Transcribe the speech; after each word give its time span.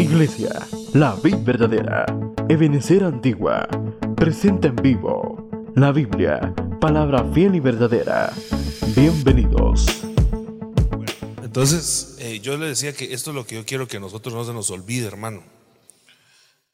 Iglesia, 0.00 0.52
la 0.94 1.16
vid 1.16 1.38
verdadera, 1.38 2.06
Ebenecer 2.48 3.02
Antigua, 3.02 3.66
presenta 4.14 4.68
en 4.68 4.76
vivo 4.76 5.50
la 5.74 5.90
Biblia, 5.90 6.54
palabra 6.80 7.24
fiel 7.32 7.56
y 7.56 7.60
verdadera. 7.60 8.32
Bienvenidos. 8.94 10.04
Entonces, 11.42 12.16
eh, 12.20 12.38
yo 12.38 12.56
le 12.56 12.66
decía 12.66 12.92
que 12.92 13.12
esto 13.12 13.30
es 13.30 13.34
lo 13.34 13.44
que 13.44 13.56
yo 13.56 13.66
quiero 13.66 13.88
que 13.88 13.96
a 13.96 14.00
nosotros 14.00 14.32
no 14.32 14.44
se 14.44 14.52
nos 14.52 14.70
olvide, 14.70 15.08
hermano. 15.08 15.42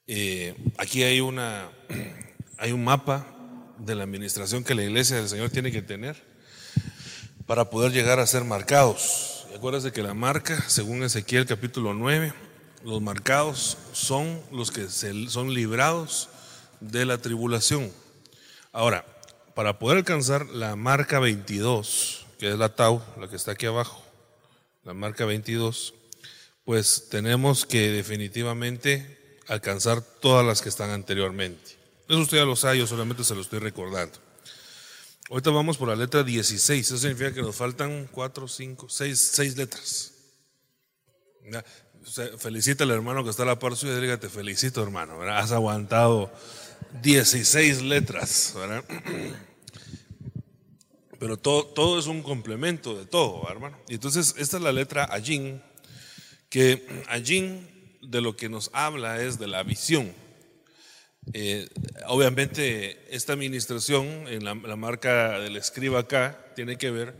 Eh, 0.07 0.55
aquí 0.77 1.03
hay 1.03 1.21
una, 1.21 1.71
hay 2.59 2.73
un 2.73 2.85
mapa 2.85 3.27
de 3.79 3.95
la 3.95 4.05
administración 4.05 4.65
que 4.65 4.75
la 4.75 4.83
iglesia 4.83 5.17
del 5.17 5.31
Señor 5.31 5.49
tiene 5.49 5.73
que 5.73 5.81
tener 5.81 6.23
para 7.47 7.71
poder 7.71 7.91
llegar 7.91 8.21
a 8.21 8.27
ser 8.27 8.45
marcados. 8.45 9.47
Y 9.51 9.57
acuérdate 9.57 9.93
que 9.93 10.03
la 10.03 10.13
marca, 10.13 10.63
según 10.69 11.03
Ezequiel 11.03 11.47
capítulo 11.47 11.95
9, 11.95 12.44
los 12.85 13.01
marcados 13.01 13.79
son 13.93 14.41
los 14.53 14.71
que 14.71 14.89
se, 14.89 15.29
son 15.31 15.55
librados 15.55 16.29
de 16.81 17.07
la 17.07 17.19
tribulación. 17.19 17.91
Ahora, 18.73 19.07
para 19.55 19.79
poder 19.79 19.99
alcanzar 19.99 20.47
la 20.47 20.77
marca 20.77 21.19
22, 21.19 22.27
que 22.39 22.51
es 22.51 22.59
la 22.59 22.75
Tau, 22.75 23.03
la 23.19 23.29
que 23.29 23.37
está 23.37 23.53
aquí 23.53 23.67
abajo, 23.67 24.05
la 24.85 24.93
marca 24.93 25.25
22, 25.25 25.95
pues 26.65 27.09
tenemos 27.09 27.65
que 27.65 27.91
definitivamente 27.91 29.39
alcanzar 29.49 30.03
todas 30.03 30.45
las 30.45 30.61
que 30.61 30.69
están 30.69 30.91
anteriormente. 30.91 31.79
Eso 32.07 32.19
usted 32.19 32.39
ya 32.39 32.45
lo 32.45 32.57
sabe, 32.57 32.79
yo 32.79 32.87
solamente 32.87 33.25
se 33.25 33.35
lo 33.35 33.41
estoy 33.41 33.61
recordando. 33.61 34.19
Ahorita 35.31 35.51
vamos 35.51 35.79
por 35.79 35.89
la 35.89 35.97
letra 35.97 36.23
16, 36.23 36.87
eso 36.87 36.99
significa 36.99 37.33
que 37.33 37.41
nos 37.41 37.57
faltan 37.57 38.09
4, 38.13 38.47
5, 38.47 38.89
6, 38.91 39.31
6 39.33 39.57
letras. 39.57 40.13
Felicita 42.39 42.85
al 42.85 42.91
hermano 42.91 43.25
que 43.25 43.31
está 43.31 43.45
a 43.45 43.47
la 43.47 43.59
par 43.59 43.77
suya 43.77 43.97
y 43.97 44.01
diga, 44.01 44.19
te 44.19 44.29
felicito 44.29 44.83
hermano, 44.83 45.21
has 45.23 45.53
aguantado 45.53 46.33
16 47.03 47.83
letras. 47.83 48.55
Pero 51.19 51.39
todo, 51.39 51.65
todo 51.67 51.99
es 51.99 52.07
un 52.07 52.23
complemento 52.23 52.95
de 52.95 53.07
todo, 53.07 53.49
hermano. 53.51 53.79
Y 53.89 53.95
entonces 53.95 54.35
esta 54.37 54.59
es 54.59 54.63
la 54.63 54.73
letra 54.73 55.05
Ajin, 55.05 55.63
que 56.51 56.87
Ajin 57.09 57.99
de 58.03 58.21
lo 58.21 58.37
que 58.37 58.49
nos 58.49 58.71
habla 58.73 59.23
es 59.23 59.39
de 59.39 59.47
la 59.47 59.63
visión. 59.63 60.13
Eh, 61.33 61.69
obviamente 62.07 63.15
esta 63.15 63.33
administración 63.33 64.07
en 64.29 64.45
la, 64.45 64.55
marca 64.55 65.39
del 65.39 65.57
escriba 65.57 66.01
acá 66.01 66.53
tiene 66.55 66.77
que 66.77 66.91
ver 66.91 67.15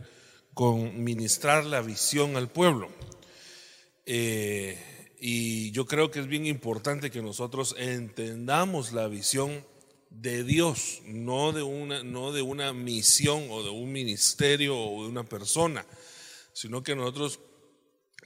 con 0.53 1.03
ministrar 1.03 1.65
la 1.65 1.81
visión 1.81 2.37
al 2.37 2.49
pueblo. 2.49 2.89
Eh, 4.05 4.77
y 5.19 5.71
yo 5.71 5.85
creo 5.85 6.11
que 6.11 6.19
es 6.19 6.27
bien 6.27 6.45
importante 6.45 7.11
que 7.11 7.21
nosotros 7.21 7.75
entendamos 7.77 8.93
la 8.93 9.07
visión 9.07 9.65
de 10.09 10.43
Dios, 10.43 11.01
no 11.05 11.51
de 11.51 11.63
una, 11.63 12.03
no 12.03 12.31
de 12.31 12.41
una 12.41 12.73
misión 12.73 13.47
o 13.49 13.63
de 13.63 13.69
un 13.69 13.91
ministerio 13.91 14.77
o 14.77 15.03
de 15.03 15.09
una 15.09 15.23
persona, 15.23 15.85
sino 16.53 16.83
que 16.83 16.95
nosotros 16.95 17.39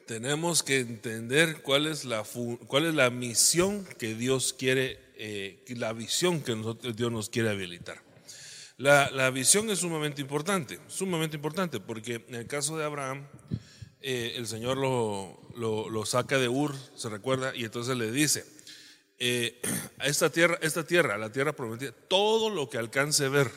tenemos 0.05 0.63
que 0.63 0.79
entender 0.79 1.61
cuál 1.61 1.87
es 1.87 2.03
la, 2.05 2.23
cuál 2.67 2.85
es 2.85 2.95
la 2.95 3.09
misión 3.09 3.87
que 3.97 4.15
Dios 4.15 4.53
quiere 4.53 4.99
eh, 5.21 5.63
la 5.75 5.93
visión 5.93 6.41
que 6.41 6.55
Dios 6.95 7.11
nos 7.11 7.29
quiere 7.29 7.49
habilitar. 7.49 8.01
La, 8.77 9.29
visión 9.29 9.69
es 9.69 9.79
sumamente 9.79 10.21
importante, 10.21 10.79
sumamente 10.87 11.35
importante, 11.35 11.81
porque 11.81 12.23
en 12.29 12.35
el 12.35 12.47
caso 12.47 12.77
de 12.77 12.85
Abraham, 12.85 13.27
eh, 14.01 14.33
el 14.37 14.47
Señor 14.47 14.77
lo, 14.77 15.39
lo, 15.55 16.05
saca 16.05 16.37
de 16.37 16.47
Ur, 16.47 16.75
se 16.95 17.09
recuerda, 17.09 17.55
y 17.55 17.65
entonces 17.65 17.97
le 17.97 18.11
dice, 18.11 18.45
eh, 19.17 19.61
a 19.99 20.07
esta 20.07 20.29
tierra, 20.29 20.57
esta 20.61 20.85
tierra, 20.85 21.17
la 21.17 21.31
tierra 21.31 21.53
prometida, 21.53 21.91
todo 21.91 22.49
lo 22.49 22.69
que 22.69 22.77
alcance 22.77 23.27
ver, 23.29 23.51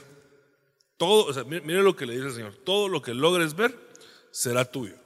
todo, 0.97 1.33
sea, 1.33 1.45
mire, 1.45 1.83
lo 1.83 1.97
que 1.97 2.07
le 2.07 2.15
dice 2.15 2.27
el 2.27 2.35
Señor, 2.35 2.57
todo 2.65 2.89
lo 2.89 3.03
que 3.03 3.15
logres 3.15 3.55
ver 3.55 3.79
será 4.31 4.65
tuyo. 4.65 4.97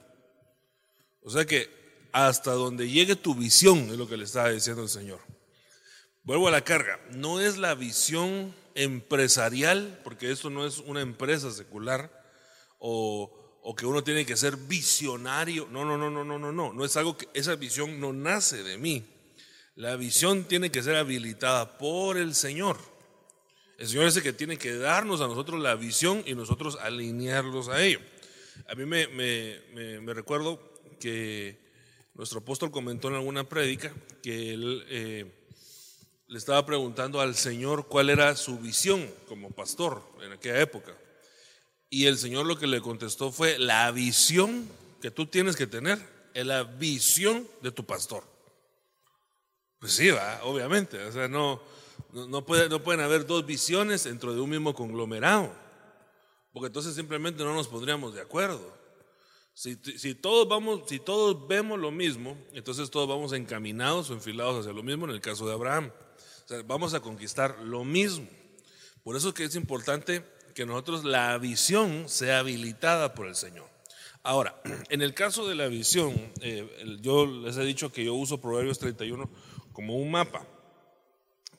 O 1.21 1.29
sea 1.29 1.45
que 1.45 1.69
hasta 2.11 2.51
donde 2.51 2.89
llegue 2.89 3.15
tu 3.15 3.35
visión 3.35 3.89
es 3.89 3.97
lo 3.97 4.07
que 4.07 4.17
le 4.17 4.23
estaba 4.23 4.49
diciendo 4.49 4.83
el 4.83 4.89
Señor. 4.89 5.19
Vuelvo 6.23 6.47
a 6.47 6.51
la 6.51 6.63
carga. 6.63 6.99
No 7.11 7.39
es 7.39 7.57
la 7.57 7.73
visión 7.73 8.53
empresarial, 8.75 9.99
porque 10.03 10.31
esto 10.31 10.49
no 10.49 10.65
es 10.65 10.79
una 10.79 11.01
empresa 11.01 11.51
secular, 11.51 12.11
o, 12.79 13.46
que 13.75 13.85
uno 13.85 14.03
tiene 14.03 14.25
que 14.25 14.37
ser 14.37 14.55
visionario. 14.55 15.67
No, 15.71 15.83
no, 15.83 15.97
no, 15.97 16.09
no, 16.09 16.23
no, 16.23 16.39
no, 16.39 16.51
no. 16.51 16.73
No 16.73 16.85
es 16.85 16.95
algo 16.95 17.17
que 17.17 17.27
esa 17.33 17.55
visión 17.55 17.99
no 17.99 18.13
nace 18.13 18.63
de 18.63 18.77
mí. 18.77 19.03
La 19.75 19.95
visión 19.95 20.45
tiene 20.45 20.71
que 20.71 20.81
ser 20.81 20.95
habilitada 20.95 21.77
por 21.77 22.17
el 22.17 22.33
Señor. 22.33 22.77
El 23.77 23.87
Señor 23.87 24.07
es 24.07 24.17
el 24.17 24.23
que 24.23 24.33
tiene 24.33 24.57
que 24.57 24.75
darnos 24.75 25.21
a 25.21 25.27
nosotros 25.27 25.61
la 25.61 25.75
visión 25.75 26.23
y 26.25 26.33
nosotros 26.33 26.77
alinearlos 26.81 27.67
a 27.67 27.83
ello. 27.83 27.99
A 28.67 28.75
mí 28.75 28.85
me, 28.85 29.07
me, 29.07 30.13
recuerdo 30.13 30.59
que 30.99 31.59
nuestro 32.15 32.39
apóstol 32.39 32.71
comentó 32.71 33.09
en 33.09 33.15
alguna 33.15 33.47
prédica 33.47 33.93
que 34.23 34.53
él 34.53 34.83
eh, 34.89 35.25
le 36.27 36.37
estaba 36.37 36.65
preguntando 36.65 37.21
al 37.21 37.35
Señor 37.35 37.87
cuál 37.87 38.09
era 38.09 38.35
su 38.35 38.57
visión 38.57 39.07
como 39.27 39.51
pastor 39.51 40.01
en 40.23 40.31
aquella 40.31 40.59
época. 40.59 40.97
Y 41.89 42.05
el 42.05 42.17
Señor 42.17 42.45
lo 42.45 42.57
que 42.57 42.67
le 42.67 42.81
contestó 42.81 43.31
fue, 43.31 43.57
la 43.57 43.89
visión 43.91 44.67
que 45.01 45.11
tú 45.11 45.25
tienes 45.27 45.55
que 45.55 45.67
tener 45.67 45.99
es 46.33 46.45
la 46.45 46.63
visión 46.63 47.47
de 47.61 47.71
tu 47.71 47.85
pastor. 47.85 48.23
Pues 49.79 49.93
sí, 49.93 50.09
va, 50.09 50.41
obviamente. 50.43 51.01
O 51.05 51.11
sea, 51.11 51.27
no, 51.27 51.61
no, 52.13 52.45
puede, 52.45 52.69
no 52.69 52.83
pueden 52.83 53.01
haber 53.01 53.25
dos 53.25 53.45
visiones 53.45 54.03
dentro 54.03 54.33
de 54.33 54.41
un 54.41 54.49
mismo 54.49 54.73
conglomerado. 54.73 55.53
Porque 56.51 56.67
entonces 56.67 56.95
simplemente 56.95 57.43
no 57.43 57.53
nos 57.53 57.67
pondríamos 57.67 58.13
de 58.13 58.21
acuerdo. 58.21 58.75
Si, 59.53 59.75
si, 59.97 60.13
todos 60.13 60.47
vamos, 60.47 60.81
si 60.87 60.99
todos 60.99 61.47
vemos 61.47 61.79
lo 61.79 61.91
mismo, 61.91 62.37
entonces 62.53 62.91
todos 62.91 63.07
vamos 63.07 63.33
encaminados 63.33 64.09
o 64.09 64.13
enfilados 64.13 64.59
hacia 64.59 64.73
lo 64.73 64.83
mismo 64.83 65.05
en 65.05 65.11
el 65.11 65.21
caso 65.21 65.47
de 65.47 65.53
Abraham 65.53 65.91
vamos 66.65 66.93
a 66.93 66.99
conquistar 66.99 67.59
lo 67.63 67.83
mismo. 67.83 68.27
Por 69.03 69.15
eso 69.15 69.33
que 69.33 69.43
es 69.43 69.55
importante 69.55 70.23
que 70.57 70.65
nosotros 70.65 71.05
la 71.05 71.37
visión 71.37 72.09
sea 72.09 72.39
habilitada 72.39 73.13
por 73.13 73.27
el 73.27 73.35
Señor. 73.35 73.69
Ahora, 74.23 74.59
en 74.89 75.03
el 75.03 75.13
caso 75.13 75.47
de 75.47 75.53
la 75.53 75.67
visión, 75.67 76.15
eh, 76.41 76.67
yo 76.99 77.27
les 77.27 77.57
he 77.57 77.63
dicho 77.63 77.91
que 77.91 78.03
yo 78.03 78.15
uso 78.15 78.41
Proverbios 78.41 78.79
31 78.79 79.29
como 79.71 79.97
un 79.97 80.09
mapa 80.09 80.47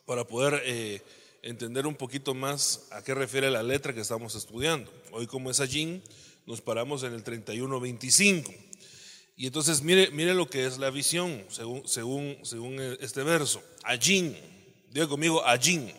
para 0.05 0.27
poder 0.27 0.61
eh, 0.65 1.01
entender 1.43 1.87
un 1.87 1.95
poquito 1.95 2.35
más 2.35 2.89
a 2.91 3.05
qué 3.05 3.15
refiere 3.15 3.53
la 3.53 3.63
letra 3.63 3.95
que 3.95 4.01
estamos 4.01 4.35
estudiando. 4.35 4.93
Hoy 5.13 5.29
como 5.29 5.53
es 5.53 5.61
allí, 5.61 6.03
nos 6.45 6.61
paramos 6.61 7.05
en 7.05 7.15
el 7.15 7.23
31-25. 7.23 8.53
Y 9.37 9.47
entonces 9.47 9.81
mire, 9.81 10.11
mire 10.11 10.35
lo 10.35 10.51
que 10.51 10.67
es 10.67 10.77
la 10.77 10.91
visión, 10.91 11.45
según, 11.51 11.87
según, 11.87 12.37
según 12.43 12.81
este 12.99 13.23
verso. 13.23 13.63
Allí, 13.85 14.37
Diga 14.91 15.07
conmigo, 15.07 15.47
allí. 15.47 15.95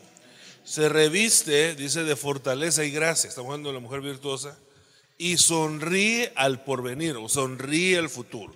Se 0.70 0.88
reviste, 0.88 1.74
dice, 1.74 2.04
de 2.04 2.16
fortaleza 2.16 2.86
y 2.86 2.92
gracia. 2.92 3.28
Estamos 3.28 3.50
hablando 3.50 3.70
de 3.70 3.74
la 3.74 3.80
mujer 3.80 4.02
virtuosa. 4.02 4.56
Y 5.18 5.38
sonríe 5.38 6.32
al 6.36 6.64
porvenir, 6.64 7.18
o 7.18 7.28
sonríe 7.28 7.98
al 7.98 8.08
futuro. 8.08 8.54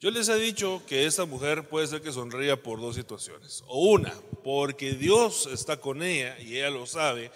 Yo 0.00 0.10
les 0.10 0.28
he 0.28 0.34
dicho 0.40 0.82
que 0.88 1.06
esta 1.06 1.26
mujer 1.26 1.68
puede 1.68 1.86
ser 1.86 2.02
que 2.02 2.10
sonría 2.10 2.60
por 2.60 2.80
dos 2.80 2.96
situaciones. 2.96 3.62
O 3.68 3.90
una, 3.90 4.12
porque 4.42 4.94
Dios 4.94 5.48
está 5.52 5.76
con 5.76 6.02
ella 6.02 6.36
y 6.40 6.56
ella 6.56 6.70
lo 6.70 6.84
sabe, 6.84 7.30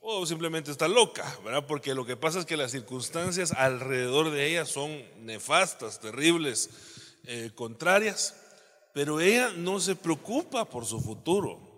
o 0.00 0.24
simplemente 0.24 0.70
está 0.70 0.88
loca, 0.88 1.38
¿verdad? 1.44 1.66
Porque 1.66 1.94
lo 1.94 2.06
que 2.06 2.16
pasa 2.16 2.38
es 2.38 2.46
que 2.46 2.56
las 2.56 2.70
circunstancias 2.70 3.52
alrededor 3.52 4.30
de 4.30 4.46
ella 4.46 4.64
son 4.64 5.04
nefastas, 5.18 6.00
terribles, 6.00 6.70
eh, 7.26 7.50
contrarias. 7.54 8.34
Pero 8.94 9.20
ella 9.20 9.52
no 9.54 9.78
se 9.78 9.94
preocupa 9.94 10.64
por 10.64 10.86
su 10.86 11.02
futuro, 11.02 11.69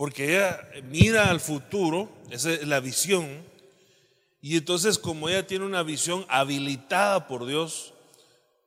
porque 0.00 0.34
ella 0.34 0.66
mira 0.84 1.28
al 1.28 1.40
futuro, 1.40 2.08
esa 2.30 2.54
es 2.54 2.66
la 2.66 2.80
visión, 2.80 3.44
y 4.40 4.56
entonces 4.56 4.98
como 4.98 5.28
ella 5.28 5.46
tiene 5.46 5.66
una 5.66 5.82
visión 5.82 6.24
habilitada 6.30 7.28
por 7.28 7.44
Dios, 7.44 7.92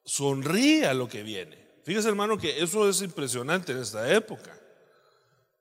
sonríe 0.06 0.86
a 0.86 0.94
lo 0.94 1.10
que 1.10 1.24
viene. 1.24 1.58
Fíjese 1.86 2.10
hermano 2.10 2.38
que 2.38 2.62
eso 2.62 2.88
es 2.88 3.02
impresionante 3.02 3.72
en 3.72 3.80
esta 3.80 4.14
época. 4.14 4.56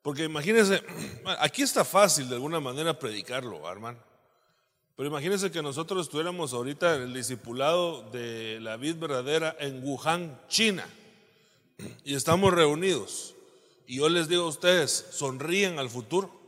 Porque 0.03 0.25
imagínense, 0.25 0.83
aquí 1.39 1.63
está 1.63 1.87
fácil 1.87 2.29
de 2.29 2.35
alguna 2.35 2.61
manera 2.61 2.99
predicarlo, 2.99 3.67
hermano. 3.67 3.99
Pero 4.95 5.09
imagínense 5.09 5.51
que 5.51 5.63
nosotros 5.63 6.03
estuviéramos 6.05 6.53
ahorita 6.53 6.97
en 6.97 7.03
el 7.05 7.15
discipulado 7.15 8.11
de 8.11 8.61
la 8.61 8.77
vid 8.77 8.97
verdadera 8.97 9.57
en 9.59 9.83
Wuhan, 9.83 10.39
China 10.49 10.87
y 12.05 12.15
estamos 12.15 12.53
reunidos 12.53 13.35
y 13.87 13.97
yo 13.97 14.09
les 14.09 14.29
digo 14.29 14.45
a 14.45 14.49
ustedes, 14.49 15.07
sonríen 15.11 15.79
al 15.79 15.91
futuro. 15.91 16.41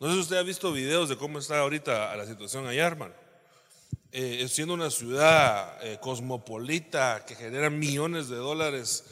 No 0.00 0.08
sé 0.08 0.14
si 0.14 0.20
usted 0.20 0.36
ha 0.36 0.42
visto 0.42 0.72
videos 0.72 1.08
de 1.08 1.16
cómo 1.16 1.38
está 1.38 1.58
ahorita 1.58 2.14
la 2.16 2.26
situación 2.26 2.66
allá, 2.66 2.86
hermano. 2.86 3.14
Eh, 4.12 4.46
siendo 4.48 4.74
una 4.74 4.90
ciudad 4.90 5.84
eh, 5.84 5.98
cosmopolita 6.00 7.24
que 7.26 7.34
genera 7.34 7.68
millones 7.68 8.28
de 8.28 8.36
dólares 8.36 9.04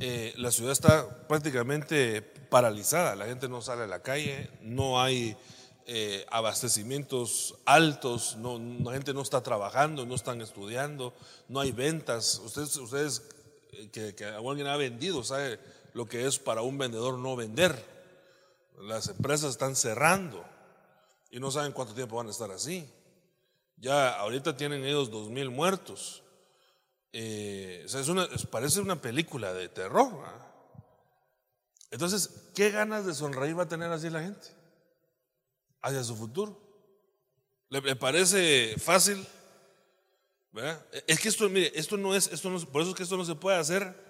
eh, 0.00 0.34
la 0.38 0.50
ciudad 0.50 0.72
está 0.72 1.26
prácticamente 1.28 2.20
paralizada, 2.20 3.14
la 3.14 3.26
gente 3.26 3.48
no 3.48 3.62
sale 3.62 3.84
a 3.84 3.86
la 3.86 4.02
calle, 4.02 4.50
no 4.60 5.00
hay 5.00 5.36
eh, 5.86 6.26
abastecimientos 6.30 7.54
altos, 7.64 8.36
no, 8.36 8.58
la 8.58 8.92
gente 8.92 9.14
no 9.14 9.22
está 9.22 9.40
trabajando, 9.42 10.04
no 10.04 10.16
están 10.16 10.40
estudiando, 10.40 11.14
no 11.48 11.60
hay 11.60 11.70
ventas. 11.70 12.40
Ustedes, 12.44 12.76
ustedes 12.76 13.22
eh, 13.72 13.88
que, 13.92 14.14
que 14.16 14.24
alguien 14.24 14.66
ha 14.66 14.76
vendido, 14.76 15.22
sabe 15.22 15.60
lo 15.94 16.06
que 16.06 16.26
es 16.26 16.38
para 16.38 16.62
un 16.62 16.76
vendedor 16.76 17.18
no 17.18 17.34
vender. 17.36 17.82
Las 18.80 19.08
empresas 19.08 19.52
están 19.52 19.76
cerrando 19.76 20.44
y 21.30 21.40
no 21.40 21.50
saben 21.50 21.72
cuánto 21.72 21.94
tiempo 21.94 22.16
van 22.16 22.26
a 22.26 22.32
estar 22.32 22.50
así. 22.50 22.86
Ya 23.76 24.10
ahorita 24.18 24.56
tienen 24.56 24.84
ellos 24.84 25.10
dos 25.10 25.30
mil 25.30 25.50
muertos. 25.50 26.22
Eh, 27.12 27.86
es 27.86 28.08
una, 28.08 28.28
parece 28.50 28.80
una 28.80 29.00
película 29.00 29.54
de 29.54 29.68
terror. 29.68 30.10
Entonces, 31.92 32.28
¿qué 32.56 32.70
ganas 32.70 33.06
de 33.06 33.14
sonreír 33.14 33.56
va 33.56 33.62
a 33.62 33.68
tener 33.68 33.90
así 33.92 34.10
la 34.10 34.22
gente? 34.22 34.48
Hacia 35.80 36.02
su 36.02 36.16
futuro. 36.16 36.60
¿Le, 37.68 37.94
parece 37.94 38.74
fácil? 38.78 39.24
Es 41.06 41.20
que 41.20 41.28
esto, 41.28 41.48
mire, 41.48 41.70
esto 41.74 41.96
no 41.96 42.16
es, 42.16 42.32
esto 42.32 42.50
no, 42.50 42.58
por 42.60 42.82
eso 42.82 42.90
es 42.90 42.96
que 42.96 43.02
esto 43.04 43.16
no 43.16 43.24
se 43.24 43.36
puede 43.36 43.58
hacer 43.58 44.03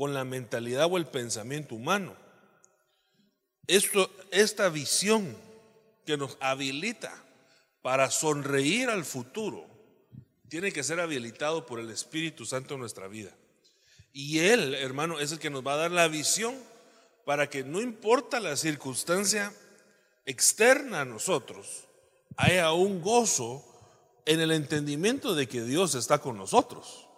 con 0.00 0.14
la 0.14 0.24
mentalidad 0.24 0.88
o 0.90 0.96
el 0.96 1.04
pensamiento 1.04 1.74
humano. 1.74 2.16
Esto, 3.66 4.10
esta 4.30 4.70
visión 4.70 5.36
que 6.06 6.16
nos 6.16 6.38
habilita 6.40 7.12
para 7.82 8.10
sonreír 8.10 8.88
al 8.88 9.04
futuro 9.04 9.66
tiene 10.48 10.72
que 10.72 10.84
ser 10.84 11.00
habilitado 11.00 11.66
por 11.66 11.80
el 11.80 11.90
Espíritu 11.90 12.46
Santo 12.46 12.72
en 12.72 12.80
nuestra 12.80 13.08
vida. 13.08 13.36
Y 14.10 14.38
Él, 14.38 14.74
hermano, 14.74 15.20
es 15.20 15.32
el 15.32 15.38
que 15.38 15.50
nos 15.50 15.66
va 15.66 15.74
a 15.74 15.82
dar 15.82 15.90
la 15.90 16.08
visión 16.08 16.54
para 17.26 17.50
que 17.50 17.62
no 17.62 17.78
importa 17.82 18.40
la 18.40 18.56
circunstancia 18.56 19.52
externa 20.24 21.02
a 21.02 21.04
nosotros, 21.04 21.84
haya 22.38 22.72
un 22.72 23.02
gozo 23.02 23.62
en 24.24 24.40
el 24.40 24.52
entendimiento 24.52 25.34
de 25.34 25.46
que 25.46 25.62
Dios 25.62 25.94
está 25.94 26.22
con 26.22 26.38
nosotros. 26.38 27.09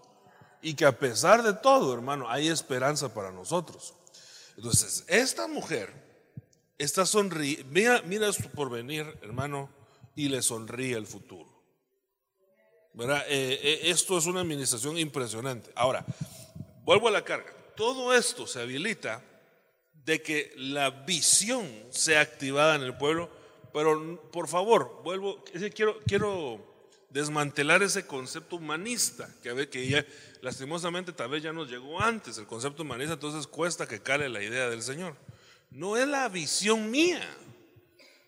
Y 0.63 0.75
que 0.75 0.85
a 0.87 0.99
pesar 0.99 1.43
de 1.43 1.55
todo, 1.55 1.93
hermano, 1.93 2.31
hay 2.31 2.49
esperanza 2.49 3.13
para 3.13 3.33
nosotros. 3.33 3.95
Entonces, 4.57 5.05
esta 5.09 5.49
mujer 5.49 5.93
está 6.79 7.05
sonriendo, 7.05 7.65
mira, 8.05 8.33
su 8.33 8.49
porvenir, 8.51 9.07
hermano, 9.23 9.71
y 10.15 10.29
le 10.29 10.41
sonríe 10.43 10.97
el 10.97 11.07
futuro. 11.07 11.51
Eh, 12.99 13.25
eh, 13.29 13.81
esto 13.85 14.19
es 14.19 14.27
una 14.27 14.41
administración 14.41 14.99
impresionante. 14.99 15.71
Ahora, 15.75 16.05
vuelvo 16.85 17.09
a 17.09 17.11
la 17.11 17.25
carga. 17.25 17.53
Todo 17.75 18.15
esto 18.15 18.47
se 18.47 18.61
habilita 18.61 19.23
de 20.05 20.21
que 20.23 20.53
la 20.57 20.91
visión 20.91 21.67
sea 21.91 22.21
activada 22.21 22.75
en 22.75 22.83
el 22.83 22.97
pueblo, 22.97 23.31
pero 23.73 24.21
por 24.31 24.49
favor, 24.49 25.01
vuelvo, 25.03 25.43
quiero, 25.75 25.99
quiero 26.07 26.72
desmantelar 27.13 27.83
ese 27.83 28.07
concepto 28.07 28.57
humanista, 28.57 29.29
que, 29.43 29.69
que 29.69 29.87
ya 29.87 30.05
lastimosamente 30.41 31.13
tal 31.13 31.29
vez 31.31 31.43
ya 31.43 31.53
nos 31.53 31.71
llegó 31.71 32.01
antes, 32.01 32.39
el 32.39 32.47
concepto 32.47 32.83
humanista, 32.83 33.15
entonces 33.15 33.47
cuesta 33.47 33.87
que 33.87 34.01
cale 34.01 34.29
la 34.29 34.43
idea 34.43 34.69
del 34.69 34.83
Señor. 34.83 35.17
No 35.71 35.97
es 35.97 36.09
la 36.09 36.29
visión 36.29 36.91
mía, 36.91 37.23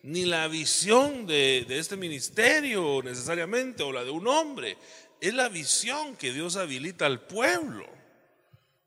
ni 0.02 0.26
la 0.26 0.48
visión 0.48 1.26
de, 1.26 1.66
este 1.68 1.96
ministerio 1.96 3.02
necesariamente, 3.02 3.82
o 3.82 3.92
la 3.92 4.04
de 4.04 4.10
un 4.10 4.26
hombre. 4.28 4.76
Es 5.20 5.32
la 5.32 5.48
visión 5.48 6.16
que 6.16 6.32
Dios 6.32 6.56
habilita 6.56 7.06
al 7.06 7.20
pueblo. 7.20 7.86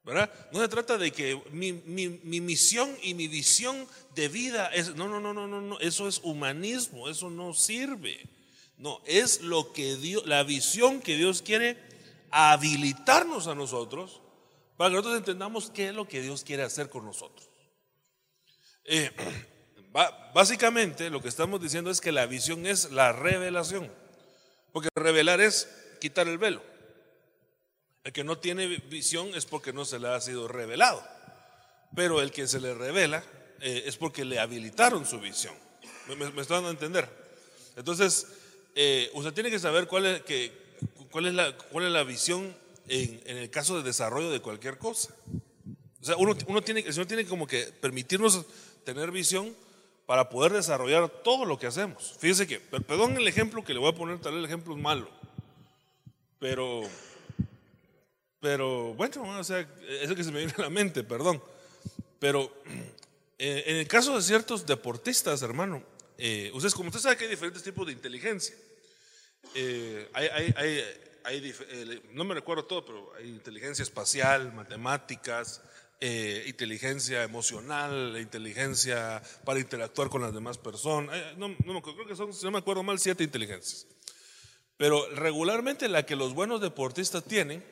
¿verdad? 0.04 0.32
No 0.54 0.62
se 0.62 0.68
trata 0.70 0.98
de 0.98 1.12
que 1.12 1.42
mi, 1.52 1.74
misión 1.74 2.96
y 3.02 3.14
mi 3.14 3.28
visión 3.28 3.88
de 4.16 4.30
vida 4.30 4.68
es, 4.68 4.96
no, 4.96 5.08
no, 5.08 5.20
no, 5.20 5.34
no, 5.34 5.48
no, 5.48 5.60
no, 5.60 5.80
eso 5.80 6.08
es 6.08 6.22
humanismo, 6.24 7.10
eso 7.10 7.30
no 7.30 7.54
sirve. 7.54 8.37
No, 8.78 9.02
es 9.06 9.42
lo 9.42 9.74
que 9.74 9.96
Dios, 9.96 10.26
la 10.26 10.44
visión 10.44 11.02
que 11.02 11.16
Dios 11.16 11.42
quiere 11.42 11.78
habilitarnos 12.30 13.48
a 13.48 13.56
nosotros 13.56 14.22
para 14.78 14.90
que 14.90 14.96
nosotros 14.96 15.18
entendamos 15.18 15.72
qué 15.72 15.90
es 15.90 15.96
lo 15.96 16.08
que 16.08 16.22
Dios 16.22 16.44
quiere 16.44 16.64
hacer 16.64 16.90
con 16.90 17.06
nosotros. 17.06 17.50
Eh, 18.86 19.12
Básicamente 20.34 21.10
lo 21.10 21.22
que 21.22 21.30
estamos 21.30 21.62
diciendo 21.62 21.90
es 21.90 22.02
que 22.02 22.12
la 22.12 22.28
visión 22.28 22.66
es 22.68 22.92
la 22.92 23.12
revelación. 23.12 23.92
Porque 24.72 24.90
revelar 24.96 25.42
es 25.42 25.68
quitar 26.00 26.28
el 26.28 26.38
velo. 26.38 26.62
El 28.04 28.14
que 28.14 28.24
no 28.24 28.38
tiene 28.38 28.68
visión 28.68 29.34
es 29.34 29.46
porque 29.46 29.74
no 29.74 29.86
se 29.86 29.98
le 29.98 30.08
ha 30.10 30.22
sido 30.22 30.48
revelado. 30.48 31.04
Pero 31.96 32.22
el 32.22 32.32
que 32.32 32.48
se 32.48 32.60
le 32.60 32.76
revela 32.76 33.24
eh, 33.60 33.84
es 33.88 33.98
porque 33.98 34.24
le 34.24 34.40
habilitaron 34.40 35.06
su 35.06 35.20
visión. 35.20 35.56
Me, 36.08 36.16
me, 36.16 36.44
dando 36.44 36.68
a 36.68 36.72
entender. 36.72 37.10
Entonces, 37.76 38.28
eh, 38.80 39.10
usted 39.16 39.34
tiene 39.34 39.50
que 39.50 39.58
saber 39.58 39.88
cuál 39.88 40.06
es, 40.06 40.22
que, 40.22 40.52
cuál 41.10 41.26
es, 41.26 41.34
la, 41.34 41.58
cuál 41.58 41.86
es 41.86 41.92
la 41.92 42.04
visión 42.04 42.56
en, 42.88 43.22
el 43.26 43.50
caso 43.50 43.76
de 43.76 43.82
desarrollo 43.82 44.30
de 44.30 44.40
cualquier 44.40 44.78
cosa. 44.78 45.16
O 46.00 46.06
sea, 46.06 46.16
uno, 46.16 46.36
tiene, 46.62 46.82
el 46.82 46.94
Señor 46.94 47.08
tiene 47.08 47.26
como 47.26 47.48
que 47.48 47.64
permitirnos 47.82 48.46
tener 48.84 49.10
visión 49.10 49.52
para 50.06 50.30
poder 50.30 50.54
desarrollar 50.54 51.10
todo 51.10 51.44
lo 51.44 51.58
que 51.58 51.66
hacemos. 51.66 52.16
Fíjese 52.20 52.46
que, 52.46 52.60
perdón 52.60 53.18
el 53.18 53.28
ejemplo 53.28 53.64
que 53.64 53.74
le 53.74 53.80
voy 53.80 53.90
a 53.90 53.96
poner, 53.96 54.20
tal 54.20 54.34
vez 54.34 54.40
el 54.42 54.46
ejemplo 54.46 54.76
es 54.76 54.80
malo, 54.80 55.10
pero, 56.38 56.84
pero 58.40 58.94
bueno, 58.94 59.40
o 59.40 59.44
sea, 59.44 59.68
es 59.90 60.08
el 60.08 60.16
que 60.16 60.24
se 60.24 60.32
me 60.32 60.38
viene 60.38 60.54
a 60.56 60.62
la 60.62 60.70
mente, 60.70 61.04
perdón. 61.04 61.42
Pero 62.20 62.54
eh, 63.40 63.64
en 63.66 63.78
el 63.78 63.88
caso 63.88 64.16
de 64.16 64.22
ciertos 64.22 64.68
deportistas, 64.68 65.42
hermano, 65.42 65.82
eh, 66.20 66.52
ustedes, 66.54 66.76
como 66.76 66.90
usted 66.90 67.02
sabe 67.02 67.18
que 67.18 67.24
hay 67.24 67.32
diferentes 67.32 67.64
tipos 67.64 67.88
de 67.88 67.94
inteligencia. 67.94 68.56
Eh, 69.56 70.10
hay, 70.14 71.54
no 72.14 72.24
me 72.24 72.36
recuerdo 72.36 72.66
todo, 72.66 72.86
pero 72.86 73.12
hay 73.16 73.28
inteligencia 73.28 73.84
espacial, 73.84 74.54
matemáticas, 74.54 75.62
eh, 76.00 76.46
inteligencia 76.48 77.24
emocional, 77.24 78.18
inteligencia 78.20 79.22
para 79.44 79.60
interactuar 79.60 80.10
con 80.10 80.22
las 80.22 80.34
demás 80.34 80.58
personas. 80.58 81.16
Eh, 81.16 81.34
no, 81.38 81.82
creo 81.82 82.08
que 82.08 82.16
son, 82.16 82.34
si 82.34 82.46
no 82.46 82.52
me 82.52 82.60
acuerdo 82.60 82.84
mal, 82.84 83.00
siete 83.00 83.24
inteligencias. 83.24 83.88
Pero 84.78 85.10
regularmente 85.16 85.90
la 85.90 86.06
que 86.06 86.16
los 86.16 86.34
buenos 86.34 86.62
deportistas 86.62 87.24
tienen 87.24 87.64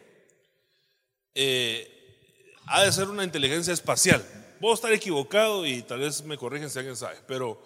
ha 2.67 2.83
de 2.83 2.91
ser 2.91 3.09
una 3.09 3.23
inteligencia 3.23 3.73
espacial. 3.73 4.25
Puedo 4.59 4.73
estar 4.73 4.91
equivocado 4.91 5.65
y 5.65 5.83
tal 5.83 5.99
vez 5.99 6.23
me 6.23 6.37
corrigen 6.37 6.69
si 6.69 6.79
alguien 6.79 6.95
sabe, 6.95 7.17
pero 7.27 7.61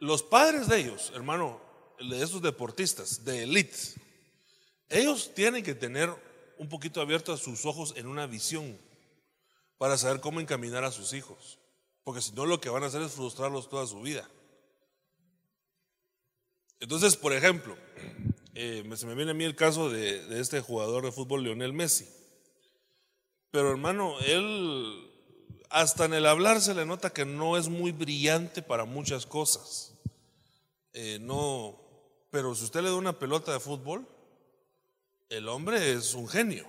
los 0.00 0.22
padres 0.22 0.68
de 0.68 0.78
ellos, 0.78 1.12
hermano, 1.14 1.60
de 1.98 2.22
esos 2.22 2.42
deportistas 2.42 3.24
de 3.24 3.42
elite, 3.42 3.76
ellos 4.88 5.32
tienen 5.34 5.62
que 5.62 5.74
tener 5.74 6.14
un 6.58 6.68
poquito 6.68 7.00
abiertos 7.00 7.40
sus 7.40 7.64
ojos 7.66 7.94
en 7.96 8.06
una 8.06 8.26
visión 8.26 8.78
para 9.76 9.96
saber 9.96 10.20
cómo 10.20 10.40
encaminar 10.40 10.84
a 10.84 10.92
sus 10.92 11.12
hijos. 11.12 11.58
Porque 12.04 12.20
si 12.20 12.32
no, 12.32 12.46
lo 12.46 12.60
que 12.60 12.68
van 12.68 12.82
a 12.82 12.86
hacer 12.86 13.02
es 13.02 13.12
frustrarlos 13.12 13.68
toda 13.68 13.86
su 13.86 14.00
vida. 14.00 14.28
Entonces, 16.80 17.16
por 17.16 17.32
ejemplo, 17.32 17.76
eh, 18.54 18.88
se 18.96 19.06
me 19.06 19.14
viene 19.14 19.32
a 19.32 19.34
mí 19.34 19.44
el 19.44 19.56
caso 19.56 19.90
de, 19.90 20.24
de 20.26 20.40
este 20.40 20.60
jugador 20.60 21.04
de 21.04 21.12
fútbol, 21.12 21.42
Lionel 21.42 21.72
Messi. 21.72 22.08
Pero 23.50 23.70
hermano, 23.70 24.18
él 24.20 25.08
hasta 25.70 26.06
en 26.06 26.14
el 26.14 26.26
hablar 26.26 26.60
se 26.60 26.74
le 26.74 26.86
nota 26.86 27.10
que 27.10 27.24
no 27.24 27.56
es 27.56 27.68
muy 27.68 27.92
brillante 27.92 28.62
para 28.62 28.84
muchas 28.84 29.26
cosas. 29.26 29.87
Eh, 31.00 31.20
no, 31.20 31.80
pero 32.28 32.56
si 32.56 32.64
usted 32.64 32.80
le 32.80 32.88
da 32.88 32.96
una 32.96 33.20
pelota 33.20 33.52
de 33.52 33.60
fútbol, 33.60 34.04
el 35.28 35.48
hombre 35.48 35.92
es 35.92 36.12
un 36.14 36.26
genio. 36.26 36.66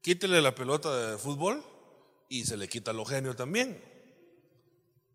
Quítele 0.00 0.42
la 0.42 0.56
pelota 0.56 1.12
de 1.12 1.16
fútbol 1.16 1.62
y 2.28 2.46
se 2.46 2.56
le 2.56 2.68
quita 2.68 2.92
lo 2.92 3.04
genio 3.04 3.36
también. 3.36 3.80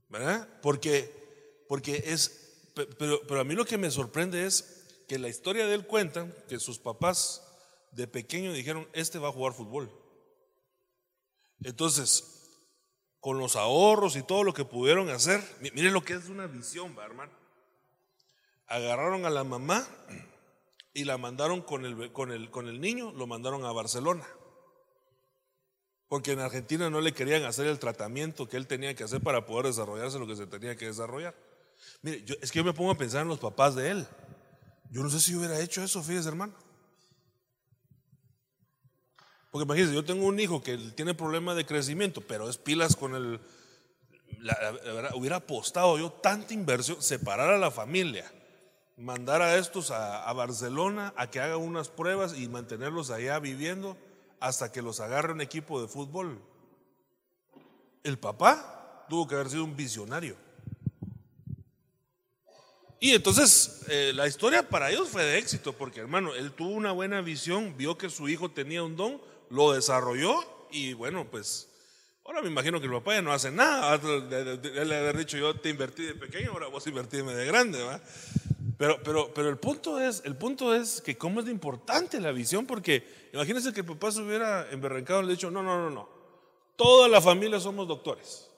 ¿Verdad? 0.07 0.47
Porque, 0.61 1.65
porque 1.67 2.01
es, 2.05 2.71
pero, 2.97 3.19
pero 3.27 3.41
a 3.41 3.43
mí 3.43 3.55
lo 3.55 3.65
que 3.65 3.77
me 3.77 3.91
sorprende 3.91 4.45
es 4.45 4.85
que 5.09 5.19
la 5.19 5.27
historia 5.27 5.67
de 5.67 5.73
él 5.73 5.85
cuenta 5.85 6.33
que 6.47 6.61
sus 6.61 6.79
papás 6.79 7.45
de 7.91 8.07
pequeño 8.07 8.53
dijeron, 8.53 8.87
este 8.93 9.19
va 9.19 9.27
a 9.27 9.33
jugar 9.33 9.51
fútbol. 9.51 9.91
Entonces, 11.61 12.47
con 13.19 13.37
los 13.37 13.57
ahorros 13.57 14.15
y 14.15 14.23
todo 14.23 14.45
lo 14.45 14.53
que 14.53 14.63
pudieron 14.63 15.09
hacer, 15.09 15.43
miren 15.59 15.91
lo 15.91 16.05
que 16.05 16.13
es 16.13 16.29
una 16.29 16.47
visión, 16.47 16.95
¿va, 16.97 17.03
hermano. 17.03 17.40
Agarraron 18.71 19.25
a 19.25 19.29
la 19.29 19.43
mamá 19.43 19.85
y 20.93 21.03
la 21.03 21.17
mandaron 21.17 21.61
con 21.61 21.85
el, 21.85 22.13
con, 22.13 22.31
el, 22.31 22.49
con 22.49 22.69
el 22.69 22.79
niño, 22.79 23.11
lo 23.11 23.27
mandaron 23.27 23.65
a 23.65 23.71
Barcelona. 23.73 24.25
Porque 26.07 26.31
en 26.31 26.39
Argentina 26.39 26.89
no 26.89 27.01
le 27.01 27.13
querían 27.13 27.43
hacer 27.43 27.67
el 27.67 27.79
tratamiento 27.79 28.47
que 28.47 28.55
él 28.55 28.67
tenía 28.67 28.95
que 28.95 29.03
hacer 29.03 29.19
para 29.19 29.45
poder 29.45 29.65
desarrollarse 29.65 30.19
lo 30.19 30.27
que 30.27 30.37
se 30.37 30.47
tenía 30.47 30.77
que 30.77 30.85
desarrollar. 30.85 31.35
Mire, 32.01 32.23
es 32.41 32.49
que 32.49 32.59
yo 32.59 32.63
me 32.63 32.71
pongo 32.71 32.91
a 32.91 32.97
pensar 32.97 33.23
en 33.23 33.27
los 33.27 33.39
papás 33.39 33.75
de 33.75 33.89
él. 33.89 34.07
Yo 34.89 35.03
no 35.03 35.09
sé 35.09 35.19
si 35.19 35.35
hubiera 35.35 35.59
hecho 35.59 35.83
eso, 35.83 36.01
fíjese 36.01 36.29
hermano. 36.29 36.53
Porque 39.51 39.65
imagínense, 39.65 39.93
yo 39.95 40.05
tengo 40.05 40.25
un 40.25 40.39
hijo 40.39 40.63
que 40.63 40.77
tiene 40.77 41.13
problema 41.13 41.55
de 41.55 41.65
crecimiento, 41.65 42.21
pero 42.21 42.49
es 42.49 42.57
pilas 42.57 42.95
con 42.95 43.15
el... 43.15 43.41
hubiera 45.15 45.37
apostado 45.37 45.97
yo 45.97 46.09
tanta 46.09 46.53
inversión, 46.53 47.01
separar 47.01 47.53
a 47.53 47.57
la 47.57 47.69
familia, 47.69 48.31
mandar 49.01 49.41
a 49.41 49.57
estos 49.57 49.91
a, 49.91 50.31
Barcelona 50.33 51.13
a 51.17 51.29
que 51.29 51.39
hagan 51.39 51.59
unas 51.59 51.89
pruebas 51.89 52.37
y 52.37 52.47
mantenerlos 52.47 53.09
allá 53.09 53.39
viviendo 53.39 53.97
hasta 54.39 54.71
que 54.71 54.81
los 54.81 54.99
agarre 54.99 55.33
un 55.33 55.41
equipo 55.41 55.81
de 55.81 55.87
fútbol. 55.87 56.39
El 58.03 58.17
papá 58.17 59.05
tuvo 59.09 59.27
que 59.27 59.35
haber 59.35 59.49
sido 59.49 59.63
un 59.63 59.75
visionario. 59.75 60.35
Y 62.99 63.13
entonces 63.13 63.81
eh, 63.89 64.11
la 64.13 64.27
historia 64.27 64.67
para 64.67 64.91
ellos 64.91 65.09
fue 65.09 65.23
de 65.23 65.39
éxito, 65.39 65.73
porque 65.73 65.99
hermano, 65.99 66.35
él 66.35 66.51
tuvo 66.51 66.69
una 66.69 66.91
buena 66.91 67.21
visión, 67.21 67.75
vio 67.75 67.97
que 67.97 68.09
su 68.09 68.29
hijo 68.29 68.51
tenía 68.51 68.83
un 68.83 68.95
don, 68.95 69.19
lo 69.49 69.73
desarrolló 69.73 70.39
y 70.71 70.93
bueno, 70.93 71.25
pues 71.29 71.67
ahora 72.23 72.43
me 72.43 72.49
imagino 72.49 72.79
que 72.79 72.85
el 72.85 72.91
papá 72.93 73.15
ya 73.15 73.23
no 73.23 73.33
hace 73.33 73.51
nada. 73.51 73.95
Él 73.95 74.89
le 74.89 74.95
haber 74.95 75.17
dicho 75.17 75.37
yo 75.37 75.55
te 75.55 75.69
invertí 75.69 76.03
de 76.03 76.13
pequeño, 76.13 76.51
ahora 76.51 76.67
vos 76.67 76.85
invertíme 76.85 77.33
de 77.33 77.45
grande. 77.45 77.81
¿va? 77.81 77.99
Pero, 78.81 78.99
pero, 79.03 79.31
pero 79.31 79.47
el, 79.47 79.59
punto 79.59 79.99
es, 79.99 80.23
el 80.25 80.35
punto 80.35 80.73
es 80.73 81.01
que 81.01 81.15
cómo 81.15 81.39
es 81.39 81.47
importante 81.47 82.19
la 82.19 82.31
visión, 82.31 82.65
porque 82.65 83.29
imagínense 83.31 83.71
que 83.73 83.81
el 83.81 83.85
papá 83.85 84.11
se 84.11 84.23
hubiera 84.23 84.71
emberrancado 84.71 85.21
y 85.21 85.27
le 85.27 85.31
dicho, 85.33 85.51
no, 85.51 85.61
no, 85.61 85.77
no, 85.77 85.91
no, 85.91 86.09
toda 86.77 87.07
la 87.07 87.21
familia 87.21 87.59
somos 87.59 87.87
doctores, 87.87 88.49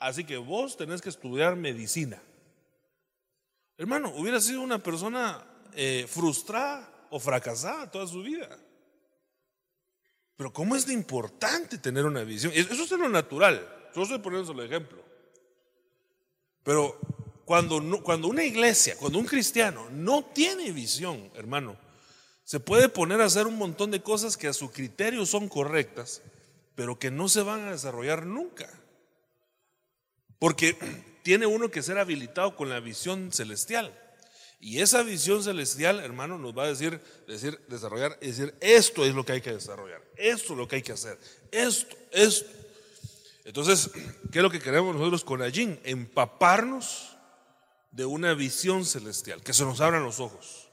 así 0.00 0.24
que 0.24 0.36
vos 0.36 0.76
tenés 0.76 1.00
que 1.00 1.10
estudiar 1.10 1.54
medicina. 1.54 2.20
Hermano, 3.78 4.12
hubiera 4.16 4.40
sido 4.40 4.62
una 4.62 4.80
persona 4.80 5.46
eh, 5.74 6.06
frustrada 6.08 7.06
o 7.10 7.20
fracasada 7.20 7.88
toda 7.88 8.08
su 8.08 8.20
vida. 8.20 8.48
Pero 10.34 10.52
¿cómo 10.52 10.74
es 10.74 10.88
importante 10.90 11.78
tener 11.78 12.04
una 12.04 12.24
visión? 12.24 12.52
Eso 12.52 12.82
es 12.82 12.90
lo 12.90 13.08
natural. 13.08 13.64
Yo 13.94 14.02
estoy 14.02 14.18
poniendo 14.18 14.50
el 14.50 14.58
ejemplo. 14.58 15.04
Pero 16.64 16.98
cuando, 17.44 18.02
cuando 18.02 18.28
una 18.28 18.44
iglesia, 18.44 18.96
cuando 18.96 19.18
un 19.18 19.26
cristiano 19.26 19.88
no 19.90 20.24
tiene 20.24 20.70
visión, 20.72 21.30
hermano, 21.34 21.76
se 22.44 22.60
puede 22.60 22.88
poner 22.88 23.20
a 23.20 23.26
hacer 23.26 23.46
un 23.46 23.56
montón 23.56 23.90
de 23.90 24.02
cosas 24.02 24.36
que 24.36 24.48
a 24.48 24.52
su 24.52 24.70
criterio 24.70 25.24
son 25.26 25.48
correctas, 25.48 26.22
pero 26.74 26.98
que 26.98 27.10
no 27.10 27.28
se 27.28 27.42
van 27.42 27.66
a 27.66 27.72
desarrollar 27.72 28.26
nunca. 28.26 28.68
Porque 30.38 30.76
tiene 31.22 31.46
uno 31.46 31.70
que 31.70 31.82
ser 31.82 31.98
habilitado 31.98 32.56
con 32.56 32.68
la 32.68 32.80
visión 32.80 33.32
celestial. 33.32 33.98
Y 34.60 34.80
esa 34.80 35.02
visión 35.02 35.42
celestial, 35.42 35.98
hermano, 35.98 36.38
nos 36.38 36.56
va 36.56 36.64
a 36.64 36.68
decir, 36.68 37.00
decir, 37.26 37.58
desarrollar, 37.68 38.18
decir, 38.20 38.54
esto 38.60 39.04
es 39.04 39.12
lo 39.12 39.24
que 39.24 39.32
hay 39.32 39.40
que 39.40 39.52
desarrollar, 39.52 40.00
esto 40.16 40.52
es 40.52 40.58
lo 40.58 40.68
que 40.68 40.76
hay 40.76 40.82
que 40.82 40.92
hacer, 40.92 41.18
esto, 41.50 41.96
esto. 42.12 42.48
Entonces, 43.44 43.90
¿qué 44.30 44.38
es 44.38 44.42
lo 44.42 44.50
que 44.50 44.60
queremos 44.60 44.94
nosotros 44.94 45.24
con 45.24 45.42
Allín? 45.42 45.80
Empaparnos 45.82 47.11
de 47.92 48.06
una 48.06 48.34
visión 48.34 48.84
celestial, 48.84 49.42
que 49.42 49.52
se 49.52 49.64
nos 49.64 49.80
abran 49.80 50.02
los 50.02 50.18
ojos. 50.18 50.68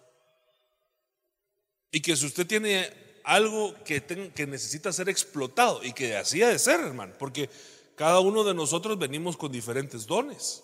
Y 1.91 2.01
que 2.01 2.15
si 2.15 2.25
usted 2.25 2.47
tiene 2.47 2.89
algo 3.23 3.75
que, 3.83 4.01
que 4.33 4.47
necesita 4.47 4.91
ser 4.91 5.09
explotado, 5.09 5.83
y 5.83 5.93
que 5.93 6.15
así 6.15 6.41
ha 6.41 6.49
de 6.49 6.57
ser, 6.57 6.79
hermano, 6.79 7.13
porque 7.19 7.49
cada 7.95 8.21
uno 8.21 8.43
de 8.43 8.53
nosotros 8.53 8.97
venimos 8.97 9.35
con 9.35 9.51
diferentes 9.51 10.07
dones. 10.07 10.63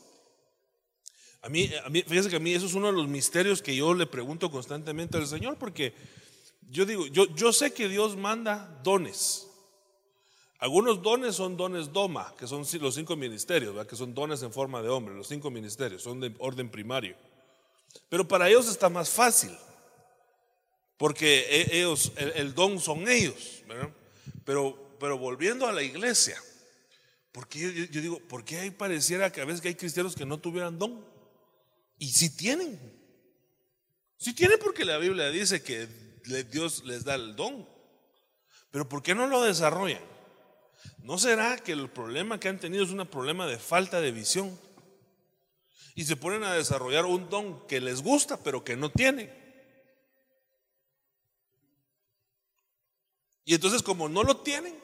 A 1.42 1.50
mí, 1.50 1.70
a 1.84 1.90
mí, 1.90 2.02
fíjese 2.02 2.30
que 2.30 2.38
a 2.38 2.40
mí 2.40 2.54
eso 2.54 2.66
es 2.66 2.74
uno 2.74 2.88
de 2.88 2.94
los 2.94 3.08
misterios 3.08 3.62
que 3.62 3.76
yo 3.76 3.94
le 3.94 4.08
pregunto 4.08 4.50
constantemente 4.50 5.18
al 5.18 5.28
Señor, 5.28 5.58
porque 5.58 5.94
yo 6.70 6.86
digo, 6.86 7.06
yo, 7.08 7.26
yo 7.36 7.54
sé 7.54 7.74
que 7.74 7.88
Dios 7.90 8.16
manda 8.16 8.80
dones. 8.84 9.48
Algunos 10.66 11.04
dones 11.04 11.36
son 11.36 11.56
dones 11.56 11.94
doma, 11.94 12.34
que 12.40 12.48
son 12.48 12.66
los 12.82 12.96
cinco 12.96 13.16
ministerios, 13.16 13.86
que 13.86 13.96
son 13.96 14.16
dones 14.16 14.42
en 14.42 14.52
forma 14.52 14.82
de 14.82 14.90
hombre, 14.90 15.14
los 15.14 15.28
cinco 15.28 15.52
ministerios, 15.52 16.02
son 16.02 16.20
de 16.20 16.34
orden 16.40 16.72
primario. 16.72 17.16
Pero 18.10 18.28
para 18.28 18.50
ellos 18.50 18.68
está 18.68 18.90
más 18.90 19.12
fácil, 19.12 19.56
porque 20.98 21.46
e, 21.52 21.78
ellos, 21.82 22.12
el, 22.18 22.56
don 22.56 22.80
son 22.80 23.08
ellos. 23.08 23.62
Pero, 24.44 24.98
pero 25.00 25.20
volviendo 25.20 25.68
a 25.68 25.72
la 25.72 25.84
iglesia, 25.84 26.42
porque 27.32 27.88
yo, 27.92 28.02
digo, 28.02 28.20
¿por 28.28 28.44
qué 28.44 28.58
ahí 28.58 28.72
pareciera 28.72 29.32
que 29.32 29.42
a 29.42 29.46
veces 29.46 29.64
hay 29.64 29.76
cristianos 29.76 30.16
que 30.16 30.26
no 30.26 30.40
tuvieran 30.40 30.80
don? 30.80 31.06
Y 32.00 32.08
si 32.08 32.36
tienen. 32.36 32.80
Si 34.18 34.34
tienen 34.34 34.58
porque 34.58 34.84
la 34.84 34.98
Biblia 34.98 35.30
dice 35.30 35.62
que 35.62 35.88
Dios 36.50 36.86
les 36.86 37.04
da 37.04 37.14
el 37.14 37.36
don. 37.36 37.70
Pero 38.72 38.90
¿por 38.90 39.04
qué 39.04 39.14
no 39.14 39.28
lo 39.28 39.44
desarrollan? 39.44 40.15
¿No 41.00 41.18
será 41.18 41.58
que 41.58 41.72
el 41.72 41.90
problema 41.90 42.40
que 42.40 42.50
han 42.50 42.60
tenido 42.60 42.84
es 42.84 42.92
un 42.92 43.06
problema 43.08 43.46
de 43.48 43.60
falta 43.60 44.02
de 44.02 44.12
visión? 44.12 44.60
Y 45.94 46.06
se 46.06 46.16
ponen 46.16 46.44
a 46.44 46.54
desarrollar 46.54 47.06
un 47.06 47.30
don 47.30 47.68
que 47.68 47.80
les 47.80 48.02
gusta 48.02 48.38
pero 48.38 48.64
que 48.64 48.76
no 48.76 48.90
tienen. 48.90 49.32
Y 53.46 53.54
entonces 53.54 53.84
como 53.84 54.10
no 54.10 54.24
lo 54.24 54.38
tienen, 54.38 54.76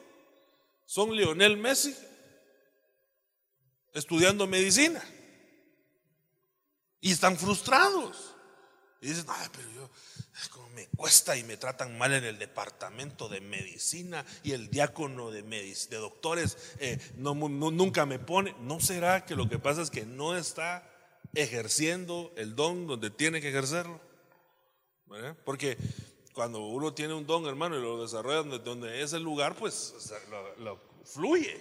son 0.86 1.14
Lionel 1.14 1.56
Messi 1.56 1.96
estudiando 3.92 4.46
medicina. 4.46 5.02
Y 7.00 7.12
están 7.12 7.36
frustrados. 7.36 8.31
Y 9.02 9.08
dicen, 9.08 9.26
ay, 9.28 9.48
pero 9.50 9.68
yo, 9.72 9.90
como 10.52 10.68
me 10.70 10.86
cuesta 10.86 11.36
y 11.36 11.42
me 11.42 11.56
tratan 11.56 11.98
mal 11.98 12.12
en 12.12 12.22
el 12.22 12.38
departamento 12.38 13.28
de 13.28 13.40
medicina 13.40 14.24
y 14.44 14.52
el 14.52 14.70
diácono 14.70 15.32
de, 15.32 15.42
de 15.42 15.96
doctores 15.96 16.56
eh, 16.78 17.00
nunca 17.16 18.06
me 18.06 18.20
pone. 18.20 18.54
¿No 18.60 18.78
será 18.78 19.24
que 19.24 19.34
lo 19.34 19.48
que 19.48 19.58
pasa 19.58 19.82
es 19.82 19.90
que 19.90 20.06
no 20.06 20.36
está 20.36 20.88
ejerciendo 21.34 22.32
el 22.36 22.54
don 22.54 22.86
donde 22.86 23.10
tiene 23.10 23.40
que 23.40 23.48
ejercerlo? 23.48 24.00
Porque 25.44 25.76
cuando 26.32 26.60
uno 26.60 26.94
tiene 26.94 27.12
un 27.12 27.26
don, 27.26 27.44
hermano, 27.46 27.76
y 27.76 27.82
lo 27.82 28.00
desarrolla 28.00 28.56
donde, 28.58 29.02
es 29.02 29.12
el 29.14 29.24
lugar, 29.24 29.56
pues 29.56 30.12
lo, 30.58 30.80
fluye. 31.04 31.60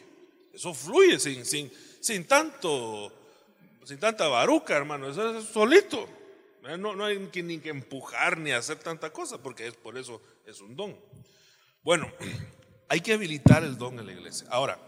Eso 0.54 0.76
fluye 0.76 1.20
sin, 1.20 1.44
sin, 1.44 1.72
sin 2.00 2.28
tanto, 2.28 3.12
sin 3.84 4.00
tanta 4.00 4.28
baruca, 4.28 4.78
hermano, 4.78 5.10
eso 5.10 5.40
es 5.40 5.46
solito. 5.46 6.08
Eh, 6.68 6.78
no, 6.78 6.96
no 6.96 7.06
hay 7.06 7.18
que, 7.28 7.42
ni 7.42 7.60
que 7.60 7.70
empujar 7.70 8.38
ni 8.38 8.52
hacer 8.52 8.78
tanta 8.80 9.12
cosa, 9.12 9.42
porque 9.42 9.68
es 9.68 9.74
por 9.74 9.98
eso 9.98 10.22
es 10.46 10.62
un 10.62 10.76
don. 10.76 10.98
Bueno, 11.84 12.12
hay 12.90 13.02
que 13.02 13.14
habilitar 13.14 13.64
el 13.64 13.78
don 13.78 14.00
en 14.00 14.06
la 14.06 14.14
iglesia. 14.14 14.48
Ahora, 14.50 14.80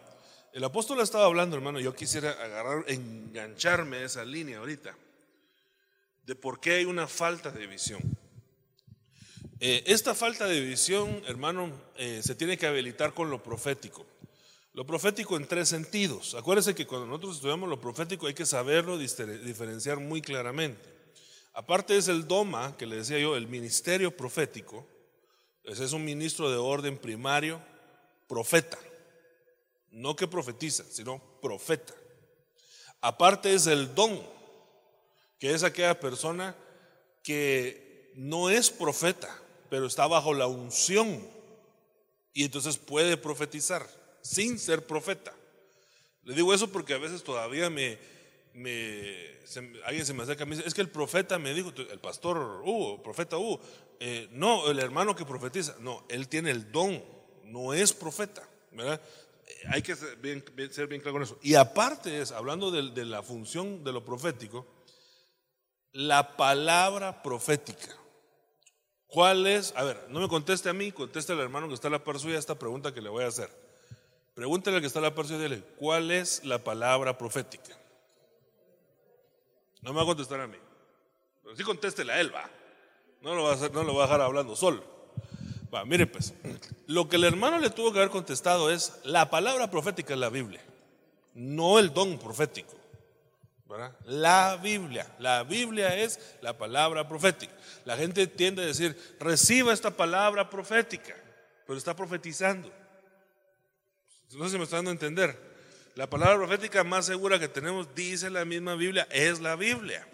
el 0.53 0.63
apóstol 0.63 0.99
estaba 0.99 1.25
hablando, 1.25 1.55
hermano, 1.55 1.79
yo 1.79 1.95
quisiera 1.95 2.31
agarrar, 2.31 2.85
engancharme 2.87 3.97
a 3.97 4.03
esa 4.03 4.23
línea 4.23 4.59
ahorita, 4.59 4.95
de 6.23 6.35
por 6.35 6.59
qué 6.59 6.73
hay 6.73 6.85
una 6.85 7.07
falta 7.07 7.49
de 7.49 7.65
visión. 7.65 8.01
Eh, 9.59 9.83
esta 9.87 10.13
falta 10.13 10.45
de 10.45 10.61
visión, 10.61 11.23
hermano, 11.25 11.71
eh, 11.95 12.21
se 12.21 12.35
tiene 12.35 12.57
que 12.57 12.67
habilitar 12.67 13.13
con 13.13 13.31
lo 13.31 13.41
profético. 13.41 14.05
Lo 14.73 14.85
profético 14.85 15.37
en 15.37 15.47
tres 15.47 15.69
sentidos. 15.69 16.35
Acuérdense 16.35 16.75
que 16.75 16.85
cuando 16.85 17.07
nosotros 17.07 17.37
estudiamos 17.37 17.69
lo 17.69 17.79
profético 17.79 18.27
hay 18.27 18.33
que 18.33 18.45
saberlo 18.45 18.97
diferenciar 18.97 19.99
muy 19.99 20.21
claramente. 20.21 20.92
Aparte 21.53 21.95
es 21.95 22.07
el 22.07 22.27
doma, 22.27 22.75
que 22.77 22.87
le 22.87 22.97
decía 22.97 23.19
yo, 23.19 23.35
el 23.35 23.47
ministerio 23.47 24.15
profético. 24.15 24.87
Ese 25.63 25.85
es 25.85 25.93
un 25.93 26.03
ministro 26.03 26.49
de 26.49 26.57
orden 26.57 26.97
primario, 26.97 27.61
profeta. 28.27 28.79
No 29.91 30.15
que 30.15 30.27
profetiza, 30.27 30.83
sino 30.89 31.21
profeta. 31.41 31.93
Aparte 33.01 33.53
es 33.53 33.67
el 33.67 33.93
don, 33.93 34.19
que 35.37 35.53
es 35.53 35.63
aquella 35.63 35.99
persona 35.99 36.55
que 37.21 38.11
no 38.15 38.49
es 38.49 38.69
profeta, 38.69 39.29
pero 39.69 39.85
está 39.85 40.07
bajo 40.07 40.33
la 40.33 40.47
unción 40.47 41.21
y 42.33 42.45
entonces 42.45 42.77
puede 42.77 43.15
profetizar 43.17 43.87
sin 44.21 44.57
ser 44.57 44.87
profeta. 44.87 45.33
Le 46.23 46.33
digo 46.33 46.53
eso 46.53 46.71
porque 46.71 46.93
a 46.93 46.97
veces 46.97 47.23
todavía 47.23 47.69
me, 47.69 47.99
alguien 48.55 50.05
se 50.05 50.13
me 50.13 50.23
acerca 50.23 50.43
y 50.43 50.47
me 50.47 50.55
dice, 50.55 50.67
es 50.67 50.73
que 50.73 50.81
el 50.81 50.89
profeta 50.89 51.39
me 51.39 51.53
dijo, 51.53 51.73
el 51.75 51.99
pastor 51.99 52.61
Hugo, 52.63 53.01
profeta 53.01 53.37
Hugo, 53.37 53.59
eh, 53.99 54.27
no, 54.31 54.69
el 54.69 54.79
hermano 54.79 55.15
que 55.15 55.25
profetiza, 55.25 55.75
no, 55.79 56.05
él 56.09 56.27
tiene 56.27 56.51
el 56.51 56.71
don, 56.71 57.03
no 57.45 57.73
es 57.73 57.93
profeta, 57.93 58.47
¿verdad? 58.71 59.01
Eh, 59.47 59.63
hay 59.69 59.81
que 59.81 59.95
ser 59.95 60.17
bien, 60.17 60.41
claro 60.41 61.13
con 61.13 61.23
eso. 61.23 61.39
Y 61.41 61.55
aparte 61.55 62.21
es, 62.21 62.31
hablando 62.31 62.69
de, 62.69 63.05
la 63.05 63.23
función 63.23 63.83
de 63.83 63.91
lo 63.91 64.05
profético, 64.05 64.67
la 65.91 66.35
palabra 66.37 67.23
profética. 67.23 67.97
¿Cuál 69.07 69.45
es? 69.45 69.73
A 69.75 69.83
ver, 69.83 70.07
no 70.09 70.19
me 70.19 70.27
conteste 70.27 70.69
a 70.69 70.73
mí, 70.73 70.91
conteste 70.91 71.33
al 71.33 71.39
hermano 71.39 71.67
que 71.67 71.75
está 71.75 71.87
a 71.87 71.91
la 71.91 72.03
par 72.03 72.19
suya 72.19 72.39
esta 72.39 72.57
pregunta 72.57 72.93
que 72.93 73.01
le 73.01 73.09
voy 73.09 73.23
a 73.23 73.27
hacer. 73.27 73.49
Pregúntale 74.33 74.77
al 74.77 74.81
que 74.81 74.87
está 74.87 74.99
a 74.99 75.03
la 75.03 75.13
par 75.13 75.27
suya, 75.27 75.61
¿cuál 75.77 76.09
es 76.09 76.43
la 76.43 76.63
palabra 76.63 77.17
profética? 77.17 77.77
No 79.83 79.91
me 79.91 79.97
va 79.97 80.03
a 80.03 80.05
contestar 80.05 80.39
a 80.39 80.47
mí. 80.47 80.57
Pero 81.43 81.55
sí 81.55 81.63
contéstele 81.63 82.13
a 82.13 82.19
él, 82.19 82.33
va. 82.33 82.49
No 83.21 83.35
lo 83.35 83.43
va 83.43 83.53
a, 83.53 83.69
no 83.69 83.95
va 83.95 84.03
a 84.03 84.07
dejar 84.07 84.21
hablando 84.21 84.55
solo. 84.55 84.83
Va, 85.73 85.85
mire 85.85 86.07
pues, 86.07 86.33
lo 86.87 87.09
que 87.09 87.15
el 87.15 87.23
hermano 87.23 87.59
le 87.59 87.69
tuvo 87.69 87.91
que 87.91 87.99
haber 87.99 88.11
contestado 88.11 88.69
es, 88.69 88.99
la 89.03 89.29
palabra 89.29 89.71
profética 89.71 90.13
es 90.13 90.19
la 90.19 90.29
Biblia, 90.29 90.61
no 91.33 91.79
el 91.79 91.93
don 91.93 92.19
profético. 92.19 92.75
La 94.05 94.59
Biblia, 94.61 95.07
la 95.17 95.43
Biblia 95.43 95.97
es 95.97 96.37
la 96.41 96.57
palabra 96.57 97.07
profética. 97.07 97.53
La 97.85 97.97
gente 97.97 98.27
tiende 98.27 98.61
a 98.61 98.65
decir, 98.67 98.95
reciba 99.19 99.73
esta 99.73 99.89
palabra 99.91 100.49
profética, 100.49 101.15
pero 101.65 101.77
está 101.77 101.95
profetizando. 101.95 102.71
No 104.33 104.47
si 104.47 104.57
me 104.57 104.63
está 104.63 104.77
dando 104.77 104.91
a 104.91 104.93
entender. 104.93 105.52
La 105.95 106.09
palabra 106.09 106.37
profética 106.37 106.83
más 106.83 107.05
segura 107.05 107.39
que 107.39 107.47
tenemos, 107.47 107.93
dice 107.93 108.29
la 108.29 108.45
misma 108.45 108.75
Biblia, 108.75 109.07
es 109.11 109.39
la 109.39 109.55
Biblia. 109.55 110.07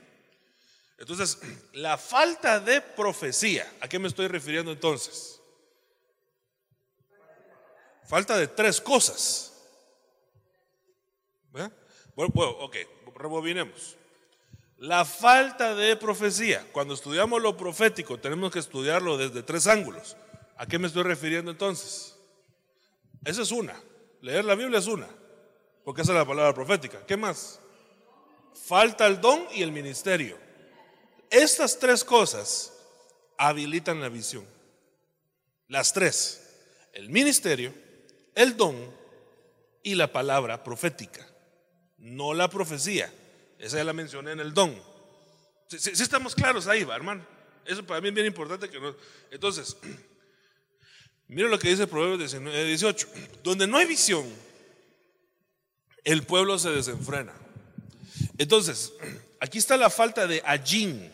Entonces, 0.98 1.39
la 1.74 1.98
falta 1.98 2.59
de 2.59 2.81
profecía, 2.81 3.71
¿a 3.79 3.88
qué 3.88 3.98
me 3.98 4.09
estoy 4.09 4.27
refiriendo 4.27 4.71
entonces? 4.71 5.39
Falta 8.05 8.38
de 8.38 8.48
tres 8.48 8.81
cosas. 8.81 9.53
Bueno, 11.51 11.71
bueno, 12.33 12.51
ok, 12.59 12.75
rebobinemos. 13.15 13.95
La 14.77 15.05
falta 15.05 15.75
de 15.75 15.95
profecía. 15.95 16.65
Cuando 16.71 16.93
estudiamos 16.93 17.41
lo 17.41 17.55
profético, 17.55 18.19
tenemos 18.19 18.51
que 18.51 18.59
estudiarlo 18.59 19.17
desde 19.17 19.43
tres 19.43 19.67
ángulos. 19.67 20.17
¿A 20.57 20.65
qué 20.65 20.79
me 20.79 20.88
estoy 20.88 21.03
refiriendo 21.03 21.51
entonces? 21.51 22.17
Esa 23.24 23.43
es 23.43 23.51
una. 23.51 23.79
Leer 24.21 24.43
la 24.43 24.55
Biblia 24.55 24.79
es 24.79 24.88
una, 24.88 25.07
porque 25.89 26.03
esa 26.03 26.12
es 26.12 26.19
la 26.19 26.25
palabra 26.25 26.53
profética. 26.53 27.03
¿Qué 27.03 27.17
más? 27.17 27.60
Falta 28.67 29.08
el 29.08 29.19
don 29.19 29.48
y 29.55 29.63
el 29.63 29.72
ministerio. 29.72 30.38
Estas 31.31 31.79
tres 31.79 32.03
cosas 32.03 32.72
habilitan 33.39 34.00
la 34.00 34.08
visión. 34.08 34.46
Las 35.67 35.91
tres. 35.91 36.48
El 36.93 37.10
ministerio, 37.10 37.74
el 38.36 38.55
don 38.55 38.75
y 39.81 39.96
la 39.96 40.13
palabra 40.13 40.63
profética. 40.63 41.27
No 41.98 42.36
la 42.36 42.51
profecía. 42.51 43.12
Esa 43.58 43.77
ya 43.77 43.84
la 43.84 43.93
mencioné 43.93 44.34
en 44.34 44.41
el 44.41 44.53
don. 44.53 44.79
Si, 45.69 45.89
estamos 45.89 46.36
claros 46.36 46.67
ahí, 46.67 46.84
va, 46.84 46.98
hermano. 46.98 47.25
Eso 47.65 47.84
para 47.84 48.00
mí 48.00 48.10
es 48.10 48.13
bien 48.13 48.27
importante 48.27 48.69
que 48.69 48.79
no. 48.79 48.96
Entonces, 49.31 49.75
mira 51.27 51.50
lo 51.50 51.58
que 51.58 51.69
dice 51.69 51.88
Proverbios 51.88 52.19
19, 52.31 52.65
18. 52.65 53.08
Donde 53.43 53.65
no 53.65 53.77
hay 53.77 53.88
visión, 53.88 54.31
el 56.12 56.24
pueblo 56.24 56.58
se 56.58 56.72
desenfrena. 56.72 57.34
Entonces, 58.39 58.94
aquí 59.39 59.60
está 59.60 59.78
la 59.78 59.92
falta 59.92 60.25
de 60.25 60.42
allín. 60.44 61.12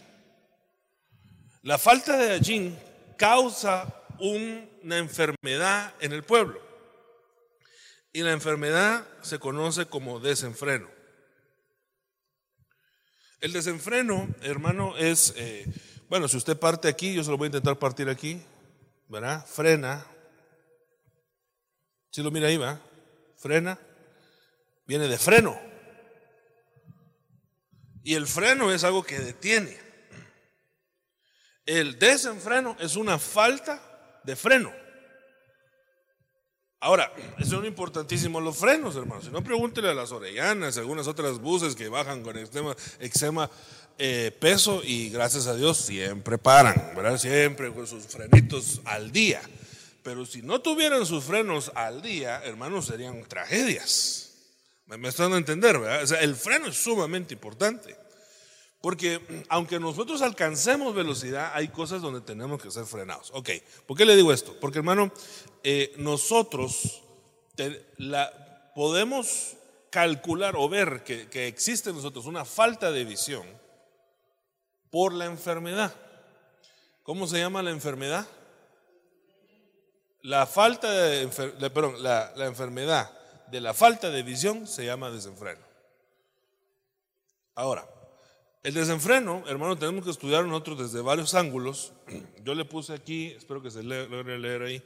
La 1.64 1.78
falta 1.78 2.18
de 2.18 2.32
allín 2.32 2.80
causa 3.18 4.04
una 4.20 4.98
enfermedad 4.98 5.94
en 6.00 6.14
el 6.14 6.24
pueblo. 6.24 6.62
Y 8.14 8.22
la 8.22 8.32
enfermedad 8.32 9.06
se 9.22 9.38
conoce 9.38 9.88
como 9.88 10.22
desenfreno. 10.22 10.90
El 13.42 13.52
desenfreno, 13.52 14.34
hermano, 14.44 14.96
es, 14.96 15.34
eh, 15.36 15.66
bueno, 16.08 16.30
si 16.30 16.38
usted 16.38 16.58
parte 16.58 16.88
aquí, 16.88 17.14
yo 17.14 17.22
se 17.22 17.32
lo 17.32 17.38
voy 17.38 17.48
a 17.48 17.48
intentar 17.48 17.78
partir 17.78 18.08
aquí, 18.08 18.42
¿verdad? 19.10 19.46
Frena. 19.46 20.06
Si 22.12 22.24
lo 22.24 22.32
mira 22.32 22.48
ahí, 22.48 22.56
va, 22.56 22.80
frena, 23.36 23.78
viene 24.86 25.08
de 25.08 25.18
freno. 25.18 25.60
Y 28.04 28.14
el 28.14 28.28
freno 28.28 28.72
es 28.72 28.84
algo 28.84 29.04
que 29.04 29.20
detiene. 29.20 29.78
El 31.66 31.98
desenfreno 31.98 32.78
es 32.80 32.96
una 32.96 33.18
falta 33.18 33.82
de 34.24 34.36
freno. 34.36 34.72
Ahora, 36.80 37.12
son 37.44 37.66
importantísimos 37.66 38.44
los 38.44 38.58
frenos, 38.58 38.96
hermanos. 38.96 39.26
Si 39.26 39.32
no, 39.32 39.44
pregúntele 39.44 39.90
a 39.90 39.96
las 39.96 40.12
orellanas, 40.12 40.78
algunas 40.78 41.08
otras 41.08 41.40
buses 41.40 41.76
que 41.76 41.90
bajan 41.90 42.22
con 42.22 42.38
extrema, 42.38 42.76
extrema 43.00 43.50
eh, 43.98 44.32
peso 44.40 44.82
y 44.84 45.10
gracias 45.10 45.48
a 45.48 45.56
Dios 45.56 45.78
siempre 45.78 46.38
paran, 46.38 46.94
¿verdad? 46.96 47.18
Siempre 47.18 47.74
con 47.74 47.88
sus 47.88 48.06
frenitos 48.06 48.82
al 48.86 49.12
día. 49.12 49.42
Pero 50.04 50.28
si 50.28 50.44
no 50.44 50.62
tuvieran 50.62 51.08
sus 51.08 51.24
frenos 51.24 51.72
al 51.74 52.04
día, 52.04 52.44
hermanos, 52.44 52.86
serían 52.86 53.24
tragedias. 53.24 54.25
¿Me, 54.86 55.10
están 55.10 55.34
a 55.34 55.38
entender, 55.38 55.80
verdad? 55.80 56.04
O 56.04 56.08
sea, 56.08 56.20
el 56.22 56.36
freno 56.36 56.68
es 56.68 56.78
sumamente 56.78 57.34
importante. 57.34 57.98
Porque 58.82 59.20
aunque 59.50 59.80
nosotros 59.80 60.22
alcancemos 60.22 60.94
velocidad, 60.94 61.52
hay 61.56 61.70
cosas 61.70 62.04
donde 62.04 62.22
tenemos 62.22 62.62
que 62.62 62.70
ser 62.70 62.86
frenados. 62.86 63.32
Ok, 63.34 63.50
¿por 63.88 63.98
qué 63.98 64.06
le 64.06 64.16
digo 64.16 64.32
esto? 64.32 64.56
Porque 64.60 64.78
hermano, 64.78 65.12
eh, 65.64 65.94
nosotros 65.98 67.02
podemos 68.76 69.56
calcular 69.90 70.56
o 70.56 70.70
ver 70.70 71.04
que, 71.04 71.28
que 71.30 71.48
existe 71.48 71.90
en 71.90 71.96
nosotros 71.96 72.28
una 72.28 72.46
falta 72.46 72.92
de 72.92 73.06
visión 73.06 73.48
por 74.92 75.14
la 75.14 75.26
enfermedad. 75.26 75.96
¿Cómo 77.02 77.26
se 77.26 77.40
llama 77.40 77.64
la 77.64 77.72
enfermedad? 77.72 78.28
La 80.22 80.46
falta 80.46 80.92
de, 80.92 81.28
perdón, 81.70 82.04
la, 82.04 82.34
la 82.36 82.46
enfermedad 82.46 83.15
de 83.52 83.62
la 83.62 83.74
falta 83.74 84.10
de 84.10 84.24
visión 84.24 84.68
se 84.68 84.86
llama 84.86 85.12
desenfreno. 85.12 85.62
Ahora, 87.56 87.88
el 88.64 88.74
desenfreno, 88.74 89.44
hermano, 89.48 89.78
tenemos 89.78 90.04
que 90.04 90.12
estudiar 90.12 90.44
nosotros 90.46 90.80
desde 90.80 91.02
varios 91.02 91.36
ángulos. 91.36 91.94
Yo 92.44 92.56
le 92.56 92.66
puse 92.66 92.94
aquí, 92.94 93.28
espero 93.28 93.62
que 93.62 93.72
se 93.72 93.84
logre 93.84 94.40
leer 94.40 94.62
ahí, 94.64 94.84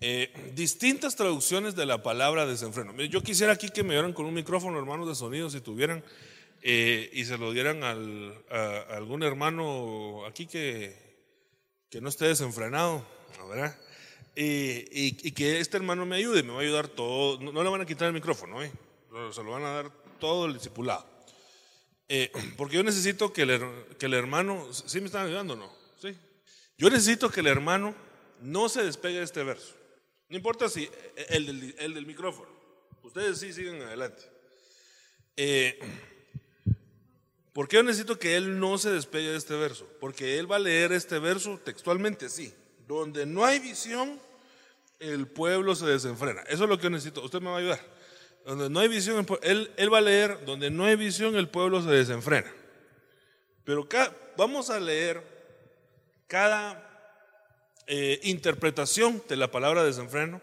eh, 0.00 0.52
distintas 0.54 1.16
traducciones 1.16 1.74
de 1.74 1.84
la 1.84 2.02
palabra 2.02 2.46
desenfreno. 2.46 2.94
Yo 3.02 3.22
quisiera 3.22 3.52
aquí 3.52 3.68
que 3.68 3.82
me 3.82 3.94
dieran 3.94 4.12
con 4.12 4.26
un 4.26 4.34
micrófono, 4.34 4.78
hermanos 4.78 5.08
de 5.08 5.14
sonido, 5.14 5.50
si 5.50 5.60
tuvieran, 5.60 6.04
eh, 6.62 7.10
y 7.12 7.24
se 7.24 7.36
lo 7.36 7.52
dieran 7.52 7.82
al, 7.84 8.32
a, 8.50 8.96
algún 8.96 9.22
hermano 9.22 10.24
aquí 10.26 10.46
que, 10.46 10.96
que 11.90 12.00
no 12.00 12.08
esté 12.08 12.26
desenfrenado, 12.26 13.04
¿verdad? 13.48 13.76
Y, 14.40 15.32
que 15.32 15.58
este 15.58 15.76
hermano 15.76 16.06
me 16.06 16.14
ayude, 16.14 16.44
me 16.44 16.52
va 16.52 16.60
a 16.60 16.62
ayudar 16.62 16.86
todo. 16.86 17.40
No, 17.40 17.62
le 17.62 17.70
van 17.70 17.80
a 17.80 17.86
quitar 17.86 18.06
el 18.06 18.14
micrófono, 18.14 18.62
¿eh? 18.62 18.70
se 19.32 19.42
lo 19.42 19.50
van 19.50 19.64
a 19.64 19.70
dar 19.70 19.90
todo 20.20 20.46
el 20.46 20.54
discipulado. 20.54 21.04
Eh, 22.08 22.30
porque 22.56 22.76
yo 22.76 22.84
necesito 22.84 23.32
que 23.32 23.42
el, 23.42 23.60
que 23.98 24.06
el 24.06 24.14
hermano, 24.14 24.72
¿sí 24.72 25.00
me 25.00 25.06
están 25.06 25.26
ayudando 25.26 25.54
o 25.54 25.56
no? 25.56 25.72
Sí. 26.00 26.16
Yo 26.76 26.88
necesito 26.88 27.30
que 27.30 27.40
el 27.40 27.48
hermano 27.48 27.96
no 28.40 28.68
se 28.68 28.84
despegue 28.84 29.18
de 29.18 29.24
este 29.24 29.42
verso. 29.42 29.74
No 30.28 30.36
importa 30.36 30.68
si 30.68 30.84
eh, 30.84 31.26
el 31.30 31.46
del, 31.46 31.74
el 31.76 31.94
del 31.94 32.06
micrófono. 32.06 32.48
Ustedes 33.02 33.40
sí 33.40 33.52
siguen 33.52 33.82
adelante. 33.82 34.22
Eh, 35.36 35.80
¿Por 37.52 37.66
qué 37.66 37.78
yo 37.78 37.82
necesito 37.82 38.20
que 38.20 38.36
él 38.36 38.60
no 38.60 38.78
se 38.78 38.90
despegue 38.90 39.30
de 39.30 39.36
este 39.36 39.56
verso? 39.56 39.88
Porque 39.98 40.38
él 40.38 40.48
va 40.48 40.56
a 40.56 40.60
leer 40.60 40.92
este 40.92 41.18
verso 41.18 41.58
textualmente, 41.64 42.28
sí. 42.28 42.54
Donde 42.86 43.26
no 43.26 43.44
hay 43.44 43.58
visión, 43.58 44.20
el 44.98 45.26
pueblo 45.26 45.74
se 45.74 45.86
desenfrena. 45.86 46.42
Eso 46.42 46.64
es 46.64 46.70
lo 46.70 46.76
que 46.76 46.84
yo 46.84 46.90
necesito. 46.90 47.22
Usted 47.22 47.40
me 47.40 47.50
va 47.50 47.56
a 47.56 47.60
ayudar. 47.60 47.80
Donde 48.44 48.70
no 48.70 48.80
hay 48.80 48.88
visión, 48.88 49.26
él, 49.42 49.70
él 49.76 49.92
va 49.92 49.98
a 49.98 50.02
leer, 50.02 50.44
donde 50.46 50.70
no 50.70 50.84
hay 50.84 50.96
visión, 50.96 51.36
el 51.36 51.48
pueblo 51.48 51.82
se 51.82 51.90
desenfrena. 51.90 52.50
Pero 53.64 53.86
vamos 54.36 54.70
a 54.70 54.80
leer 54.80 55.22
cada 56.26 56.88
eh, 57.86 58.20
interpretación 58.22 59.22
de 59.28 59.36
la 59.36 59.50
palabra 59.50 59.84
desenfreno. 59.84 60.40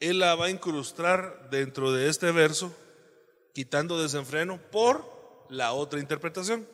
Él 0.00 0.18
la 0.18 0.34
va 0.34 0.46
a 0.46 0.50
incrustar 0.50 1.48
dentro 1.50 1.92
de 1.92 2.08
este 2.08 2.32
verso, 2.32 2.74
quitando 3.52 4.02
desenfreno 4.02 4.58
por 4.72 5.04
la 5.48 5.72
otra 5.72 6.00
interpretación. 6.00 6.66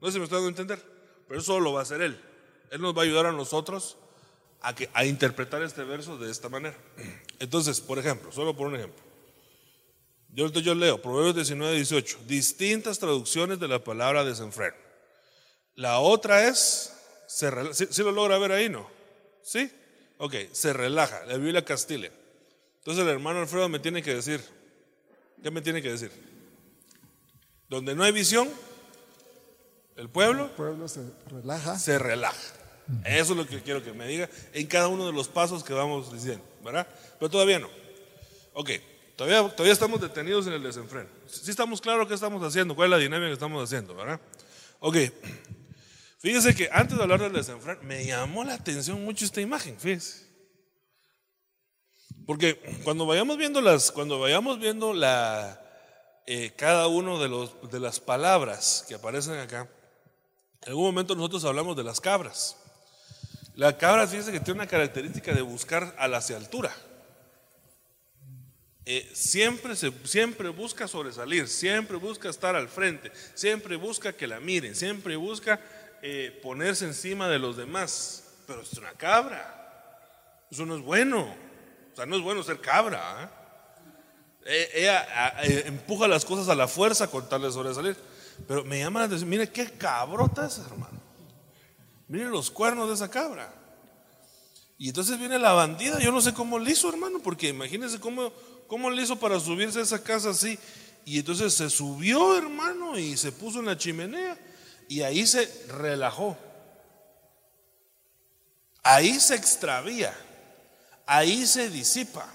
No 0.00 0.08
sé 0.08 0.14
si 0.14 0.18
me 0.18 0.24
está 0.24 0.36
dando 0.36 0.48
a 0.48 0.50
entender, 0.50 0.82
pero 1.26 1.40
eso 1.40 1.58
lo 1.60 1.72
va 1.72 1.80
a 1.80 1.82
hacer 1.84 2.02
él. 2.02 2.20
Él 2.70 2.80
nos 2.80 2.96
va 2.96 3.02
a 3.02 3.04
ayudar 3.04 3.26
a 3.26 3.32
nosotros 3.32 3.96
a, 4.60 4.74
que, 4.74 4.88
a 4.92 5.04
interpretar 5.04 5.62
este 5.62 5.84
verso 5.84 6.18
de 6.18 6.30
esta 6.30 6.48
manera. 6.48 6.76
Entonces, 7.38 7.80
por 7.80 7.98
ejemplo, 7.98 8.32
solo 8.32 8.56
por 8.56 8.68
un 8.68 8.76
ejemplo. 8.76 9.02
Yo, 10.30 10.48
yo 10.48 10.74
leo 10.74 11.00
Proverbios 11.00 11.36
19, 11.36 11.76
18. 11.76 12.18
Distintas 12.26 12.98
traducciones 12.98 13.58
de 13.58 13.68
la 13.68 13.82
palabra 13.82 14.24
desenfreno. 14.24 14.76
La 15.74 16.00
otra 16.00 16.48
es, 16.48 16.92
si 17.26 18.02
lo 18.02 18.12
logra 18.12 18.38
ver 18.38 18.52
ahí, 18.52 18.68
no? 18.68 18.88
¿Sí? 19.42 19.70
Ok, 20.18 20.34
se 20.52 20.72
relaja. 20.72 21.24
La 21.26 21.36
Biblia 21.36 21.64
Castile. 21.64 22.12
Entonces 22.78 23.04
el 23.04 23.10
hermano 23.10 23.40
Alfredo 23.40 23.68
me 23.68 23.78
tiene 23.78 24.02
que 24.02 24.14
decir, 24.14 24.42
¿qué 25.42 25.50
me 25.50 25.60
tiene 25.60 25.80
que 25.80 25.90
decir? 25.90 26.10
Donde 27.68 27.94
no 27.94 28.02
hay 28.02 28.12
visión, 28.12 28.48
el 29.96 30.08
pueblo, 30.08 30.46
el 30.46 30.50
pueblo 30.52 30.88
se 30.88 31.02
relaja. 31.30 31.78
Se 31.78 31.98
relaja. 31.98 32.57
Eso 33.04 33.32
es 33.32 33.38
lo 33.38 33.46
que 33.46 33.60
quiero 33.60 33.82
que 33.82 33.92
me 33.92 34.06
diga 34.06 34.28
en 34.52 34.66
cada 34.66 34.88
uno 34.88 35.06
de 35.06 35.12
los 35.12 35.28
pasos 35.28 35.62
que 35.62 35.72
vamos 35.72 36.12
diciendo, 36.12 36.44
¿verdad? 36.64 36.86
Pero 37.18 37.30
todavía 37.30 37.58
no. 37.58 37.68
Ok, 38.54 38.70
Todavía, 39.18 39.50
todavía 39.50 39.72
estamos 39.72 40.00
detenidos 40.00 40.46
en 40.46 40.52
el 40.52 40.62
desenfreno. 40.62 41.08
Si 41.26 41.50
estamos 41.50 41.80
claros 41.80 42.06
qué 42.06 42.14
estamos 42.14 42.40
haciendo, 42.40 42.76
cuál 42.76 42.86
es 42.86 42.90
la 42.92 42.98
dinámica 42.98 43.26
que 43.26 43.32
estamos 43.32 43.64
haciendo, 43.64 43.92
¿verdad? 43.96 44.20
Ok. 44.78 44.96
Fíjese 46.18 46.54
que 46.54 46.68
antes 46.70 46.96
de 46.96 47.02
hablar 47.02 47.20
del 47.20 47.32
desenfreno, 47.32 47.80
me 47.82 48.06
llamó 48.06 48.44
la 48.44 48.54
atención 48.54 49.04
mucho 49.04 49.24
esta 49.24 49.40
imagen, 49.40 49.76
fíjese. 49.76 50.24
Porque 52.26 52.60
cuando 52.84 53.06
vayamos 53.06 53.36
viendo 53.38 53.60
las, 53.60 53.90
cuando 53.90 54.20
vayamos 54.20 54.60
viendo 54.60 54.94
la, 54.94 55.60
eh, 56.24 56.52
cada 56.56 56.86
uno 56.86 57.18
de, 57.18 57.68
de 57.72 57.80
las 57.80 57.98
palabras 57.98 58.84
que 58.86 58.94
aparecen 58.94 59.34
acá, 59.40 59.68
en 60.62 60.68
algún 60.68 60.84
momento 60.84 61.16
nosotros 61.16 61.44
hablamos 61.44 61.76
de 61.76 61.82
las 61.82 62.00
cabras. 62.00 62.56
La 63.58 63.76
cabra, 63.76 64.06
fíjese 64.06 64.30
que 64.30 64.38
tiene 64.38 64.60
una 64.60 64.68
característica 64.68 65.34
de 65.34 65.42
buscar 65.42 65.92
a 65.98 66.06
la 66.06 66.18
altura. 66.18 66.72
Eh, 68.86 69.10
siempre, 69.12 69.74
busca 70.50 70.86
sobresalir, 70.86 71.48
siempre 71.48 71.96
busca 71.96 72.28
estar 72.28 72.54
al 72.54 72.68
frente, 72.68 73.10
siempre 73.34 73.74
busca 73.74 74.12
que 74.12 74.28
la 74.28 74.38
miren, 74.38 74.76
siempre 74.76 75.16
busca 75.16 75.58
eh, 76.02 76.38
ponerse 76.40 76.84
encima 76.84 77.28
de 77.28 77.40
los 77.40 77.56
demás. 77.56 78.22
Pero 78.46 78.62
es 78.62 78.72
una 78.74 78.92
cabra. 78.92 80.46
Eso 80.52 80.64
no 80.64 80.76
es 80.76 80.82
bueno. 80.82 81.22
O 81.92 81.96
sea, 81.96 82.06
no 82.06 82.14
es 82.14 82.22
bueno 82.22 82.44
ser 82.44 82.60
cabra. 82.60 83.00
¿ah? 83.02 83.30
Eh, 84.46 84.70
ella 84.72 85.04
ah, 85.12 85.42
empuja 85.42 86.06
las 86.06 86.24
cosas 86.24 86.48
a 86.48 86.54
la 86.54 86.68
fuerza 86.68 87.10
con 87.10 87.28
tal 87.28 87.42
de 87.42 87.50
sobresalir. 87.50 87.96
Pero 88.46 88.64
me 88.64 88.78
llama 88.78 89.00
la 89.00 89.06
atención, 89.06 89.28
mire 89.28 89.50
qué 89.50 89.68
cabrota 89.72 90.46
es, 90.46 90.58
hermano. 90.58 90.97
Miren 92.08 92.30
los 92.30 92.50
cuernos 92.50 92.88
de 92.88 92.94
esa 92.94 93.10
cabra. 93.10 93.52
Y 94.78 94.88
entonces 94.88 95.18
viene 95.18 95.38
la 95.38 95.52
bandida, 95.52 95.98
yo 95.98 96.12
no 96.12 96.20
sé 96.20 96.32
cómo 96.32 96.58
le 96.58 96.70
hizo, 96.70 96.88
hermano, 96.88 97.20
porque 97.20 97.48
imagínense 97.48 97.98
cómo, 97.98 98.32
cómo 98.66 98.90
le 98.90 99.02
hizo 99.02 99.16
para 99.16 99.38
subirse 99.40 99.80
a 99.80 99.82
esa 99.82 100.02
casa 100.02 100.30
así. 100.30 100.58
Y 101.04 101.18
entonces 101.18 101.54
se 101.54 101.68
subió, 101.68 102.36
hermano, 102.36 102.98
y 102.98 103.16
se 103.16 103.32
puso 103.32 103.58
en 103.60 103.66
la 103.66 103.76
chimenea. 103.76 104.38
Y 104.88 105.02
ahí 105.02 105.26
se 105.26 105.46
relajó. 105.68 106.36
Ahí 108.82 109.18
se 109.18 109.34
extravía. 109.34 110.14
Ahí 111.06 111.46
se 111.46 111.70
disipa. 111.70 112.26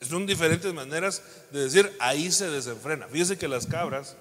Son 0.00 0.26
diferentes 0.26 0.72
maneras 0.72 1.22
de 1.50 1.64
decir 1.64 1.92
ahí 1.98 2.30
se 2.32 2.48
desenfrena. 2.48 3.08
Fíjese 3.08 3.36
que 3.36 3.48
las 3.48 3.66
cabras 3.66 4.16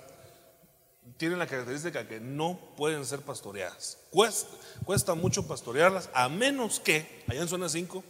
tienen 1.17 1.39
la 1.39 1.47
característica 1.47 2.07
que 2.07 2.19
no 2.19 2.59
pueden 2.77 3.05
ser 3.05 3.21
pastoreadas. 3.21 3.97
Cuesta, 4.11 5.15
mucho 5.15 5.47
pastorearlas, 5.47 6.09
a 6.13 6.29
menos 6.29 6.79
que, 6.79 7.23
allá 7.27 7.41
en 7.41 7.47
zona 7.47 7.69
5, 7.69 8.03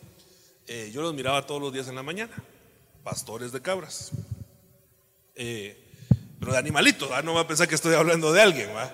eh, 0.67 0.91
yo 0.93 1.01
los 1.01 1.13
miraba 1.13 1.45
todos 1.45 1.61
los 1.61 1.73
días 1.73 1.87
en 1.87 1.95
la 1.95 2.03
mañana, 2.03 2.33
pastores 3.03 3.51
de 3.51 3.61
cabras. 3.61 4.11
Eh, 5.35 5.83
pero 6.39 6.51
de 6.51 6.57
animalitos, 6.57 7.09
no 7.23 7.33
va 7.33 7.41
a 7.41 7.47
pensar 7.47 7.67
que 7.67 7.75
estoy 7.75 7.95
hablando 7.95 8.31
de 8.33 8.41
alguien. 8.41 8.69
¿va? 8.75 8.93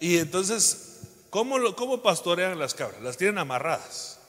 Y 0.00 0.18
entonces, 0.18 1.00
¿cómo, 1.30 1.74
¿cómo 1.74 2.02
pastorean 2.02 2.58
las 2.58 2.74
cabras? 2.74 3.02
Las 3.02 3.16
tienen 3.16 3.38
amarradas. 3.38 4.20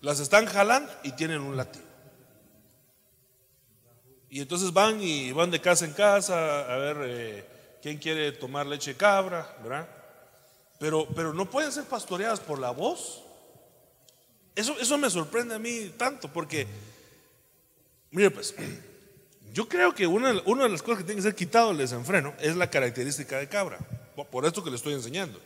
Las 0.00 0.18
están 0.18 0.46
jalando 0.46 0.90
y 1.02 1.12
tienen 1.12 1.40
un 1.40 1.56
latido. 1.56 1.84
Y 4.30 4.40
entonces 4.40 4.72
van 4.72 5.02
y 5.02 5.32
van 5.32 5.50
de 5.50 5.60
casa 5.60 5.84
en 5.84 5.92
casa 5.92 6.60
a 6.72 6.76
ver 6.78 6.96
eh, 7.02 7.59
quién 7.82 7.98
quiere 7.98 8.32
tomar 8.32 8.66
leche 8.66 8.96
cabra, 8.96 9.56
¿verdad? 9.62 9.88
Pero, 10.78 11.06
pero 11.14 11.32
no 11.34 11.48
pueden 11.48 11.72
ser 11.72 11.84
pastoreadas 11.84 12.40
por 12.40 12.58
la 12.58 12.70
voz. 12.70 13.22
Eso, 14.54 14.78
eso 14.78 14.98
me 14.98 15.10
sorprende 15.10 15.54
a 15.54 15.58
mí 15.58 15.92
tanto, 15.96 16.32
porque, 16.32 16.66
mire 18.10 18.30
pues, 18.30 18.54
yo 19.52 19.68
creo 19.68 19.94
que 19.94 20.06
una, 20.06 20.40
una 20.46 20.64
de 20.64 20.70
las 20.70 20.82
cosas 20.82 20.98
que 20.98 21.04
tiene 21.04 21.18
que 21.18 21.28
ser 21.28 21.34
quitado 21.34 21.68
del 21.68 21.78
desenfreno 21.78 22.34
es 22.40 22.56
la 22.56 22.70
característica 22.70 23.38
de 23.38 23.48
cabra, 23.48 23.78
por 24.30 24.44
esto 24.44 24.62
que 24.62 24.70
le 24.70 24.76
estoy 24.76 24.94
enseñando. 24.94 25.40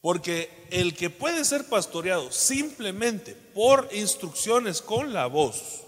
Porque 0.00 0.66
el 0.70 0.96
que 0.96 1.10
puede 1.10 1.44
ser 1.44 1.68
pastoreado 1.68 2.32
simplemente 2.32 3.36
por 3.54 3.88
instrucciones 3.92 4.82
con 4.82 5.12
la 5.12 5.26
voz 5.26 5.84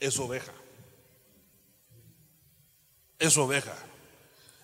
es 0.00 0.18
oveja 0.18 0.52
es 3.22 3.38
oveja. 3.38 3.74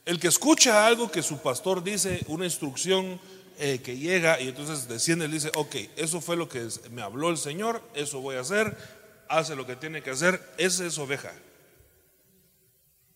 El 0.05 0.19
que 0.19 0.29
escucha 0.29 0.87
algo 0.87 1.11
que 1.11 1.23
su 1.23 1.39
pastor 1.39 1.83
dice, 1.83 2.25
una 2.27 2.45
instrucción 2.45 3.21
eh, 3.59 3.81
que 3.83 3.97
llega 3.97 4.41
y 4.41 4.49
entonces 4.49 4.89
desciende 4.89 5.27
y 5.27 5.29
dice, 5.29 5.53
ok, 5.55 5.77
eso 5.97 6.21
fue 6.21 6.37
lo 6.37 6.49
que 6.49 6.67
me 6.91 7.03
habló 7.03 7.31
el 7.31 7.37
Señor, 7.37 7.81
eso 7.95 8.21
voy 8.21 8.37
a 8.37 8.41
hacer, 8.41 8.77
hace 9.29 9.55
lo 9.55 9.65
que 9.65 9.77
tiene 9.77 10.03
que 10.03 10.11
hacer, 10.11 10.43
ese 10.59 10.87
es 10.87 10.99
oveja. 10.99 11.33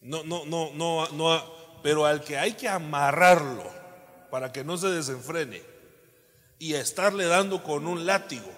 No, 0.00 0.22
no, 0.22 0.44
no, 0.46 0.70
no, 0.74 1.08
no, 1.08 1.54
pero 1.82 2.06
al 2.06 2.22
que 2.22 2.38
hay 2.38 2.52
que 2.52 2.68
amarrarlo 2.68 3.68
para 4.30 4.52
que 4.52 4.62
no 4.62 4.76
se 4.76 4.88
desenfrene 4.88 5.62
y 6.60 6.74
estarle 6.74 7.26
dando 7.26 7.64
con 7.64 7.88
un 7.88 8.06
látigo 8.06 8.50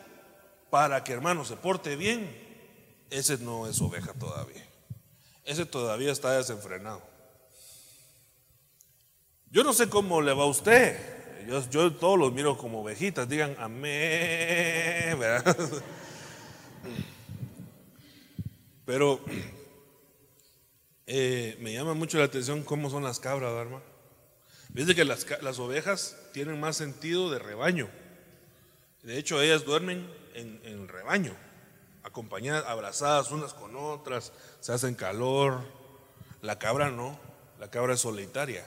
para 0.68 1.02
que 1.02 1.14
hermano 1.14 1.46
se 1.46 1.56
porte 1.56 1.96
bien, 1.96 2.30
ese 3.08 3.38
no 3.38 3.66
es 3.66 3.80
oveja 3.80 4.12
todavía 4.12 4.73
ese 5.44 5.66
todavía 5.66 6.10
está 6.10 6.32
desenfrenado. 6.32 7.02
Yo 9.50 9.62
no 9.62 9.72
sé 9.72 9.88
cómo 9.88 10.20
le 10.22 10.32
va 10.32 10.44
a 10.44 10.46
usted. 10.46 10.98
Yo, 11.70 11.92
todos 11.92 12.18
los 12.18 12.32
miro 12.32 12.56
como 12.56 12.80
ovejitas. 12.80 13.28
Digan 13.28 13.54
amén. 13.58 15.18
Pero 18.86 19.20
eh, 21.06 21.56
me 21.60 21.72
llama 21.72 21.94
mucho 21.94 22.18
la 22.18 22.24
atención 22.24 22.62
cómo 22.62 22.90
son 22.90 23.04
las 23.04 23.20
cabras, 23.20 23.52
hermano. 23.52 23.84
Dice 24.70 24.94
que 24.94 25.04
las, 25.04 25.58
ovejas 25.58 26.16
tienen 26.32 26.58
más 26.58 26.76
sentido 26.76 27.30
de 27.30 27.38
rebaño. 27.38 27.88
De 29.02 29.18
hecho, 29.18 29.40
ellas 29.40 29.64
duermen 29.64 30.10
en, 30.34 30.60
en 30.64 30.88
rebaño 30.88 31.36
acompañadas, 32.04 32.64
abrazadas 32.66 33.32
unas 33.32 33.54
con 33.54 33.74
otras, 33.74 34.32
se 34.60 34.72
hacen 34.72 34.94
calor. 34.94 35.60
La 36.42 36.58
cabra 36.58 36.90
no, 36.90 37.18
la 37.58 37.70
cabra 37.70 37.94
es 37.94 38.00
solitaria, 38.00 38.66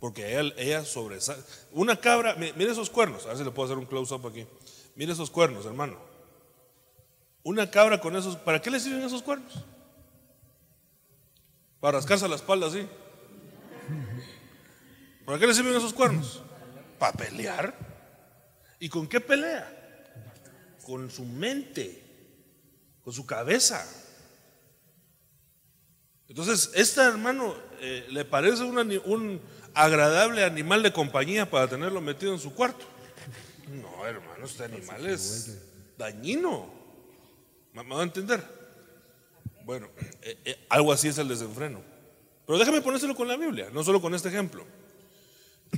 porque 0.00 0.38
ella, 0.38 0.52
ella 0.58 0.84
sobresale. 0.84 1.42
Una 1.72 1.96
cabra, 1.96 2.34
mire 2.34 2.70
esos 2.70 2.90
cuernos, 2.90 3.24
a 3.24 3.28
ver 3.28 3.38
si 3.38 3.44
le 3.44 3.52
puedo 3.52 3.66
hacer 3.66 3.78
un 3.78 3.86
close-up 3.86 4.26
aquí. 4.26 4.46
Mire 4.96 5.12
esos 5.12 5.30
cuernos, 5.30 5.64
hermano. 5.64 5.96
Una 7.44 7.70
cabra 7.70 8.00
con 8.00 8.16
esos, 8.16 8.36
¿para 8.36 8.60
qué 8.60 8.70
le 8.70 8.80
sirven 8.80 9.02
esos 9.02 9.22
cuernos? 9.22 9.64
Para 11.78 11.98
rascarse 11.98 12.28
la 12.28 12.36
espalda 12.36 12.66
así. 12.66 12.88
¿Para 15.24 15.38
qué 15.38 15.46
le 15.46 15.54
sirven 15.54 15.76
esos 15.76 15.92
cuernos? 15.92 16.42
Para 16.98 17.12
pelear. 17.12 17.74
¿Y 18.80 18.88
con 18.88 19.06
qué 19.06 19.20
pelea? 19.20 19.70
Con 20.84 21.10
su 21.10 21.24
mente 21.24 22.03
con 23.04 23.12
su 23.12 23.26
cabeza. 23.26 23.86
Entonces, 26.26 26.70
este 26.74 27.02
hermano 27.02 27.54
eh, 27.80 28.06
le 28.10 28.24
parece 28.24 28.64
un, 28.64 29.40
agradable 29.74 30.42
animal 30.42 30.82
de 30.82 30.92
compañía 30.92 31.48
para 31.48 31.68
tenerlo 31.68 32.00
metido 32.00 32.32
en 32.32 32.40
su 32.40 32.54
cuarto. 32.54 32.86
No, 33.68 34.06
hermano, 34.06 34.44
este 34.44 34.64
animal 34.64 35.06
es 35.06 35.58
dañino. 35.98 36.72
¿Me, 37.72 37.82
va 37.82 38.00
a 38.00 38.04
entender? 38.04 38.42
Bueno, 39.64 39.88
eh, 40.22 40.38
eh, 40.44 40.66
algo 40.70 40.92
así 40.92 41.08
es 41.08 41.18
el 41.18 41.28
desenfreno. 41.28 41.82
Pero 42.46 42.58
déjame 42.58 42.80
ponérselo 42.80 43.14
con 43.14 43.28
la 43.28 43.36
Biblia, 43.36 43.68
no 43.72 43.84
solo 43.84 44.00
con 44.00 44.14
este 44.14 44.28
ejemplo. 44.28 44.64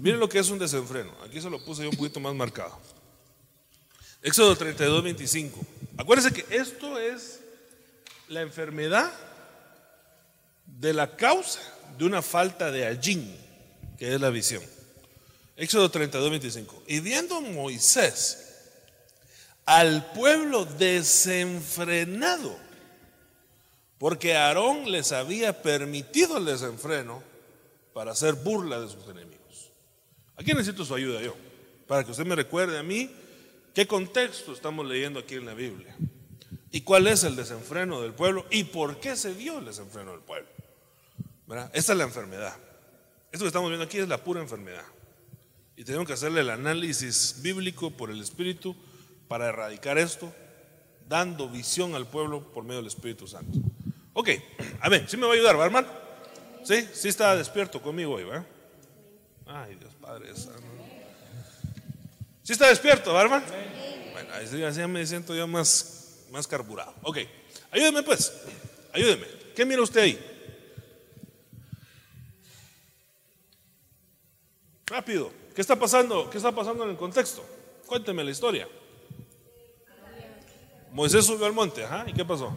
Miren 0.01 0.21
lo 0.21 0.29
que 0.29 0.39
es 0.39 0.51
un 0.51 0.59
desenfreno. 0.59 1.13
Aquí 1.25 1.41
se 1.41 1.51
lo 1.51 1.65
puse 1.65 1.83
yo 1.83 1.91
un 1.91 1.97
poquito 1.97 2.21
más 2.21 2.35
marcado. 2.35 2.79
Éxodo 4.27 4.57
32, 4.57 5.05
25. 5.05 5.65
Acuérdense 5.99 6.33
que 6.33 6.57
esto 6.57 6.99
es 6.99 7.39
la 8.27 8.41
enfermedad 8.41 9.13
de 10.67 10.93
la 10.93 11.15
causa 11.15 11.61
de 11.97 12.07
una 12.07 12.23
falta 12.23 12.73
de 12.73 12.87
allín, 12.87 13.37
que 13.97 14.13
es 14.13 14.21
la 14.21 14.31
visión. 14.31 14.65
Éxodo 15.57 15.93
32, 15.93 16.29
25. 16.29 16.83
Y 16.89 16.99
viendo 16.99 17.41
Moisés 17.41 18.73
al 19.65 20.11
pueblo 20.11 20.65
desenfrenado, 20.65 22.59
porque 23.97 24.35
Aarón 24.35 24.91
les 24.91 25.13
había 25.13 25.63
permitido 25.63 26.39
el 26.39 26.47
desenfreno 26.47 27.23
para 27.95 28.11
hacer 28.11 28.35
burla 28.35 28.81
de 28.81 28.89
sus 28.89 29.05
enemigos. 29.05 29.71
Aquí 30.37 30.53
necesito 30.53 30.85
su 30.85 30.97
ayuda 30.97 31.23
yo, 31.23 31.37
para 31.87 32.03
que 32.03 32.11
usted 32.11 32.27
me 32.27 32.35
recuerde 32.35 32.77
a 32.77 32.83
mí 32.83 33.09
¿Qué 33.77 33.87
contexto 33.87 34.55
estamos 34.55 34.87
leyendo 34.87 35.21
aquí 35.21 35.35
en 35.35 35.45
la 35.45 35.53
Biblia? 35.53 35.95
¿Y 36.71 36.81
cuál 36.81 37.09
es 37.09 37.25
el 37.25 37.37
desenfreno 37.37 38.01
del 38.01 38.15
pueblo? 38.15 38.47
¿Y 38.51 38.65
por 38.65 39.01
qué 39.01 39.17
se 39.17 39.35
dio 39.35 39.59
el 39.59 39.67
desenfreno 39.67 40.13
del 40.13 40.21
pueblo? 40.23 40.49
¿Verdad? 41.47 41.71
Esta 41.75 41.93
es 41.93 41.99
la 41.99 42.05
enfermedad. 42.05 42.57
Esto 43.31 43.45
que 43.45 43.49
estamos 43.49 43.69
viendo 43.69 43.85
aquí 43.85 43.99
es 43.99 44.09
la 44.09 44.17
pura 44.25 44.41
enfermedad. 44.41 44.87
Y 45.77 45.85
tenemos 45.85 46.07
que 46.07 46.15
hacerle 46.15 46.41
el 46.41 46.49
análisis 46.49 47.43
bíblico 47.43 47.91
por 47.91 48.11
el 48.11 48.23
Espíritu 48.23 48.75
para 49.29 49.49
erradicar 49.49 49.99
esto, 49.99 50.33
dando 51.07 51.47
visión 51.47 51.95
al 51.95 52.07
pueblo 52.07 52.51
por 52.55 52.65
medio 52.65 52.79
del 52.79 52.87
Espíritu 52.87 53.27
Santo. 53.27 53.59
Ok, 54.15 54.31
a 54.81 54.89
ver, 54.89 55.07
¿sí 55.07 55.19
me 55.19 55.27
va 55.27 55.33
a 55.33 55.35
ayudar, 55.35 55.61
¿va, 55.61 55.67
hermano? 55.67 55.89
¿Sí? 56.65 56.89
Sí 56.95 57.09
está 57.09 57.37
despierto 57.37 57.83
conmigo 57.83 58.15
hoy, 58.15 58.25
¿va? 58.25 58.43
Ay, 59.45 59.75
Dios 59.75 59.93
Padre 60.01 60.35
Santo. 60.35 60.76
¿Sí 62.47 62.53
está 62.53 62.69
despierto, 62.69 63.21
hermano? 63.21 63.45
Bueno, 64.13 64.35
así 64.35 64.61
ya 64.61 64.87
me 64.87 65.05
siento 65.05 65.35
ya 65.35 65.49
más, 65.49 66.29
más 66.31 66.47
carburado. 66.47 66.95
Ok, 67.03 67.19
ayúdeme 67.73 68.05
pues, 68.05 68.33
ayúdeme. 68.93 69.27
¿Qué 69.57 69.65
mira 69.65 69.83
usted 69.83 70.03
ahí? 70.03 70.53
Rápido, 74.87 75.33
¿qué 75.57 75.61
está 75.61 75.75
pasando? 75.75 76.31
¿Qué 76.31 76.37
está 76.37 76.53
pasando 76.53 76.85
en 76.85 76.91
el 76.91 76.97
contexto? 76.97 77.45
Cuénteme 77.85 78.23
la 78.23 78.31
historia. 78.31 78.69
Moisés 80.93 81.27
subió 81.27 81.47
al 81.47 81.53
monte, 81.53 81.83
ajá, 81.83 82.05
¿y 82.07 82.13
qué 82.13 82.25
pasó? 82.25 82.55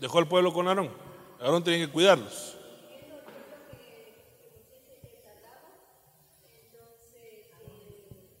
Dejó 0.00 0.18
al 0.18 0.26
pueblo 0.26 0.52
con 0.52 0.66
Aarón. 0.66 0.90
Aarón 1.38 1.62
tenía 1.62 1.86
que 1.86 1.92
cuidarlos. 1.92 2.57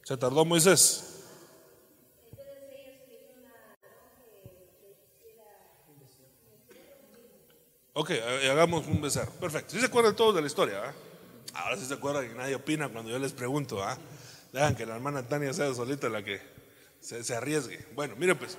Se 0.08 0.16
tardó 0.16 0.42
Moisés. 0.42 1.04
Ok, 7.92 8.12
hagamos 8.50 8.86
un 8.86 9.02
becerro. 9.02 9.30
Perfecto. 9.32 9.72
¿Sí 9.72 9.80
se 9.80 9.84
acuerdan 9.84 10.16
todos 10.16 10.34
de 10.34 10.40
la 10.40 10.46
historia? 10.46 10.82
¿ah? 10.82 10.94
Ahora 11.52 11.76
sí 11.76 11.84
se 11.84 11.92
acuerdan 11.92 12.26
que 12.26 12.34
nadie 12.34 12.54
opina 12.54 12.88
cuando 12.88 13.10
yo 13.10 13.18
les 13.18 13.34
pregunto. 13.34 13.84
¿ah? 13.84 13.98
Dejan 14.50 14.74
que 14.76 14.86
la 14.86 14.94
hermana 14.94 15.28
Tania 15.28 15.52
sea 15.52 15.74
solita 15.74 16.08
la 16.08 16.24
que 16.24 16.40
se, 17.02 17.36
arriesgue. 17.36 17.86
Bueno, 17.94 18.16
mire 18.16 18.34
pues. 18.34 18.56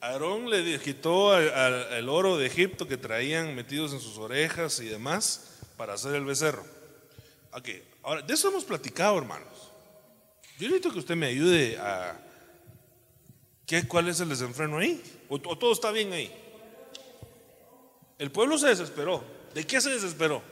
Aarón 0.00 0.48
le 0.48 0.78
quitó 0.78 1.36
el 1.36 2.08
oro 2.08 2.38
de 2.38 2.46
Egipto 2.46 2.86
que 2.86 2.96
traían 2.96 3.56
metidos 3.56 3.92
en 3.92 3.98
sus 3.98 4.18
orejas 4.18 4.78
y 4.78 4.84
demás 4.84 5.58
para 5.76 5.94
hacer 5.94 6.14
el 6.14 6.24
becerro. 6.24 6.64
Ok, 7.50 7.70
ahora, 8.06 8.22
de 8.22 8.32
eso 8.32 8.48
hemos 8.48 8.64
platicado, 8.64 9.18
hermanos. 9.18 9.72
Yo 10.58 10.68
necesito 10.68 10.92
que 10.92 11.00
usted 11.00 11.16
me 11.16 11.26
ayude 11.26 11.76
a... 11.78 12.18
¿qué, 13.66 13.86
¿Cuál 13.86 14.08
es 14.08 14.20
el 14.20 14.28
desenfreno 14.28 14.78
ahí? 14.78 15.02
¿O, 15.28 15.34
¿O 15.34 15.58
todo 15.58 15.72
está 15.72 15.90
bien 15.90 16.12
ahí? 16.12 16.32
El 18.18 18.30
pueblo 18.30 18.56
se 18.56 18.68
desesperó. 18.68 19.22
¿De 19.52 19.66
qué 19.66 19.80
se 19.80 19.90
desesperó? 19.90 20.42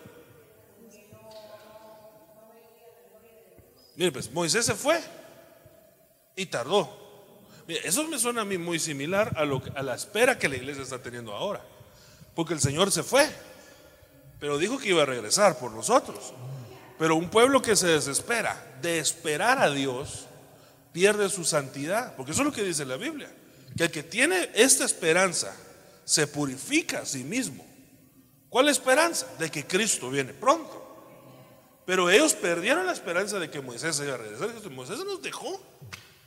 Mire, 3.96 4.10
pues 4.10 4.30
Moisés 4.32 4.66
se 4.66 4.74
fue 4.74 5.00
y 6.36 6.46
tardó. 6.46 7.04
Eso 7.66 8.04
me 8.08 8.18
suena 8.18 8.42
a 8.42 8.44
mí 8.44 8.58
muy 8.58 8.78
similar 8.78 9.32
a, 9.36 9.44
lo, 9.44 9.62
a 9.74 9.82
la 9.82 9.94
espera 9.94 10.38
que 10.38 10.48
la 10.48 10.56
iglesia 10.56 10.82
está 10.82 10.98
teniendo 10.98 11.32
ahora. 11.32 11.64
Porque 12.34 12.52
el 12.52 12.60
Señor 12.60 12.90
se 12.90 13.02
fue, 13.02 13.30
pero 14.40 14.58
dijo 14.58 14.78
que 14.78 14.88
iba 14.88 15.02
a 15.02 15.06
regresar 15.06 15.58
por 15.58 15.70
nosotros. 15.70 16.34
Pero 16.98 17.16
un 17.16 17.28
pueblo 17.28 17.60
que 17.60 17.76
se 17.76 17.88
desespera 17.88 18.78
de 18.80 18.98
esperar 18.98 19.58
a 19.58 19.70
Dios 19.70 20.26
pierde 20.92 21.28
su 21.28 21.44
santidad, 21.44 22.14
porque 22.16 22.32
eso 22.32 22.42
es 22.42 22.46
lo 22.46 22.52
que 22.52 22.62
dice 22.62 22.84
la 22.84 22.96
Biblia, 22.96 23.28
que 23.76 23.84
el 23.84 23.90
que 23.90 24.02
tiene 24.02 24.50
esta 24.54 24.84
esperanza 24.84 25.54
se 26.04 26.26
purifica 26.26 27.00
a 27.00 27.06
sí 27.06 27.24
mismo. 27.24 27.66
¿Cuál 28.48 28.68
esperanza? 28.68 29.26
De 29.38 29.50
que 29.50 29.66
Cristo 29.66 30.10
viene 30.10 30.32
pronto. 30.32 30.82
Pero 31.84 32.08
ellos 32.08 32.34
perdieron 32.34 32.86
la 32.86 32.92
esperanza 32.92 33.38
de 33.38 33.50
que 33.50 33.60
Moisés 33.60 34.00
iba 34.00 34.14
a 34.14 34.16
regresar. 34.16 34.70
Moisés 34.70 34.98
nos 35.04 35.20
dejó. 35.20 35.60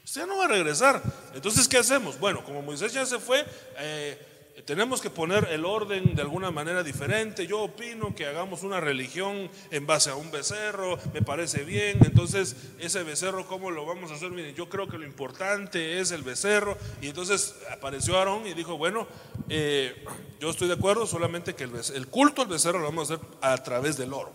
Usted 0.03 0.25
no 0.27 0.37
va 0.37 0.45
a 0.45 0.49
regresar. 0.49 1.01
Entonces, 1.33 1.67
¿qué 1.67 1.77
hacemos? 1.77 2.19
Bueno, 2.19 2.43
como 2.43 2.61
Moisés 2.61 2.93
ya 2.93 3.05
se 3.05 3.19
fue, 3.19 3.45
eh, 3.77 4.26
tenemos 4.67 4.99
que 4.99 5.09
poner 5.09 5.47
el 5.51 5.63
orden 5.63 6.13
de 6.13 6.21
alguna 6.21 6.51
manera 6.51 6.83
diferente. 6.83 7.47
Yo 7.47 7.61
opino 7.61 8.13
que 8.13 8.25
hagamos 8.25 8.63
una 8.63 8.81
religión 8.81 9.49
en 9.71 9.87
base 9.87 10.09
a 10.09 10.15
un 10.15 10.29
becerro, 10.29 10.99
me 11.13 11.21
parece 11.21 11.63
bien. 11.63 11.99
Entonces, 12.03 12.53
ese 12.77 13.01
becerro, 13.03 13.47
¿cómo 13.47 13.71
lo 13.71 13.85
vamos 13.85 14.11
a 14.11 14.15
hacer? 14.15 14.29
Miren, 14.29 14.53
yo 14.55 14.67
creo 14.67 14.89
que 14.89 14.97
lo 14.97 15.05
importante 15.05 16.01
es 16.01 16.11
el 16.11 16.21
becerro. 16.21 16.77
Y 17.01 17.07
entonces 17.07 17.55
apareció 17.71 18.17
Aarón 18.17 18.45
y 18.45 18.53
dijo, 18.55 18.77
bueno, 18.77 19.07
eh, 19.47 20.03
yo 20.41 20.49
estoy 20.49 20.67
de 20.67 20.73
acuerdo, 20.73 21.07
solamente 21.07 21.55
que 21.55 21.63
el, 21.63 22.07
culto 22.07 22.41
al 22.41 22.49
becerro 22.49 22.79
lo 22.79 22.87
vamos 22.87 23.09
a 23.09 23.13
hacer 23.13 23.25
a 23.39 23.57
través 23.63 23.95
del 23.95 24.11
oro. 24.11 24.33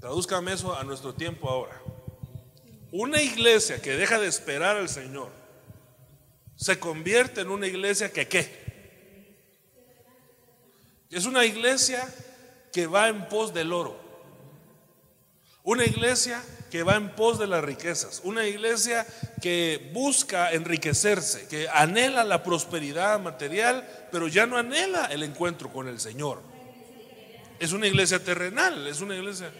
Tradúzcame 0.00 0.54
eso 0.54 0.76
a 0.76 0.82
nuestro 0.82 1.14
tiempo 1.14 1.48
ahora. 1.48 1.80
Una 2.90 3.22
iglesia 3.22 3.80
que 3.80 3.92
deja 3.96 4.18
de 4.18 4.26
esperar 4.26 4.76
al 4.76 4.88
Señor 4.88 5.30
se 6.56 6.80
convierte 6.80 7.42
en 7.42 7.50
una 7.50 7.68
iglesia 7.68 8.12
que 8.12 8.26
qué? 8.26 8.61
Es 11.12 11.26
una 11.26 11.44
iglesia 11.44 12.02
que 12.72 12.86
va 12.86 13.08
en 13.08 13.28
pos 13.28 13.52
del 13.52 13.72
oro. 13.74 14.00
Una 15.62 15.84
iglesia 15.84 16.42
que 16.70 16.82
va 16.82 16.96
en 16.96 17.14
pos 17.14 17.38
de 17.38 17.46
las 17.46 17.62
riquezas. 17.62 18.22
Una 18.24 18.46
iglesia 18.46 19.06
que 19.42 19.90
busca 19.92 20.52
enriquecerse, 20.52 21.46
que 21.48 21.68
anhela 21.68 22.24
la 22.24 22.42
prosperidad 22.42 23.20
material, 23.20 23.86
pero 24.10 24.26
ya 24.26 24.46
no 24.46 24.56
anhela 24.56 25.04
el 25.06 25.22
encuentro 25.22 25.70
con 25.70 25.86
el 25.86 26.00
Señor. 26.00 26.40
Es 27.60 27.72
una 27.72 27.86
iglesia 27.86 28.18
terrenal, 28.24 28.86
es 28.86 29.02
una 29.02 29.14
iglesia... 29.14 29.52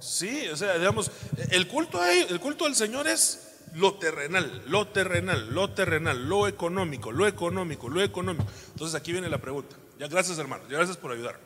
Sí, 0.00 0.48
o 0.48 0.56
sea, 0.56 0.78
digamos, 0.78 1.10
el 1.50 1.68
culto, 1.68 2.02
el 2.04 2.40
culto 2.40 2.64
al 2.64 2.74
Señor 2.74 3.06
es 3.06 3.49
lo 3.74 3.94
terrenal, 3.94 4.62
lo 4.66 4.88
terrenal, 4.88 5.54
lo 5.54 5.70
terrenal, 5.72 6.28
lo 6.28 6.48
económico, 6.48 7.12
lo 7.12 7.26
económico, 7.26 7.88
lo 7.88 8.02
económico. 8.02 8.46
Entonces 8.68 8.94
aquí 8.94 9.12
viene 9.12 9.28
la 9.28 9.38
pregunta. 9.38 9.76
Ya 9.98 10.08
gracias 10.08 10.38
hermanos, 10.38 10.68
ya 10.68 10.76
gracias 10.76 10.96
por 10.96 11.12
ayudar. 11.12 11.38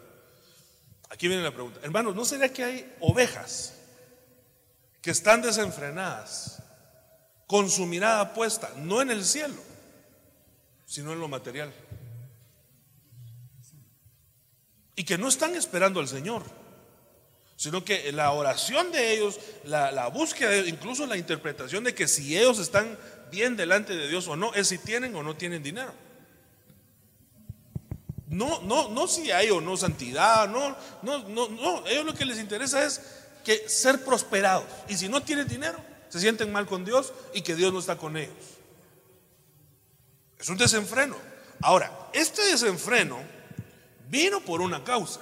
Aquí 1.11 1.29
viene 1.29 1.43
la 1.43 1.53
pregunta. 1.53 1.81
Hermanos, 1.83 2.15
¿no 2.15 2.25
sería 2.25 2.53
que 2.53 2.65
hay 2.65 2.95
ovejas 3.01 3.75
que 5.01 5.11
están 5.11 5.43
desenfrenadas 5.43 6.63
con 7.47 7.69
su 7.69 7.87
mirada 7.87 8.33
puesta 8.33 8.73
no 8.79 9.03
en 9.03 9.11
el 9.11 9.25
cielo, 9.25 9.61
sino 10.87 11.13
en 11.13 11.21
lo 11.21 11.29
material? 11.29 11.73
Y 14.97 15.05
que 15.05 15.19
no 15.19 15.29
están 15.29 15.55
esperando 15.55 16.01
al 16.01 16.09
Señor 16.09 16.43
sino 17.57 17.85
que 17.85 18.11
la 18.12 18.33
oración 18.33 18.90
de 18.90 19.14
ellos, 19.14 19.38
la, 19.64 20.09
búsqueda, 20.09 20.57
incluso 20.67 21.07
la 21.07 21.17
interpretación 21.17 21.85
de 21.85 21.95
que 21.95 22.09
si 22.09 22.37
ellos 22.37 22.59
están 22.59 22.99
bien 23.31 23.57
delante 23.57 23.97
de 23.97 24.09
Dios 24.09 24.27
o 24.29 24.37
no, 24.37 24.53
es 24.55 24.69
si 24.69 24.79
tienen 24.79 25.14
o 25.14 25.23
no 25.23 25.37
tienen 25.37 25.62
dinero. 25.62 25.93
No, 28.29 28.61
no, 28.62 28.88
no 28.88 29.07
si 29.07 29.31
hay 29.31 29.51
o 29.51 29.61
no 29.61 29.77
santidad, 29.77 30.49
no, 30.49 30.77
no, 31.03 31.29
no, 31.29 31.49
no. 31.49 31.87
Ellos 31.87 32.05
lo 32.05 32.14
que 32.14 32.25
les 32.25 32.38
interesa 32.38 32.85
es 32.85 33.01
que 33.45 33.69
ser 33.69 34.05
prosperados. 34.05 34.64
Y 34.88 34.97
si 34.97 35.09
no 35.09 35.23
tienen 35.23 35.47
dinero, 35.47 35.79
se 36.09 36.19
sienten 36.19 36.51
mal 36.51 36.67
con 36.67 36.85
Dios 36.85 37.12
y 37.33 37.43
que 37.43 37.55
Dios 37.55 37.73
no 37.73 37.79
está 37.79 37.97
con 37.97 38.17
ellos. 38.17 38.35
Es 40.38 40.49
un 40.49 40.57
desenfreno. 40.57 41.17
Ahora, 41.61 42.11
este 42.12 42.43
desenfreno 42.43 43.19
vino 44.09 44.40
por 44.40 44.61
una 44.61 44.83
causa. 44.83 45.21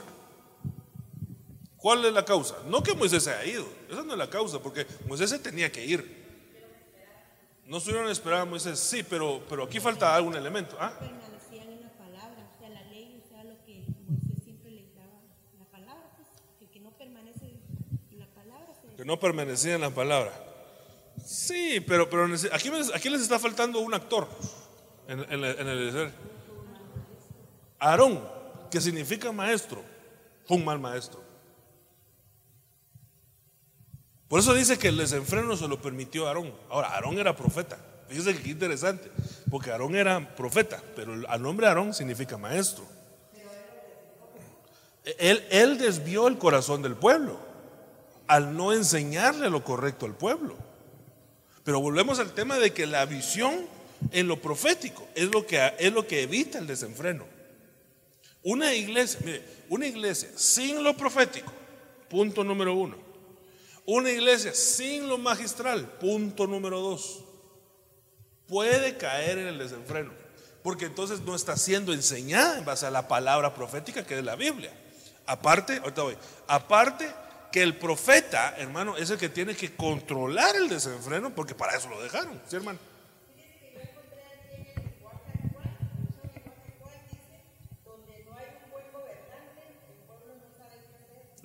¿Cuál 1.83 2.05
es 2.05 2.12
la 2.12 2.25
causa? 2.25 2.55
No 2.68 2.81
que 2.81 2.95
Moisés 2.95 3.25
se 3.25 3.35
haya 3.35 3.45
ido, 3.45 3.66
esa 3.90 4.05
no 4.05 4.12
es 4.12 4.18
la 4.18 4.31
causa, 4.31 4.62
porque 4.62 4.87
Moisés 5.09 5.29
se 5.31 5.40
tenía 5.40 5.73
que 5.73 5.85
ir. 5.85 6.23
No 7.66 7.79
estuvieron 7.79 8.09
esperando 8.09 8.42
a 8.42 8.45
Moisés, 8.45 8.79
sí, 8.79 9.03
pero, 9.03 9.42
pero 9.49 9.64
aquí 9.64 9.81
falta 9.81 10.14
algún 10.14 10.37
elemento. 10.37 10.77
¿ah? 10.79 10.92
Permanecían 11.01 11.66
que 13.66 13.83
pues, 16.61 16.71
que 16.71 16.79
no 16.79 16.92
permanece 16.92 17.47
en 18.12 18.18
la 18.21 18.27
palabra. 18.27 18.66
Que 18.97 19.05
no 19.05 19.18
permanecía 19.18 19.75
en 19.75 19.81
la 19.81 19.90
palabra. 19.90 20.33
Sí, 21.27 21.81
pero, 21.81 22.09
pero 22.09 22.27
aquí, 22.53 22.71
aquí 22.95 23.11
les 23.11 23.23
está 23.23 23.40
faltando 23.40 23.81
un 23.81 23.92
actor 23.92 24.29
en, 25.09 25.18
en, 25.18 25.45
en 25.45 25.68
el 25.68 26.12
Aarón, 27.81 28.23
que 28.71 28.81
significa 28.81 29.33
maestro, 29.33 29.83
fue 30.47 30.57
un 30.59 30.64
mal 30.64 30.79
maestro. 30.79 31.21
Por 34.33 34.40
eso 34.40 34.55
dice 34.55 34.79
que 34.79 34.88
el 34.88 34.97
desenfreno 34.97 35.59
se 35.59 35.68
lo 35.68 35.79
permitió 35.83 36.27
Aarón. 36.27 36.55
Ahora, 36.71 36.88
Aarón 36.95 37.18
era 37.18 37.37
profeta. 37.37 37.77
Fíjense 38.09 38.35
que 38.35 38.49
interesante, 38.49 39.11
porque 39.51 39.71
Aarón 39.71 39.95
era 39.95 40.35
profeta, 40.35 40.83
pero 40.97 41.12
el 41.12 41.42
nombre 41.42 41.66
Aarón 41.66 41.92
significa 41.92 42.38
maestro. 42.38 42.83
Él, 45.18 45.47
él 45.51 45.77
desvió 45.77 46.29
el 46.29 46.38
corazón 46.38 46.81
del 46.81 46.97
pueblo 46.97 47.38
al 48.27 48.57
no 48.57 48.73
enseñarle 48.73 49.51
lo 49.51 49.62
correcto 49.64 50.07
al 50.07 50.14
pueblo. 50.14 50.57
Pero 51.62 51.81
volvemos 51.81 52.18
al 52.18 52.33
tema 52.33 52.59
de 52.59 52.73
que 52.73 52.87
la 52.87 53.05
visión 53.05 53.66
en 54.12 54.29
lo 54.29 54.40
profético 54.40 55.07
es 55.14 55.31
lo 55.31 55.47
que, 55.47 55.75
es 55.79 55.92
lo 55.92 56.07
que 56.07 56.23
evita 56.23 56.59
el 56.59 56.66
desenfreno. 56.66 57.27
Una 58.42 58.73
iglesia, 58.73 59.21
mire, 59.27 59.42
una 59.68 59.87
iglesia 59.87 60.31
sin 60.37 60.83
lo 60.83 60.97
profético, 60.97 61.53
punto 62.09 62.42
número 62.42 62.75
uno, 62.75 63.02
una 63.87 64.11
iglesia 64.11 64.55
sin 64.55 65.09
lo 65.09 65.18
magistral, 65.18 65.87
punto 65.99 66.47
número 66.47 66.81
dos. 66.81 67.25
puede 68.47 68.99
caer 68.99 69.38
en 69.38 69.47
el 69.47 69.59
desenfreno, 69.59 70.12
porque 70.62 70.85
entonces 70.85 71.21
no 71.21 71.35
está 71.35 71.57
siendo 71.57 71.92
enseñada 71.95 72.59
en 72.59 72.64
base 72.64 72.85
a 72.85 72.90
la 72.90 73.09
palabra 73.09 73.55
profética 73.55 74.05
que 74.05 74.18
es 74.18 74.25
la 74.25 74.37
Biblia. 74.37 74.73
Aparte, 75.27 75.79
ahorita 75.79 76.03
voy, 76.03 76.16
aparte 76.47 77.09
que 77.51 77.62
el 77.62 77.77
profeta, 77.77 78.55
hermano, 78.59 78.97
es 78.97 79.11
el 79.11 79.18
que 79.18 79.29
tiene 79.29 79.55
que 79.55 79.75
controlar 79.75 80.57
el 80.57 80.68
desenfreno, 80.68 81.35
porque 81.35 81.55
para 81.55 81.77
eso 81.77 81.88
lo 81.88 82.03
dejaron, 82.03 82.40
¿sí, 82.47 82.57
hermano? 82.57 82.79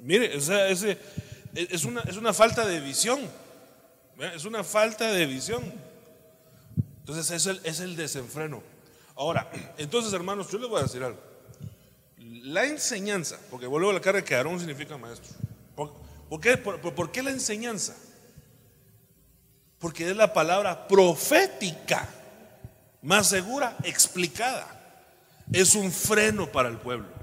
Mire, 0.08 0.38
ese, 0.38 0.97
es, 1.58 1.86
una, 1.86 2.02
es 2.02 2.17
una 2.17 2.34
falta 2.34 2.65
de 2.65 2.80
visión. 2.80 3.20
Es 4.34 4.46
una 4.46 4.63
falta 4.63 5.12
de 5.12 5.26
visión. 5.26 5.63
Entonces 7.00 7.32
es 7.32 7.46
el, 7.48 7.62
es 7.63 7.80
el 7.80 7.96
desenfreno. 7.96 8.62
Ahora, 9.15 9.50
entonces 9.78 10.13
hermanos, 10.13 10.52
yo 10.52 10.60
les 10.60 10.70
voy 10.70 10.80
a 10.80 10.84
decir 10.84 11.04
algo. 11.04 11.20
La 12.17 12.65
enseñanza, 12.65 13.39
porque 13.50 13.67
vuelvo 13.67 13.89
a 13.89 13.93
la 13.93 14.02
cara 14.02 14.24
que 14.24 14.36
Aarón 14.36 14.60
significa 14.60 14.98
maestro. 14.98 15.36
¿Por, 15.76 15.93
por 16.93 17.12
qué 17.12 17.24
la 17.24 17.32
enseñanza? 17.32 17.96
Porque 19.80 20.10
es 20.10 20.15
la 20.15 20.34
palabra 20.34 20.88
profética, 20.88 22.08
más 23.02 23.30
segura, 23.30 23.78
explicada. 23.84 24.74
Es 25.52 25.76
un 25.76 25.91
freno 25.91 26.52
para 26.52 26.70
el 26.70 26.78
pueblo. 26.78 27.16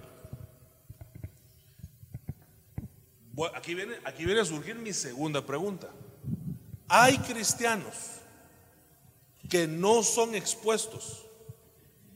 Aquí 3.55 3.75
viene, 3.75 3.95
aquí 4.05 4.25
viene 4.25 4.41
a 4.41 4.45
surgir 4.45 4.77
mi 4.77 4.93
segunda 4.93 5.45
pregunta. 5.45 5.89
Hay 6.89 7.19
cristianos 7.19 7.95
que 9.49 9.67
no 9.67 10.03
son 10.03 10.35
expuestos 10.35 11.27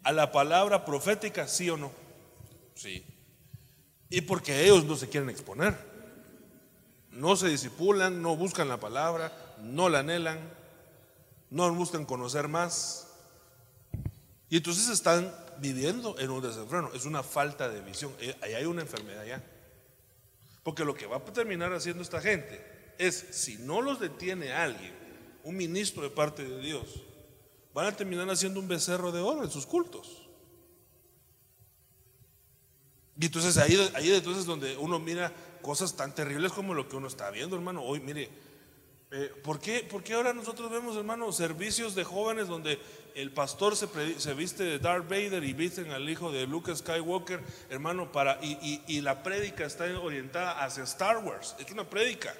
a 0.02 0.12
la 0.12 0.32
palabra 0.32 0.84
profética, 0.84 1.48
sí 1.48 1.68
o 1.70 1.76
no. 1.76 1.90
Sí. 2.74 3.04
Y 4.10 4.20
porque 4.22 4.64
ellos 4.64 4.84
no 4.84 4.96
se 4.96 5.08
quieren 5.08 5.28
exponer. 5.28 5.76
No 7.10 7.36
se 7.36 7.48
disipulan, 7.48 8.22
no 8.22 8.36
buscan 8.36 8.68
la 8.68 8.78
palabra, 8.78 9.32
no 9.60 9.88
la 9.88 10.00
anhelan, 10.00 10.38
no 11.50 11.72
buscan 11.74 12.04
conocer 12.04 12.48
más. 12.48 13.08
Y 14.48 14.58
entonces 14.58 14.88
están 14.88 15.34
viviendo 15.58 16.18
en 16.18 16.30
un 16.30 16.42
desenfreno. 16.42 16.90
Es 16.94 17.04
una 17.04 17.22
falta 17.22 17.68
de 17.68 17.80
visión. 17.82 18.12
Eh, 18.20 18.36
ahí 18.40 18.54
hay 18.54 18.64
una 18.64 18.82
enfermedad 18.82 19.24
ya. 19.26 19.42
Porque 20.68 20.84
lo 20.84 20.94
que 20.94 21.06
va 21.06 21.16
a 21.16 21.24
terminar 21.24 21.72
haciendo 21.72 22.02
esta 22.02 22.20
gente 22.20 22.62
es, 22.98 23.14
si 23.30 23.56
no 23.56 23.80
los 23.80 23.98
detiene 23.98 24.52
alguien, 24.52 24.92
un 25.42 25.56
ministro 25.56 26.02
de 26.02 26.10
parte 26.10 26.44
de 26.44 26.60
Dios, 26.60 27.04
van 27.72 27.86
a 27.86 27.96
terminar 27.96 28.28
haciendo 28.28 28.60
un 28.60 28.68
becerro 28.68 29.10
de 29.10 29.18
oro 29.18 29.42
en 29.42 29.50
sus 29.50 29.64
cultos. 29.64 30.28
Y 33.18 33.24
entonces 33.24 33.56
ahí, 33.56 33.78
ahí 33.94 34.12
entonces 34.12 34.44
donde 34.44 34.76
uno 34.76 34.98
mira 34.98 35.32
cosas 35.62 35.96
tan 35.96 36.14
terribles 36.14 36.52
como 36.52 36.74
lo 36.74 36.86
que 36.86 36.96
uno 36.96 37.06
está 37.06 37.30
viendo, 37.30 37.56
hermano. 37.56 37.82
Hoy, 37.82 38.00
mire, 38.00 38.28
eh, 39.10 39.32
¿por, 39.42 39.58
qué, 39.58 39.80
¿por, 39.80 40.02
qué, 40.02 40.14
ahora 40.14 40.34
nosotros 40.34 40.70
vemos, 40.70 40.96
hermano, 40.96 41.32
servicios 41.32 41.94
de 41.94 42.04
jóvenes 42.04 42.46
donde 42.46 42.78
el 43.14 43.32
pastor 43.32 43.74
se, 43.74 44.34
viste 44.34 44.64
de 44.64 44.78
Darth 44.78 45.08
Vader 45.08 45.42
y 45.44 45.54
visten 45.54 45.90
al 45.92 46.08
hijo 46.10 46.30
de 46.30 46.46
Luke 46.46 46.74
Skywalker, 46.76 47.42
hermano, 47.70 48.12
para, 48.12 48.38
y, 48.42 49.00
la 49.00 49.22
prédica 49.22 49.64
está 49.64 49.84
orientada 49.98 50.62
hacia 50.62 50.84
Star 50.84 51.18
Wars? 51.24 51.56
Es 51.58 51.70
una 51.72 51.88
prédica. 51.88 52.34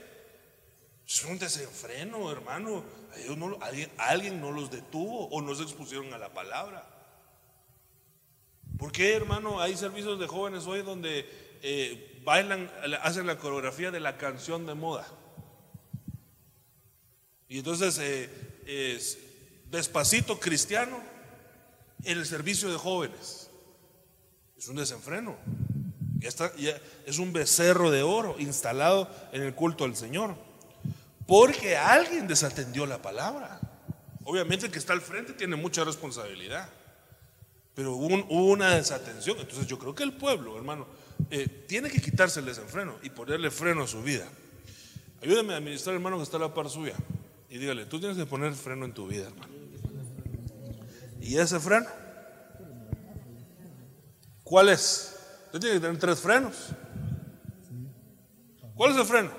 Es 1.06 1.24
un 1.24 1.38
desenfreno, 1.38 2.30
hermano. 2.30 2.84
alguien, 3.62 3.90
alguien, 3.96 4.40
no 4.40 4.52
los 4.52 4.70
detuvo 4.70 5.26
o 5.28 5.40
no 5.40 5.54
se 5.54 5.62
expusieron 5.62 6.12
a 6.12 6.18
la 6.18 6.34
palabra. 6.34 6.86
¿Por 8.76 8.92
qué, 8.92 9.16
hermano, 9.16 9.60
hay 9.60 9.74
servicios 9.74 10.20
de 10.20 10.26
jóvenes 10.26 10.66
hoy 10.66 10.82
donde 10.82 11.26
eh, 11.62 12.20
bailan, 12.24 12.70
hacen 13.02 13.26
la 13.26 13.38
coreografía 13.38 13.90
de 13.90 14.00
la 14.00 14.18
canción 14.18 14.66
de 14.66 14.74
moda? 14.74 15.08
Y 17.48 17.58
entonces, 17.58 17.98
eh, 18.00 18.28
es 18.66 19.18
despacito 19.70 20.38
cristiano 20.38 21.00
en 22.04 22.18
el 22.18 22.26
servicio 22.26 22.70
de 22.70 22.76
jóvenes. 22.76 23.50
Es 24.56 24.68
un 24.68 24.76
desenfreno. 24.76 25.36
Es 27.06 27.18
un 27.18 27.32
becerro 27.32 27.90
de 27.90 28.02
oro 28.02 28.36
instalado 28.38 29.08
en 29.32 29.42
el 29.42 29.54
culto 29.54 29.84
al 29.84 29.96
Señor. 29.96 30.34
Porque 31.26 31.76
alguien 31.76 32.26
desatendió 32.26 32.86
la 32.86 33.00
palabra. 33.00 33.60
Obviamente 34.24 34.66
el 34.66 34.72
que 34.72 34.78
está 34.78 34.92
al 34.92 35.00
frente 35.00 35.32
tiene 35.32 35.56
mucha 35.56 35.84
responsabilidad. 35.84 36.68
Pero 37.74 37.94
hubo, 37.94 38.52
una 38.52 38.74
desatención. 38.74 39.38
Entonces 39.38 39.66
yo 39.66 39.78
creo 39.78 39.94
que 39.94 40.02
el 40.02 40.12
pueblo, 40.12 40.56
hermano, 40.56 40.86
eh, 41.30 41.64
tiene 41.68 41.88
que 41.88 42.00
quitarse 42.00 42.40
el 42.40 42.46
desenfreno 42.46 42.96
y 43.02 43.10
ponerle 43.10 43.50
freno 43.50 43.84
a 43.84 43.86
su 43.86 44.02
vida. 44.02 44.26
Ayúdame 45.22 45.54
a 45.54 45.58
administrar, 45.58 45.94
hermano, 45.94 46.16
que 46.16 46.24
está 46.24 46.36
a 46.36 46.40
la 46.40 46.54
par 46.54 46.68
suya. 46.68 46.94
Y 47.48 47.58
dígale, 47.58 47.86
tú 47.86 47.98
tienes 47.98 48.16
que 48.16 48.26
poner 48.26 48.52
freno 48.54 48.84
en 48.84 48.92
tu 48.92 49.06
vida, 49.06 49.28
hermano. 49.28 49.52
¿Y 51.20 51.38
ese 51.38 51.58
freno? 51.58 51.86
¿Cuál 54.44 54.68
es? 54.68 55.16
Usted 55.46 55.60
tiene 55.60 55.74
que 55.76 55.80
tener 55.80 55.98
tres 55.98 56.20
frenos. 56.20 56.54
¿Cuál 58.74 58.92
es 58.92 58.98
el 58.98 59.04
freno? 59.04 59.30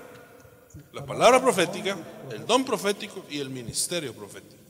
La 0.92 1.06
palabra 1.06 1.40
profética, 1.40 1.96
el 2.30 2.46
don 2.46 2.64
profético 2.64 3.24
y 3.30 3.38
el 3.38 3.48
ministerio 3.48 4.14
profético. 4.14 4.60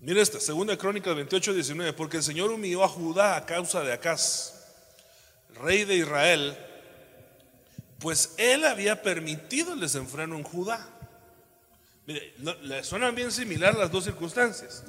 Mire 0.00 0.20
esta, 0.20 0.40
segunda 0.40 0.76
crónica 0.76 1.12
28, 1.14 1.54
19, 1.54 1.92
porque 1.92 2.16
el 2.16 2.22
Señor 2.24 2.50
humilló 2.50 2.82
a 2.82 2.88
Judá 2.88 3.36
a 3.36 3.46
causa 3.46 3.82
de 3.82 3.92
Acaz, 3.92 4.54
rey 5.54 5.84
de 5.84 5.94
Israel, 5.94 6.58
pues 8.02 8.34
él 8.36 8.64
había 8.64 9.00
permitido 9.00 9.74
el 9.74 9.80
desenfreno 9.80 10.36
en 10.36 10.42
Judá. 10.42 10.84
Mire, 12.04 12.34
le 12.62 12.82
suenan 12.82 13.14
bien 13.14 13.30
similar 13.30 13.76
las 13.76 13.92
dos 13.92 14.02
circunstancias. 14.02 14.82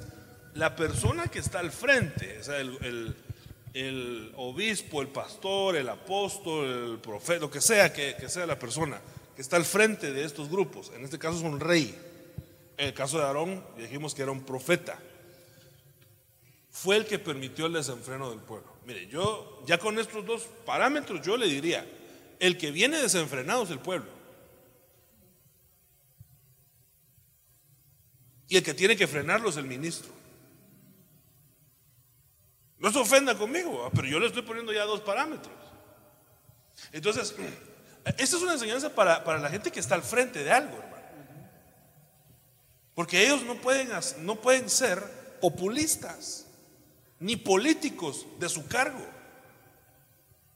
La 0.54 0.74
persona 0.74 1.28
que 1.28 1.38
está 1.38 1.60
al 1.60 1.70
frente, 1.70 2.38
o 2.40 2.42
sea, 2.42 2.58
el, 2.58 4.32
obispo, 4.36 5.00
el 5.00 5.08
pastor, 5.08 5.76
el 5.76 5.88
apóstol, 5.88 6.92
el 6.92 6.98
profeta, 6.98 7.40
lo 7.40 7.50
que 7.50 7.60
sea 7.60 7.92
que, 7.92 8.16
que, 8.18 8.28
sea 8.28 8.46
la 8.46 8.58
persona 8.58 9.00
que 9.36 9.42
está 9.42 9.56
al 9.56 9.64
frente 9.64 10.12
de 10.12 10.24
estos 10.24 10.48
grupos, 10.48 10.90
en 10.94 11.04
este 11.04 11.18
caso 11.18 11.38
es 11.38 11.44
un 11.44 11.60
rey. 11.60 11.96
En 12.76 12.88
el 12.88 12.94
caso 12.94 13.18
de 13.18 13.24
Aarón, 13.24 13.64
dijimos 13.78 14.12
que 14.12 14.22
era 14.22 14.32
un 14.32 14.42
profeta. 14.42 14.98
Fue 16.72 16.96
el 16.96 17.06
que 17.06 17.20
permitió 17.20 17.66
el 17.66 17.74
desenfreno 17.74 18.30
del 18.30 18.40
pueblo. 18.40 18.72
Mire, 18.84 19.06
yo 19.06 19.62
ya 19.66 19.78
con 19.78 20.00
estos 20.00 20.26
dos 20.26 20.48
parámetros, 20.66 21.24
yo 21.24 21.36
le 21.36 21.46
diría, 21.46 21.86
el 22.38 22.58
que 22.58 22.70
viene 22.70 22.98
desenfrenado 22.98 23.64
es 23.64 23.70
el 23.70 23.78
pueblo. 23.78 24.10
Y 28.48 28.56
el 28.56 28.62
que 28.62 28.74
tiene 28.74 28.96
que 28.96 29.06
frenarlo 29.06 29.48
es 29.48 29.56
el 29.56 29.64
ministro. 29.64 30.12
No 32.78 32.92
se 32.92 32.98
ofenda 32.98 33.36
conmigo, 33.36 33.90
pero 33.94 34.06
yo 34.06 34.20
le 34.20 34.26
estoy 34.26 34.42
poniendo 34.42 34.72
ya 34.72 34.84
dos 34.84 35.00
parámetros. 35.00 35.54
Entonces, 36.92 37.34
esta 38.04 38.36
es 38.36 38.42
una 38.42 38.52
enseñanza 38.52 38.94
para, 38.94 39.24
para 39.24 39.38
la 39.38 39.48
gente 39.48 39.70
que 39.70 39.80
está 39.80 39.94
al 39.94 40.02
frente 40.02 40.44
de 40.44 40.52
algo, 40.52 40.76
hermano. 40.76 40.94
Porque 42.94 43.24
ellos 43.24 43.42
no 43.42 43.56
pueden, 43.56 43.88
no 44.18 44.36
pueden 44.36 44.68
ser 44.68 45.02
populistas, 45.40 46.46
ni 47.18 47.36
políticos 47.36 48.26
de 48.38 48.48
su 48.48 48.66
cargo 48.66 49.13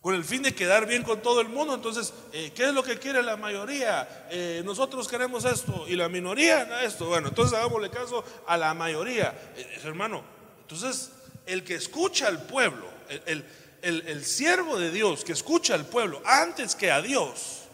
con 0.09 0.15
el 0.15 0.25
fin 0.25 0.43
de 0.43 0.55
quedar 0.55 0.87
bien 0.87 1.03
con 1.03 1.21
todo 1.21 1.43
el 1.43 1.51
mundo. 1.51 1.75
Entonces, 1.75 2.15
eh, 2.33 2.51
¿qué 2.55 2.65
es 2.65 2.73
lo 2.73 2.83
que 2.83 2.99
quiere 2.99 3.23
la 3.23 3.37
mayoría? 3.37 4.27
Eh, 4.31 4.63
nosotros 4.65 5.07
queremos 5.07 5.45
esto 5.45 5.85
y 5.87 5.97
la 5.97 6.09
minoría 6.09 6.83
esto. 6.83 7.09
Bueno, 7.09 7.29
entonces 7.29 7.59
hagámosle 7.59 7.91
caso 7.91 8.25
a 8.47 8.57
la 8.57 8.73
mayoría. 8.73 9.39
Eh, 9.55 9.81
hermano, 9.85 10.25
entonces 10.63 11.11
el 11.45 11.63
que 11.63 11.75
escucha 11.75 12.27
al 12.27 12.47
pueblo, 12.47 12.87
el, 13.27 13.45
el, 13.83 14.25
siervo 14.25 14.79
de 14.79 14.91
Dios 14.91 15.27
que 15.27 15.33
escucha 15.33 15.75
al 15.75 15.85
pueblo 15.85 16.23
antes 16.25 16.75
que 16.75 16.91
a 16.91 17.03
Dios, 17.03 17.65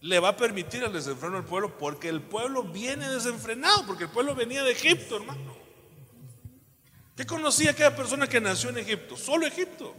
le 0.00 0.18
va 0.18 0.28
a 0.28 0.36
permitir 0.38 0.84
el 0.84 0.92
desenfreno 0.94 1.36
al 1.36 1.44
pueblo 1.44 1.76
porque 1.76 2.08
el 2.08 2.22
pueblo 2.22 2.62
viene 2.62 3.10
desenfrenado, 3.10 3.84
porque 3.86 4.04
el 4.04 4.10
pueblo 4.10 4.34
venía 4.34 4.64
de 4.64 4.72
Egipto, 4.72 5.16
hermano. 5.16 5.54
¿Qué 7.14 7.26
conocía 7.26 7.72
aquella 7.72 7.94
persona 7.94 8.26
que 8.26 8.40
nació 8.40 8.70
en 8.70 8.78
Egipto? 8.78 9.18
Solo 9.18 9.46
Egipto. 9.46 9.94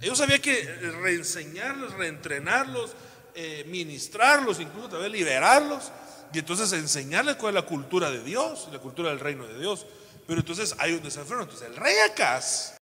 Ellos 0.00 0.20
había 0.20 0.40
que 0.40 0.62
reenseñarlos, 1.02 1.92
reentrenarlos, 1.94 2.92
eh, 3.34 3.64
ministrarlos, 3.68 4.60
incluso 4.60 4.88
también 4.88 5.12
liberarlos 5.12 5.92
y 6.32 6.38
entonces 6.38 6.72
enseñarles 6.72 7.36
cuál 7.36 7.56
es 7.56 7.62
la 7.62 7.68
cultura 7.68 8.10
de 8.10 8.22
Dios, 8.22 8.68
la 8.72 8.78
cultura 8.78 9.10
del 9.10 9.20
reino 9.20 9.46
de 9.46 9.58
Dios. 9.58 9.86
Pero 10.26 10.40
entonces 10.40 10.74
hay 10.78 10.94
un 10.94 11.02
desenfreno. 11.02 11.42
Entonces 11.42 11.68
el 11.68 11.76
rey 11.76 11.94
Acaz 12.10 12.74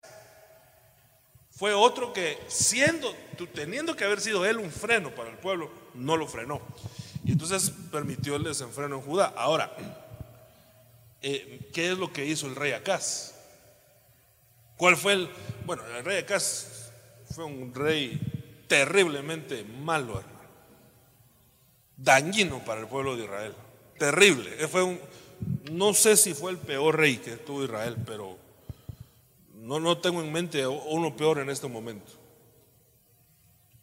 fue 1.50 1.74
otro 1.74 2.12
que 2.12 2.38
siendo, 2.46 3.14
teniendo 3.54 3.96
que 3.96 4.04
haber 4.04 4.20
sido 4.20 4.46
él 4.46 4.58
un 4.58 4.70
freno 4.70 5.14
para 5.14 5.30
el 5.30 5.36
pueblo, 5.36 5.70
no 5.94 6.16
lo 6.16 6.28
frenó. 6.28 6.60
Y 7.24 7.32
entonces 7.32 7.72
permitió 7.90 8.36
el 8.36 8.44
desenfreno 8.44 8.96
en 8.96 9.02
Judá. 9.02 9.34
Ahora, 9.36 9.76
eh, 11.22 11.68
¿qué 11.72 11.90
es 11.90 11.98
lo 11.98 12.12
que 12.12 12.24
hizo 12.24 12.46
el 12.46 12.54
rey 12.54 12.72
Acaz? 12.72 13.34
¿Cuál 14.76 14.96
fue 14.96 15.14
el...? 15.14 15.30
Bueno, 15.66 15.84
el 15.96 16.04
rey 16.04 16.18
Acaz 16.18 16.79
fue 17.30 17.44
un 17.44 17.74
rey 17.74 18.20
terriblemente 18.66 19.64
malo, 19.64 20.18
hermano. 20.18 20.40
Dañino 21.96 22.64
para 22.64 22.80
el 22.80 22.88
pueblo 22.88 23.16
de 23.16 23.24
Israel. 23.24 23.54
Terrible. 23.98 24.68
Fue 24.68 24.82
un, 24.82 24.98
no 25.70 25.94
sé 25.94 26.16
si 26.16 26.34
fue 26.34 26.50
el 26.52 26.58
peor 26.58 26.96
rey 26.96 27.18
que 27.18 27.36
tuvo 27.36 27.64
Israel, 27.64 27.96
pero 28.06 28.38
no, 29.54 29.78
no 29.78 29.98
tengo 29.98 30.22
en 30.22 30.32
mente 30.32 30.66
uno 30.66 31.16
peor 31.16 31.38
en 31.38 31.50
este 31.50 31.68
momento. 31.68 32.12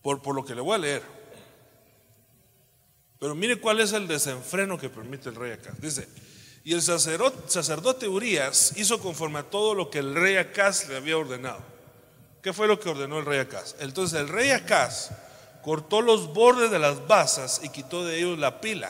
Por, 0.02 0.22
por 0.22 0.36
lo 0.36 0.44
que 0.44 0.56
le 0.56 0.62
voy 0.62 0.76
a 0.76 0.80
leer. 0.80 1.04
Pero 3.20 3.36
mire 3.36 3.60
cuál 3.60 3.80
es 3.80 3.94
el 3.94 4.08
desenfreno 4.08 4.78
que 4.78 4.90
permite 4.90 5.30
el 5.30 5.36
rey 5.36 5.52
acá. 5.52 5.74
Dice, 5.80 6.08
y 6.64 6.74
el 6.74 6.82
sacerdote, 6.82 7.50
sacerdote 7.50 8.08
Urias 8.08 8.74
hizo 8.78 9.00
conforme 9.00 9.40
a 9.40 9.50
todo 9.50 9.74
lo 9.74 9.90
que 9.90 10.00
el 10.00 10.16
rey 10.16 10.36
Acaz 10.36 10.88
le 10.90 10.98
había 10.98 11.18
ordenado. 11.18 11.77
¿Qué 12.48 12.54
fue 12.54 12.70
lo 12.70 12.80
que 12.80 12.88
ordenó 12.88 13.20
el 13.20 13.26
rey 13.26 13.40
Acaz? 13.40 13.76
Entonces 13.82 14.18
el 14.18 14.30
rey 14.30 14.52
Acaz 14.52 15.10
cortó 15.62 16.02
los 16.02 16.34
bordes 16.34 16.72
de 16.72 16.80
las 16.80 17.06
basas 17.06 17.60
y 17.62 17.68
quitó 17.68 18.06
de 18.06 18.20
ellos 18.20 18.40
la 18.40 18.62
pila. 18.62 18.90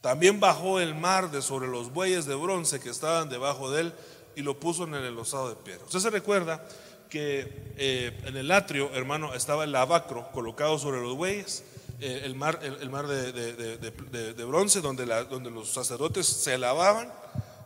También 0.00 0.38
bajó 0.38 0.78
el 0.78 0.94
mar 0.94 1.32
de 1.32 1.42
sobre 1.42 1.66
los 1.66 1.92
bueyes 1.92 2.24
de 2.24 2.36
bronce 2.36 2.78
que 2.78 2.90
estaban 2.90 3.28
debajo 3.28 3.72
de 3.72 3.80
él 3.80 3.94
y 4.36 4.42
lo 4.42 4.60
puso 4.60 4.84
en 4.84 4.94
el 4.94 5.06
enlosado 5.06 5.48
de 5.48 5.56
piedra. 5.56 5.86
Usted 5.86 5.98
se 5.98 6.08
recuerda 6.08 6.62
que 7.10 7.72
eh, 7.78 8.16
en 8.26 8.36
el 8.36 8.52
atrio, 8.52 8.92
hermano, 8.94 9.34
estaba 9.34 9.64
el 9.64 9.72
lavacro 9.72 10.30
colocado 10.30 10.78
sobre 10.78 11.00
los 11.00 11.16
bueyes, 11.16 11.64
eh, 11.98 12.20
el 12.22 12.36
mar, 12.36 12.60
el, 12.62 12.90
mar 12.90 13.08
de, 13.08 14.44
bronce 14.46 14.80
donde, 14.80 15.04
donde 15.28 15.50
los 15.50 15.72
sacerdotes 15.72 16.28
se 16.28 16.56
lavaban 16.58 17.12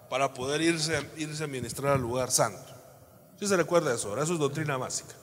para 0.08 0.32
poder 0.32 0.62
irse, 0.62 1.06
irse 1.18 1.44
a 1.44 1.48
ministrar 1.48 1.92
al 1.92 2.00
lugar 2.00 2.30
santo. 2.30 2.79
¿Sí 3.40 3.46
se 3.46 3.56
recuerda 3.56 3.94
eso? 3.94 4.10
Ahora 4.10 4.22
eso 4.22 4.34
es 4.34 4.38
doctrina 4.38 4.76
básica. 4.76 5.14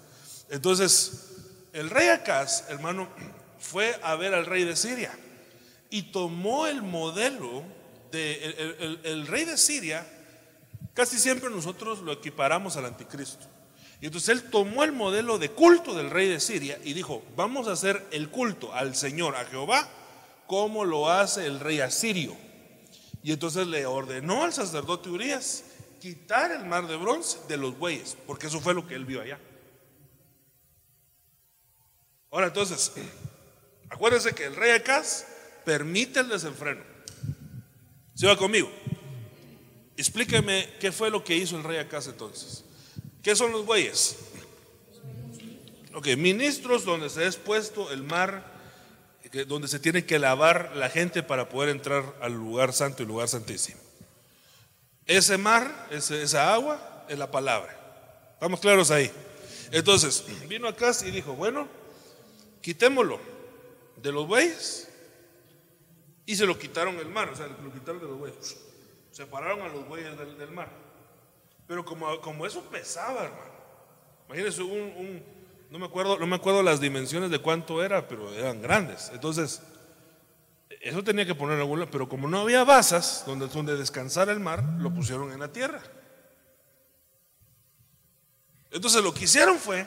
Entonces, 0.50 1.28
el 1.72 1.92
rey 1.92 2.08
Acaz, 2.08 2.68
hermano, 2.68 3.08
fue 3.60 3.96
a 4.02 4.16
ver 4.16 4.34
al 4.34 4.48
rey 4.48 4.64
de 4.64 4.76
Siria 4.76 5.16
y 5.92 6.12
tomó 6.12 6.66
el 6.66 6.82
modelo 6.82 7.64
de 8.12 8.98
el, 9.04 9.28
rey 9.28 9.46
de 9.46 9.56
Siria, 9.56 10.08
casi 10.96 11.20
siempre 11.20 11.52
nosotros 11.52 12.00
lo 12.00 12.12
equiparamos 12.12 12.76
al 12.76 12.86
anticristo. 12.86 13.46
Y 14.02 14.08
entonces 14.08 14.30
él 14.30 14.50
tomó 14.50 14.84
el 14.84 14.94
modelo 14.94 15.38
de 15.38 15.52
culto 15.52 15.94
del 15.94 16.10
rey 16.10 16.28
de 16.28 16.40
Siria 16.40 16.80
y 16.84 16.94
dijo, 16.94 17.24
vamos 17.36 17.68
a 17.68 17.74
hacer 17.74 18.04
el 18.10 18.30
culto 18.30 18.74
al 18.74 18.96
Señor, 18.96 19.36
a 19.36 19.46
Jehová, 19.46 19.88
como 20.48 20.86
lo 20.86 21.12
hace 21.12 21.46
el 21.46 21.60
rey 21.60 21.82
asirio. 21.82 22.36
Y 23.22 23.32
entonces 23.32 23.68
le 23.68 23.86
ordenó 23.86 24.44
al 24.44 24.54
sacerdote 24.54 25.10
Urias 25.10 25.64
quitar 26.00 26.52
el 26.52 26.66
mar 26.66 26.88
de 26.88 26.96
bronce 26.96 27.38
de 27.48 27.58
los 27.58 27.78
bueyes, 27.78 28.18
porque 28.26 28.48
eso 28.48 28.60
fue 28.60 28.74
lo 28.74 28.88
que 28.88 28.96
él 28.96 29.06
vio 29.06 29.22
allá. 29.22 29.40
Ahora 32.32 32.48
entonces, 32.48 32.92
acuérdense 33.90 34.34
que 34.34 34.46
el 34.46 34.56
rey 34.56 34.72
Acaz 34.72 35.26
permite 35.66 36.20
el 36.20 36.30
desenfreno. 36.30 36.82
¿Se 38.14 38.28
va 38.28 38.38
conmigo? 38.38 38.72
Explíqueme 39.96 40.70
qué 40.80 40.92
fue 40.92 41.10
lo 41.10 41.24
que 41.24 41.36
hizo 41.36 41.58
el 41.58 41.64
rey 41.64 41.78
Acaz 41.78 42.08
entonces. 42.08 42.64
¿Qué 43.22 43.36
son 43.36 43.52
los 43.52 43.66
bueyes? 43.66 44.18
Ok, 45.94 46.10
ministros 46.18 46.86
donde 46.86 47.10
se 47.10 47.24
ha 47.24 47.26
expuesto 47.26 47.92
el 47.92 48.04
mar, 48.04 48.54
donde 49.48 49.68
se 49.68 49.80
tiene 49.80 50.06
que 50.06 50.20
lavar 50.20 50.74
la 50.76 50.90
gente 50.90 51.24
para 51.24 51.50
poder 51.50 51.70
entrar 51.70 52.16
al 52.22 52.34
lugar 52.34 52.72
santo 52.74 53.02
y 53.02 53.06
lugar 53.08 53.28
santísimo. 53.28 53.87
Ese 55.08 55.38
mar, 55.38 55.88
esa 55.90 56.54
agua, 56.54 57.06
es 57.08 57.18
la 57.18 57.32
palabra. 57.32 57.74
¿Estamos 58.34 58.60
claros 58.60 58.92
ahí? 58.92 59.12
Entonces, 59.72 60.24
vino 60.48 60.68
acá 60.68 60.92
y 61.06 61.12
dijo, 61.12 61.34
bueno, 61.34 61.68
quitémoslo 62.62 63.20
de 63.96 64.12
los 64.12 64.28
bueyes 64.28 64.90
y 66.26 66.36
se 66.36 66.46
lo 66.46 66.60
quitaron 66.60 66.98
el 66.98 67.08
mar, 67.08 67.30
o 67.30 67.36
sea, 67.36 67.48
lo 67.48 67.72
quitaron 67.72 68.02
de 68.02 68.08
los 68.08 68.20
bueyes. 68.20 68.58
Separaron 69.12 69.62
a 69.62 69.70
los 69.70 69.88
bueyes 69.88 70.16
del, 70.38 70.52
mar. 70.52 70.70
Pero 71.66 71.86
como, 71.86 72.20
como, 72.22 72.46
eso 72.46 72.62
pesaba, 72.64 73.24
hermano. 73.24 73.52
Imagínense 74.28 74.62
un, 74.62 75.24
no 75.72 75.80
me 75.80 75.86
acuerdo, 75.86 76.20
no 76.20 76.28
me 76.28 76.36
acuerdo 76.36 76.62
las 76.62 76.82
dimensiones 76.82 77.32
de 77.32 77.40
cuánto 77.40 77.82
era, 77.82 78.08
pero 78.08 78.34
eran 78.34 78.62
grandes. 78.62 79.10
Entonces, 79.14 79.62
eso 80.88 81.04
tenía 81.04 81.26
que 81.26 81.36
poner 81.36 81.58
lado, 81.58 81.92
pero 81.92 82.08
como 82.08 82.30
no 82.30 82.40
había 82.40 82.64
basas 82.64 83.24
donde, 83.26 83.48
donde 83.48 83.76
descansar 83.76 84.30
el 84.30 84.40
mar, 84.40 84.64
lo 84.80 84.94
pusieron 84.94 85.32
en 85.34 85.40
la 85.40 85.52
tierra. 85.52 85.82
Entonces 88.72 89.04
lo 89.04 89.14
que 89.14 89.26
hicieron 89.26 89.58
fue 89.58 89.86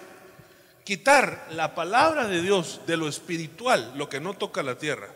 quitar 0.84 1.48
la 1.52 1.74
palabra 1.74 2.26
de 2.26 2.42
Dios 2.42 2.82
de 2.86 2.98
lo 2.98 3.08
espiritual, 3.08 3.92
lo 3.96 4.08
que 4.08 4.20
no 4.20 4.34
toca 4.34 4.62
la 4.62 4.76
tierra, 4.76 5.08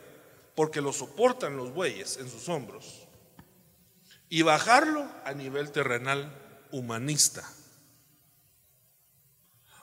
porque 0.55 0.81
lo 0.81 0.93
soportan 0.93 1.57
los 1.57 1.75
bueyes 1.75 2.17
en 2.17 2.31
sus 2.31 2.49
hombros, 2.49 3.07
y 4.31 4.43
bajarlo 4.43 5.07
a 5.25 5.33
nivel 5.33 5.71
terrenal 5.71 6.33
humanista. 6.71 7.47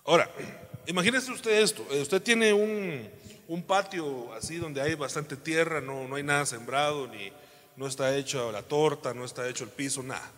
Ahora, 0.05 0.31
imagínese 0.87 1.31
usted 1.31 1.61
esto, 1.61 1.85
usted 1.91 2.21
tiene 2.23 2.53
un, 2.53 3.07
patio 3.63 4.33
así 4.33 4.57
donde 4.57 4.81
hay 4.81 4.95
bastante 4.95 5.35
tierra, 5.35 5.81
no, 5.81 6.07
no 6.07 6.15
hay 6.15 6.23
nada 6.23 6.45
sembrado, 6.45 7.07
ni 7.07 7.31
no 7.75 7.87
está 7.87 8.15
hecho 8.15 8.51
la 8.51 8.63
torta, 8.63 9.13
no 9.13 9.25
está 9.25 9.47
hecho 9.49 9.65
el 9.65 9.69
piso, 9.69 10.01
nada. 10.03 10.31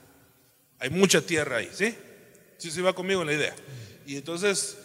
Hay 0.79 0.89
mucha 0.89 1.21
tierra 1.21 1.57
ahí, 1.57 1.69
¿sí? 1.71 1.95
Sí, 2.57 2.71
sí 2.71 2.81
va 2.81 2.93
conmigo 2.93 3.21
en 3.21 3.27
la 3.27 3.33
idea. 3.33 3.55
Y 4.07 4.17
entonces 4.17 4.77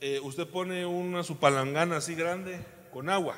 eh, 0.00 0.20
usted 0.22 0.46
pone 0.46 0.86
una 0.86 1.22
su 1.22 1.36
palangana 1.36 1.98
así 1.98 2.14
grande 2.14 2.58
con 2.90 3.10
agua 3.10 3.36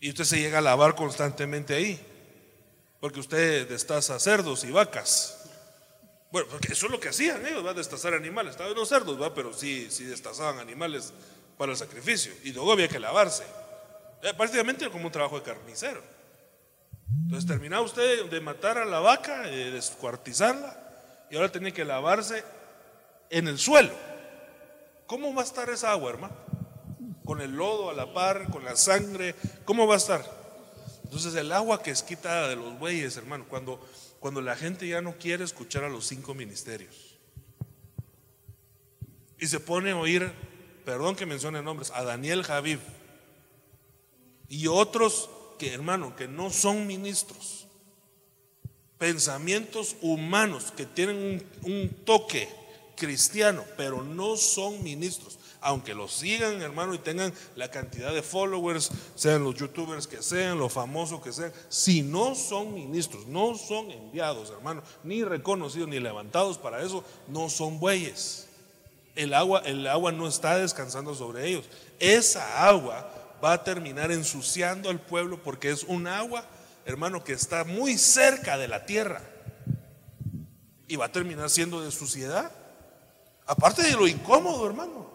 y 0.00 0.10
usted 0.10 0.24
se 0.24 0.38
llega 0.38 0.58
a 0.58 0.62
lavar 0.62 0.94
constantemente 0.94 1.74
ahí, 1.74 1.98
porque 3.00 3.20
usted 3.20 3.68
destaza 3.68 4.18
cerdos 4.18 4.64
y 4.64 4.70
vacas. 4.70 5.48
Bueno, 6.30 6.48
porque 6.50 6.72
eso 6.72 6.86
es 6.86 6.92
lo 6.92 7.00
que 7.00 7.08
hacían 7.08 7.46
ellos, 7.46 7.64
va 7.64 7.70
a 7.70 7.74
destazar 7.74 8.12
animales. 8.14 8.52
Estaban 8.52 8.74
los 8.74 8.88
cerdos, 8.88 9.20
va, 9.20 9.34
pero 9.34 9.52
sí, 9.54 9.88
sí 9.90 10.04
destazaban 10.04 10.58
animales 10.58 11.12
para 11.56 11.72
el 11.72 11.78
sacrificio. 11.78 12.32
Y 12.44 12.52
luego 12.52 12.72
había 12.72 12.88
que 12.88 12.98
lavarse. 12.98 13.44
Eh, 14.22 14.32
prácticamente 14.36 14.88
como 14.90 15.06
un 15.06 15.12
trabajo 15.12 15.38
de 15.38 15.42
carnicero. 15.42 16.02
Entonces 17.24 17.46
terminaba 17.48 17.82
usted 17.82 18.26
de 18.28 18.40
matar 18.40 18.78
a 18.78 18.84
la 18.84 19.00
vaca, 19.00 19.42
de 19.42 19.70
descuartizarla, 19.70 20.76
y 21.30 21.36
ahora 21.36 21.50
tenía 21.50 21.72
que 21.72 21.84
lavarse 21.84 22.42
en 23.30 23.48
el 23.48 23.58
suelo. 23.58 23.92
¿Cómo 25.06 25.32
va 25.34 25.42
a 25.42 25.44
estar 25.44 25.70
esa 25.70 25.92
agua, 25.92 26.10
hermano? 26.10 26.34
con 27.26 27.42
el 27.42 27.56
lodo 27.56 27.90
a 27.90 27.94
la 27.94 28.14
par, 28.14 28.48
con 28.50 28.64
la 28.64 28.76
sangre, 28.76 29.34
¿cómo 29.66 29.86
va 29.86 29.94
a 29.94 29.98
estar? 29.98 30.24
Entonces 31.04 31.34
el 31.34 31.52
agua 31.52 31.82
que 31.82 31.90
es 31.90 32.02
quitada 32.02 32.48
de 32.48 32.56
los 32.56 32.78
bueyes, 32.78 33.16
hermano, 33.16 33.44
cuando, 33.48 33.84
cuando 34.20 34.40
la 34.40 34.56
gente 34.56 34.88
ya 34.88 35.02
no 35.02 35.18
quiere 35.18 35.44
escuchar 35.44 35.84
a 35.84 35.90
los 35.90 36.06
cinco 36.06 36.34
ministerios 36.34 37.18
y 39.38 39.46
se 39.48 39.60
pone 39.60 39.90
a 39.90 39.96
oír, 39.96 40.32
perdón 40.86 41.16
que 41.16 41.26
mencione 41.26 41.62
nombres, 41.62 41.90
a 41.90 42.04
Daniel 42.04 42.44
Javid 42.44 42.78
y 44.48 44.68
otros 44.68 45.28
que, 45.58 45.74
hermano, 45.74 46.14
que 46.14 46.28
no 46.28 46.50
son 46.50 46.86
ministros, 46.86 47.66
pensamientos 48.96 49.96
humanos 50.00 50.72
que 50.76 50.86
tienen 50.86 51.44
un 51.62 51.90
toque 52.04 52.48
cristiano, 52.94 53.64
pero 53.76 54.04
no 54.04 54.36
son 54.36 54.80
ministros 54.84 55.40
aunque 55.60 55.94
los 55.94 56.12
sigan, 56.12 56.62
hermano, 56.62 56.94
y 56.94 56.98
tengan 56.98 57.34
la 57.56 57.68
cantidad 57.72 58.14
de 58.14 58.22
followers, 58.22 58.88
sean 59.16 59.42
los 59.42 59.56
youtubers 59.56 60.06
que 60.06 60.22
sean, 60.22 60.60
los 60.60 60.72
famosos 60.72 61.20
que 61.20 61.32
sean, 61.32 61.52
si 61.68 62.02
no 62.02 62.36
son 62.36 62.72
ministros, 62.72 63.26
no 63.26 63.56
son 63.56 63.90
enviados, 63.90 64.50
hermano, 64.50 64.84
ni 65.02 65.24
reconocidos 65.24 65.88
ni 65.88 65.98
levantados 65.98 66.56
para 66.56 66.82
eso, 66.82 67.02
no 67.26 67.48
son 67.48 67.80
bueyes. 67.80 68.45
El 69.16 69.34
agua, 69.34 69.62
el 69.64 69.86
agua 69.86 70.12
no 70.12 70.28
está 70.28 70.56
descansando 70.58 71.14
sobre 71.14 71.46
ellos. 71.48 71.68
Esa 71.98 72.66
agua 72.68 73.10
va 73.42 73.54
a 73.54 73.64
terminar 73.64 74.12
ensuciando 74.12 74.90
al 74.90 75.00
pueblo 75.00 75.42
porque 75.42 75.70
es 75.70 75.82
un 75.84 76.06
agua, 76.06 76.44
hermano, 76.84 77.24
que 77.24 77.32
está 77.32 77.64
muy 77.64 77.98
cerca 77.98 78.58
de 78.58 78.68
la 78.68 78.84
tierra. 78.86 79.22
Y 80.86 80.96
va 80.96 81.06
a 81.06 81.12
terminar 81.12 81.50
siendo 81.50 81.80
de 81.80 81.90
suciedad. 81.90 82.52
Aparte 83.46 83.82
de 83.82 83.92
lo 83.92 84.06
incómodo, 84.06 84.66
hermano. 84.66 85.06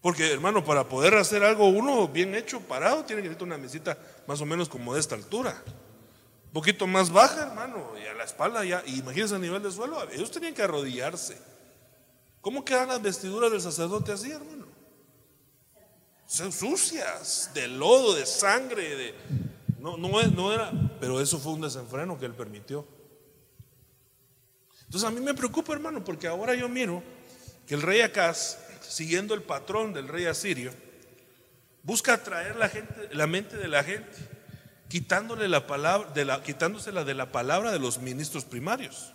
Porque, 0.00 0.32
hermano, 0.32 0.64
para 0.64 0.88
poder 0.88 1.14
hacer 1.14 1.42
algo 1.44 1.66
uno 1.68 2.08
bien 2.08 2.34
hecho, 2.34 2.60
parado, 2.60 3.04
tiene 3.04 3.22
que 3.22 3.28
tener 3.28 3.44
una 3.44 3.58
mesita 3.58 3.98
más 4.26 4.40
o 4.40 4.46
menos 4.46 4.68
como 4.68 4.94
de 4.94 5.00
esta 5.00 5.14
altura. 5.14 5.62
Un 6.46 6.52
poquito 6.52 6.86
más 6.86 7.10
baja, 7.10 7.42
hermano, 7.42 7.92
y 8.02 8.06
a 8.06 8.14
la 8.14 8.24
espalda 8.24 8.64
ya. 8.64 8.82
Imagínense 8.86 9.34
a 9.34 9.38
nivel 9.38 9.62
de 9.62 9.70
suelo, 9.70 10.02
ellos 10.10 10.30
tenían 10.30 10.54
que 10.54 10.62
arrodillarse. 10.62 11.38
¿Cómo 12.40 12.64
quedan 12.64 12.88
las 12.88 13.02
vestiduras 13.02 13.50
del 13.50 13.60
sacerdote 13.60 14.12
así, 14.12 14.30
hermano? 14.30 14.66
Son 16.26 16.52
sucias, 16.52 17.50
de 17.54 17.68
lodo, 17.68 18.14
de 18.14 18.24
sangre, 18.24 18.96
de... 18.96 19.14
No, 19.78 19.96
no, 19.96 20.22
no 20.22 20.52
era, 20.52 20.70
pero 21.00 21.20
eso 21.20 21.38
fue 21.38 21.52
un 21.52 21.62
desenfreno 21.62 22.18
que 22.18 22.26
él 22.26 22.34
permitió. 22.34 22.86
Entonces 24.84 25.08
a 25.08 25.10
mí 25.10 25.20
me 25.20 25.34
preocupa, 25.34 25.72
hermano, 25.72 26.04
porque 26.04 26.26
ahora 26.26 26.54
yo 26.54 26.68
miro 26.68 27.02
que 27.66 27.74
el 27.74 27.82
rey 27.82 28.00
Acaz, 28.00 28.58
siguiendo 28.80 29.34
el 29.34 29.42
patrón 29.42 29.92
del 29.92 30.08
rey 30.08 30.26
asirio, 30.26 30.72
busca 31.82 32.14
atraer 32.14 32.56
la, 32.56 32.68
gente, 32.68 33.08
la 33.12 33.26
mente 33.26 33.56
de 33.56 33.68
la 33.68 33.84
gente, 33.84 34.16
quitándole 34.88 35.48
la 35.48 35.66
palabra, 35.66 36.10
de 36.10 36.24
la, 36.24 36.42
quitándosela 36.42 37.04
de 37.04 37.14
la 37.14 37.32
palabra 37.32 37.70
de 37.70 37.78
los 37.78 37.98
ministros 37.98 38.44
primarios. 38.44 39.12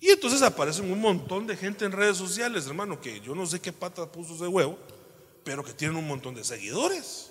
Y 0.00 0.10
entonces 0.10 0.42
aparecen 0.42 0.90
un 0.90 1.00
montón 1.00 1.46
de 1.46 1.56
gente 1.56 1.84
en 1.84 1.92
redes 1.92 2.16
sociales, 2.16 2.66
hermano, 2.66 3.00
que 3.00 3.20
yo 3.20 3.34
no 3.34 3.46
sé 3.46 3.60
qué 3.60 3.72
pata 3.72 4.10
puso 4.10 4.34
ese 4.34 4.46
huevo, 4.46 4.78
pero 5.44 5.64
que 5.64 5.72
tienen 5.72 5.96
un 5.96 6.06
montón 6.06 6.34
de 6.34 6.44
seguidores. 6.44 7.30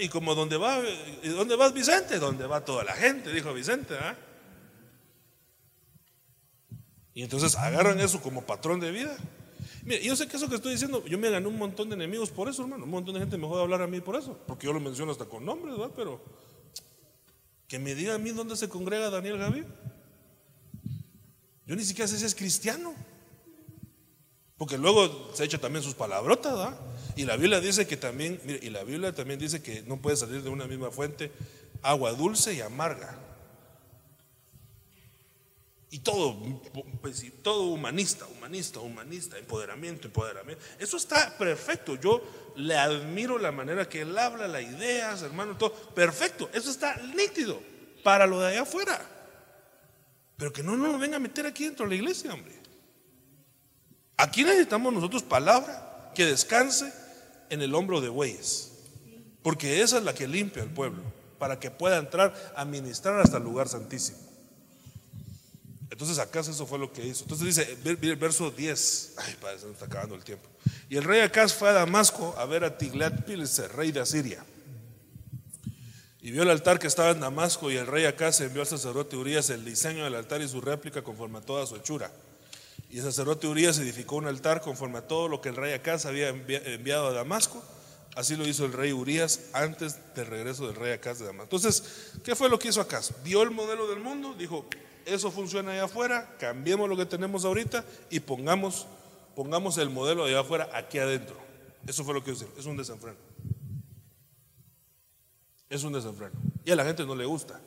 Y 0.00 0.08
como 0.08 0.34
donde 0.34 0.56
va, 0.56 0.80
¿y 1.22 1.28
¿dónde 1.28 1.56
vas 1.56 1.72
Vicente? 1.72 2.18
Donde 2.18 2.46
va 2.46 2.64
toda 2.64 2.84
la 2.84 2.92
gente, 2.94 3.32
dijo 3.32 3.54
Vicente. 3.54 3.94
¿verdad? 3.94 4.18
Y 7.14 7.22
entonces 7.22 7.56
agarran 7.56 7.98
eso 8.00 8.20
como 8.20 8.44
patrón 8.44 8.80
de 8.80 8.90
vida. 8.90 9.16
Mira, 9.84 10.00
yo 10.02 10.14
sé 10.14 10.28
que 10.28 10.36
eso 10.36 10.48
que 10.48 10.56
estoy 10.56 10.72
diciendo, 10.72 11.04
yo 11.06 11.18
me 11.18 11.30
gané 11.30 11.46
un 11.46 11.56
montón 11.56 11.88
de 11.88 11.94
enemigos 11.94 12.30
por 12.30 12.48
eso, 12.48 12.62
hermano. 12.62 12.84
Un 12.84 12.90
montón 12.90 13.14
de 13.14 13.20
gente 13.20 13.38
me 13.38 13.46
joda 13.46 13.62
hablar 13.62 13.82
a 13.82 13.86
mí 13.86 14.00
por 14.00 14.16
eso, 14.16 14.38
porque 14.46 14.66
yo 14.66 14.72
lo 14.72 14.80
menciono 14.80 15.12
hasta 15.12 15.24
con 15.24 15.44
nombres, 15.44 15.76
¿verdad? 15.76 15.92
Pero 15.96 16.22
que 17.66 17.78
me 17.78 17.94
diga 17.94 18.14
a 18.14 18.18
mí 18.18 18.30
dónde 18.30 18.56
se 18.56 18.68
congrega 18.68 19.10
Daniel 19.10 19.38
Gaví. 19.38 19.64
Yo 21.68 21.76
ni 21.76 21.84
siquiera 21.84 22.08
sé 22.08 22.18
si 22.18 22.24
es 22.24 22.34
cristiano. 22.34 22.94
Porque 24.56 24.78
luego 24.78 25.30
se 25.34 25.44
echa 25.44 25.58
también 25.58 25.84
sus 25.84 25.94
palabrotas, 25.94 26.52
¿verdad? 26.52 26.80
Y 27.14 27.24
la 27.26 27.36
Biblia 27.36 27.60
dice 27.60 27.86
que 27.86 27.98
también, 27.98 28.40
mire, 28.44 28.58
y 28.62 28.70
la 28.70 28.82
Biblia 28.82 29.14
también 29.14 29.38
dice 29.38 29.62
que 29.62 29.82
no 29.82 29.98
puede 29.98 30.16
salir 30.16 30.42
de 30.42 30.48
una 30.48 30.66
misma 30.66 30.90
fuente 30.90 31.30
agua 31.82 32.12
dulce 32.12 32.54
y 32.54 32.62
amarga. 32.62 33.16
Y 35.90 36.00
todo, 36.00 36.36
pues, 37.02 37.22
y 37.22 37.30
todo 37.30 37.64
humanista, 37.64 38.26
humanista, 38.26 38.80
humanista, 38.80 39.38
empoderamiento, 39.38 40.08
empoderamiento. 40.08 40.64
Eso 40.78 40.96
está 40.96 41.36
perfecto. 41.36 41.96
Yo 41.96 42.22
le 42.56 42.76
admiro 42.76 43.38
la 43.38 43.52
manera 43.52 43.88
que 43.88 44.00
él 44.00 44.16
habla, 44.16 44.48
las 44.48 44.62
ideas, 44.62 45.20
hermano, 45.22 45.56
todo. 45.56 45.72
Perfecto. 45.94 46.48
Eso 46.54 46.70
está 46.70 46.96
nítido 47.14 47.60
para 48.02 48.26
lo 48.26 48.40
de 48.40 48.48
allá 48.48 48.62
afuera. 48.62 49.17
Pero 50.38 50.52
que 50.52 50.62
no 50.62 50.76
nos 50.76 50.98
venga 50.98 51.16
a 51.16 51.20
meter 51.20 51.44
aquí 51.46 51.64
dentro 51.64 51.84
de 51.84 51.90
la 51.90 51.96
iglesia, 51.96 52.32
hombre. 52.32 52.54
Aquí 54.16 54.44
necesitamos 54.44 54.92
nosotros 54.92 55.22
palabra 55.22 56.12
que 56.14 56.24
descanse 56.24 56.90
en 57.50 57.60
el 57.60 57.74
hombro 57.74 58.00
de 58.00 58.08
bueyes. 58.08 58.70
Porque 59.42 59.82
esa 59.82 59.98
es 59.98 60.04
la 60.04 60.14
que 60.14 60.26
limpia 60.28 60.62
al 60.62 60.70
pueblo. 60.70 61.02
Para 61.38 61.58
que 61.58 61.70
pueda 61.70 61.98
entrar 61.98 62.32
a 62.56 62.64
ministrar 62.64 63.20
hasta 63.20 63.36
el 63.36 63.42
lugar 63.42 63.68
santísimo. 63.68 64.18
Entonces 65.90 66.18
acá 66.20 66.40
eso 66.40 66.66
fue 66.66 66.78
lo 66.78 66.92
que 66.92 67.04
hizo. 67.04 67.24
Entonces 67.24 67.46
dice, 67.46 67.76
ve 67.82 67.98
el 68.00 68.16
verso 68.16 68.52
10. 68.52 69.14
Ay, 69.16 69.36
padre, 69.40 69.58
se 69.58 69.64
nos 69.66 69.74
está 69.74 69.86
acabando 69.86 70.14
el 70.14 70.22
tiempo. 70.22 70.48
Y 70.88 70.96
el 70.96 71.04
rey 71.04 71.20
Acaz 71.20 71.52
fue 71.52 71.68
a 71.68 71.72
Damasco 71.72 72.34
a 72.38 72.46
ver 72.46 72.62
a 72.62 72.78
Tiglat-Pileser, 72.78 73.72
rey 73.72 73.90
de 73.90 74.00
Asiria. 74.00 74.44
Y 76.20 76.32
vio 76.32 76.42
el 76.42 76.50
altar 76.50 76.78
que 76.78 76.88
estaba 76.88 77.10
en 77.10 77.20
Damasco 77.20 77.70
y 77.70 77.76
el 77.76 77.86
rey 77.86 78.04
Acaz 78.04 78.40
envió 78.40 78.62
al 78.62 78.66
sacerdote 78.68 79.16
Urias 79.16 79.50
el 79.50 79.64
diseño 79.64 80.04
del 80.04 80.14
altar 80.16 80.40
y 80.42 80.48
su 80.48 80.60
réplica 80.60 81.02
conforme 81.02 81.38
a 81.38 81.42
toda 81.42 81.64
su 81.66 81.76
hechura. 81.76 82.10
Y 82.90 82.98
el 82.98 83.04
sacerdote 83.04 83.46
Urias 83.46 83.78
edificó 83.78 84.16
un 84.16 84.26
altar 84.26 84.60
conforme 84.60 84.98
a 84.98 85.06
todo 85.06 85.28
lo 85.28 85.40
que 85.40 85.50
el 85.50 85.56
rey 85.56 85.74
Acaz 85.74 86.06
había 86.06 86.30
envi- 86.32 86.60
enviado 86.64 87.06
a 87.08 87.12
Damasco. 87.12 87.62
Así 88.16 88.34
lo 88.34 88.48
hizo 88.48 88.64
el 88.64 88.72
rey 88.72 88.92
Urias 88.92 89.42
antes 89.52 89.96
del 90.16 90.26
regreso 90.26 90.66
del 90.66 90.74
rey 90.74 90.92
Acaz 90.92 91.20
de 91.20 91.26
Damasco. 91.26 91.54
Entonces, 91.56 91.84
¿qué 92.24 92.34
fue 92.34 92.48
lo 92.48 92.58
que 92.58 92.68
hizo 92.68 92.80
Acaz? 92.80 93.12
Vio 93.22 93.42
el 93.42 93.52
modelo 93.52 93.86
del 93.86 94.00
mundo, 94.00 94.34
dijo, 94.36 94.66
eso 95.06 95.30
funciona 95.30 95.70
allá 95.72 95.84
afuera, 95.84 96.34
cambiemos 96.40 96.88
lo 96.88 96.96
que 96.96 97.06
tenemos 97.06 97.44
ahorita 97.44 97.84
y 98.10 98.18
pongamos, 98.20 98.86
pongamos 99.36 99.78
el 99.78 99.90
modelo 99.90 100.24
de 100.24 100.32
allá 100.32 100.40
afuera 100.40 100.68
aquí 100.74 100.98
adentro. 100.98 101.36
Eso 101.86 102.02
fue 102.04 102.12
lo 102.12 102.24
que 102.24 102.32
hizo, 102.32 102.48
es 102.58 102.66
un 102.66 102.76
desenfreno. 102.76 103.27
Es 105.68 105.84
un 105.84 105.92
desenfreno. 105.92 106.32
Y 106.64 106.70
a 106.70 106.76
la 106.76 106.84
gente 106.84 107.04
no 107.04 107.14
le 107.14 107.24
gusta. 107.24 107.60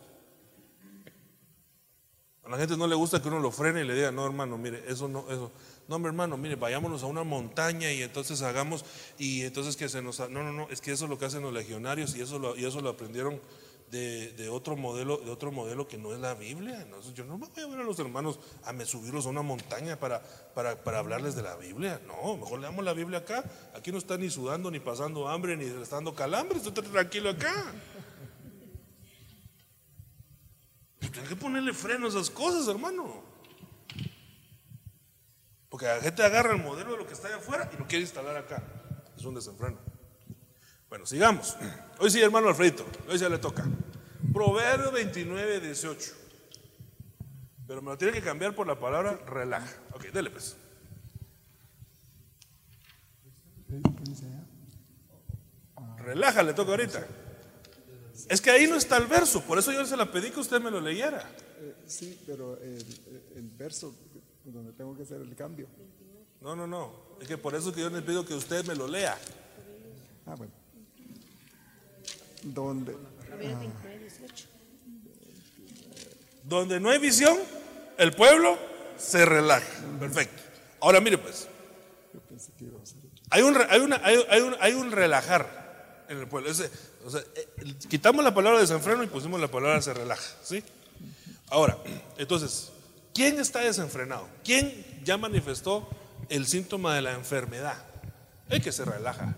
A 2.43 2.49
la 2.49 2.57
gente 2.57 2.75
no 2.75 2.87
le 2.87 2.95
gusta 2.95 3.21
que 3.21 3.27
uno 3.27 3.39
lo 3.39 3.51
frene 3.51 3.81
y 3.81 3.83
le 3.85 3.93
diga, 3.93 4.11
no 4.11 4.25
hermano, 4.25 4.57
mire, 4.57 4.83
eso 4.87 5.07
no, 5.07 5.29
eso. 5.29 5.51
No, 5.87 5.99
mi 5.99 6.07
hermano, 6.07 6.37
mire, 6.37 6.55
vayámonos 6.55 7.03
a 7.03 7.05
una 7.05 7.23
montaña 7.23 7.91
y 7.91 8.01
entonces 8.01 8.41
hagamos, 8.41 8.83
y 9.17 9.41
entonces 9.41 9.75
que 9.75 9.89
se 9.89 10.01
nos... 10.01 10.19
No, 10.19 10.43
no, 10.43 10.51
no, 10.51 10.67
es 10.69 10.81
que 10.81 10.91
eso 10.91 11.05
es 11.05 11.09
lo 11.09 11.19
que 11.19 11.25
hacen 11.25 11.43
los 11.43 11.53
legionarios 11.53 12.15
y 12.15 12.21
eso 12.21 12.39
lo, 12.39 12.57
y 12.57 12.65
eso 12.65 12.81
lo 12.81 12.89
aprendieron 12.89 13.39
de, 13.91 14.49
otro 14.49 14.77
modelo, 14.77 15.17
de 15.17 15.29
otro 15.29 15.51
modelo 15.51 15.87
que 15.87 15.97
no 15.97 16.13
es 16.13 16.19
la 16.19 16.33
Biblia. 16.33 16.87
Yo 17.13 17.25
no 17.25 17.37
me 17.37 17.47
voy 17.47 17.63
a 17.63 17.67
ver 17.67 17.79
a 17.79 17.83
los 17.83 17.99
hermanos 17.99 18.39
a 18.63 18.71
me 18.71 18.85
subirlos 18.85 19.25
a 19.25 19.29
una 19.29 19.41
montaña 19.41 19.99
para, 19.99 20.21
para, 20.55 20.81
para 20.81 20.99
hablarles 20.99 21.35
de 21.35 21.41
la 21.41 21.57
Biblia. 21.57 22.01
No, 22.07 22.37
mejor 22.37 22.59
leamos 22.59 22.85
la 22.85 22.93
Biblia 22.93 23.19
acá. 23.19 23.43
Aquí 23.75 23.91
no 23.91 23.97
está 23.97 24.17
ni 24.17 24.29
sudando, 24.29 24.71
ni 24.71 24.79
pasando 24.79 25.27
hambre, 25.27 25.57
ni 25.57 25.65
estando 25.65 26.15
calambres. 26.15 26.65
Usted 26.65 26.83
está 26.83 26.93
tranquilo 26.93 27.29
acá. 27.29 27.73
Tiene 31.11 31.27
que 31.27 31.35
ponerle 31.35 31.73
freno 31.73 32.05
a 32.05 32.09
esas 32.09 32.29
cosas, 32.29 32.67
hermano. 32.69 33.23
Porque 35.67 35.85
la 35.85 35.99
gente 35.99 36.23
agarra 36.23 36.53
el 36.53 36.63
modelo 36.63 36.91
de 36.91 36.97
lo 36.97 37.07
que 37.07 37.13
está 37.13 37.27
allá 37.27 37.37
afuera 37.37 37.69
y 37.73 37.77
lo 37.77 37.85
quiere 37.87 38.03
instalar 38.03 38.37
acá. 38.37 38.63
Es 39.17 39.25
un 39.25 39.35
desenfreno. 39.35 39.90
Bueno, 40.91 41.05
sigamos. 41.05 41.55
Hoy 41.99 42.11
sí, 42.11 42.19
hermano 42.21 42.49
Alfredito. 42.49 42.85
Hoy 43.07 43.17
ya 43.17 43.29
le 43.29 43.37
toca. 43.37 43.63
Proverbio 44.33 44.91
29, 44.91 45.61
18. 45.61 46.11
Pero 47.65 47.81
me 47.81 47.91
lo 47.91 47.97
tiene 47.97 48.11
que 48.11 48.21
cambiar 48.21 48.53
por 48.53 48.67
la 48.67 48.77
palabra 48.77 49.15
relaja. 49.25 49.73
Ok, 49.93 50.07
dele 50.07 50.29
pues. 50.29 50.57
Relaja, 55.99 56.43
le 56.43 56.53
toca 56.53 56.71
ahorita. 56.71 57.07
Es 58.27 58.41
que 58.41 58.51
ahí 58.51 58.67
no 58.67 58.75
está 58.75 58.97
el 58.97 59.07
verso, 59.07 59.41
por 59.43 59.57
eso 59.57 59.71
yo 59.71 59.85
se 59.85 59.95
la 59.95 60.11
pedí 60.11 60.29
que 60.29 60.41
usted 60.41 60.59
me 60.59 60.69
lo 60.69 60.81
leyera. 60.81 61.25
Eh, 61.61 61.73
sí, 61.87 62.21
pero 62.27 62.57
el, 62.57 62.85
el 63.37 63.49
verso 63.57 63.95
donde 64.43 64.73
tengo 64.73 64.93
que 64.97 65.03
hacer 65.03 65.21
el 65.21 65.33
cambio. 65.37 65.67
No, 66.41 66.53
no, 66.53 66.67
no. 66.67 67.15
Es 67.21 67.29
que 67.29 67.37
por 67.37 67.55
eso 67.55 67.71
que 67.71 67.79
yo 67.79 67.89
le 67.89 68.01
pido 68.01 68.25
que 68.25 68.33
usted 68.33 68.65
me 68.65 68.75
lo 68.75 68.89
lea. 68.89 69.17
Ah, 70.25 70.35
bueno. 70.35 70.60
Donde, 72.43 72.93
Proverbios 73.27 73.59
29, 73.59 73.99
18. 73.99 74.47
Donde 76.43 76.79
no 76.79 76.89
hay 76.89 76.99
visión, 76.99 77.37
el 77.97 78.13
pueblo 78.13 78.57
se 78.97 79.25
relaja. 79.25 79.65
Perfecto. 79.99 80.41
Ahora 80.79 80.99
mire 80.99 81.17
pues, 81.17 81.47
yo 82.13 82.19
pensé 82.21 82.51
que 82.57 82.65
iba 82.65 82.79
a 82.79 82.83
hacer 82.83 82.97
otro. 82.97 83.09
hay 83.29 83.41
un, 83.43 83.57
hay 83.69 83.79
una, 83.79 84.01
hay, 84.03 84.25
hay 84.29 84.41
un, 84.41 84.55
hay 84.59 84.73
un 84.73 84.91
relajar 84.91 86.05
en 86.09 86.17
el 86.17 86.27
pueblo. 86.27 86.49
Ese- 86.49 86.71
o 87.05 87.09
sea, 87.09 87.21
eh, 87.35 87.47
quitamos 87.89 88.23
la 88.23 88.33
palabra 88.33 88.59
desenfreno 88.59 89.03
y 89.03 89.07
pusimos 89.07 89.39
la 89.39 89.47
palabra 89.49 89.81
se 89.81 89.93
relaja. 89.93 90.23
¿sí? 90.43 90.63
Ahora, 91.49 91.77
entonces, 92.17 92.71
¿quién 93.13 93.39
está 93.39 93.59
desenfrenado? 93.59 94.27
¿Quién 94.43 94.85
ya 95.03 95.17
manifestó 95.17 95.87
el 96.29 96.45
síntoma 96.47 96.95
de 96.95 97.01
la 97.03 97.13
enfermedad? 97.13 97.77
El 98.49 98.61
que 98.61 98.71
se 98.71 98.83
relaja. 98.85 99.35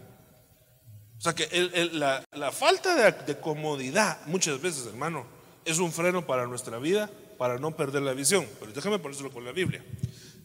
O 1.24 1.32
sea 1.32 1.34
que 1.34 1.48
la, 1.94 2.52
falta 2.52 2.96
de, 2.96 3.24
de 3.24 3.40
comodidad 3.40 4.20
muchas 4.26 4.62
veces, 4.62 4.86
hermano, 4.88 5.26
es 5.64 5.80
un 5.80 5.94
freno 5.94 6.28
para 6.28 6.48
nuestra 6.48 6.80
vida, 6.80 7.10
para 7.38 7.58
no 7.60 7.78
perder 7.78 8.02
la 8.02 8.12
visión. 8.12 8.46
Pero 8.60 8.74
déjame 8.74 9.00
ponérselo 9.00 9.32
con 9.32 9.46
la 9.46 9.54
Biblia. 9.54 9.82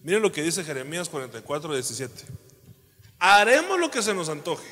Miren 0.04 0.22
lo 0.22 0.30
que 0.30 0.40
dice 0.40 0.62
Jeremías 0.62 1.08
44, 1.08 1.74
17. 1.74 2.26
Haremos 3.18 3.80
lo 3.80 3.90
que 3.90 4.02
se 4.02 4.14
nos 4.14 4.28
antoje. 4.28 4.68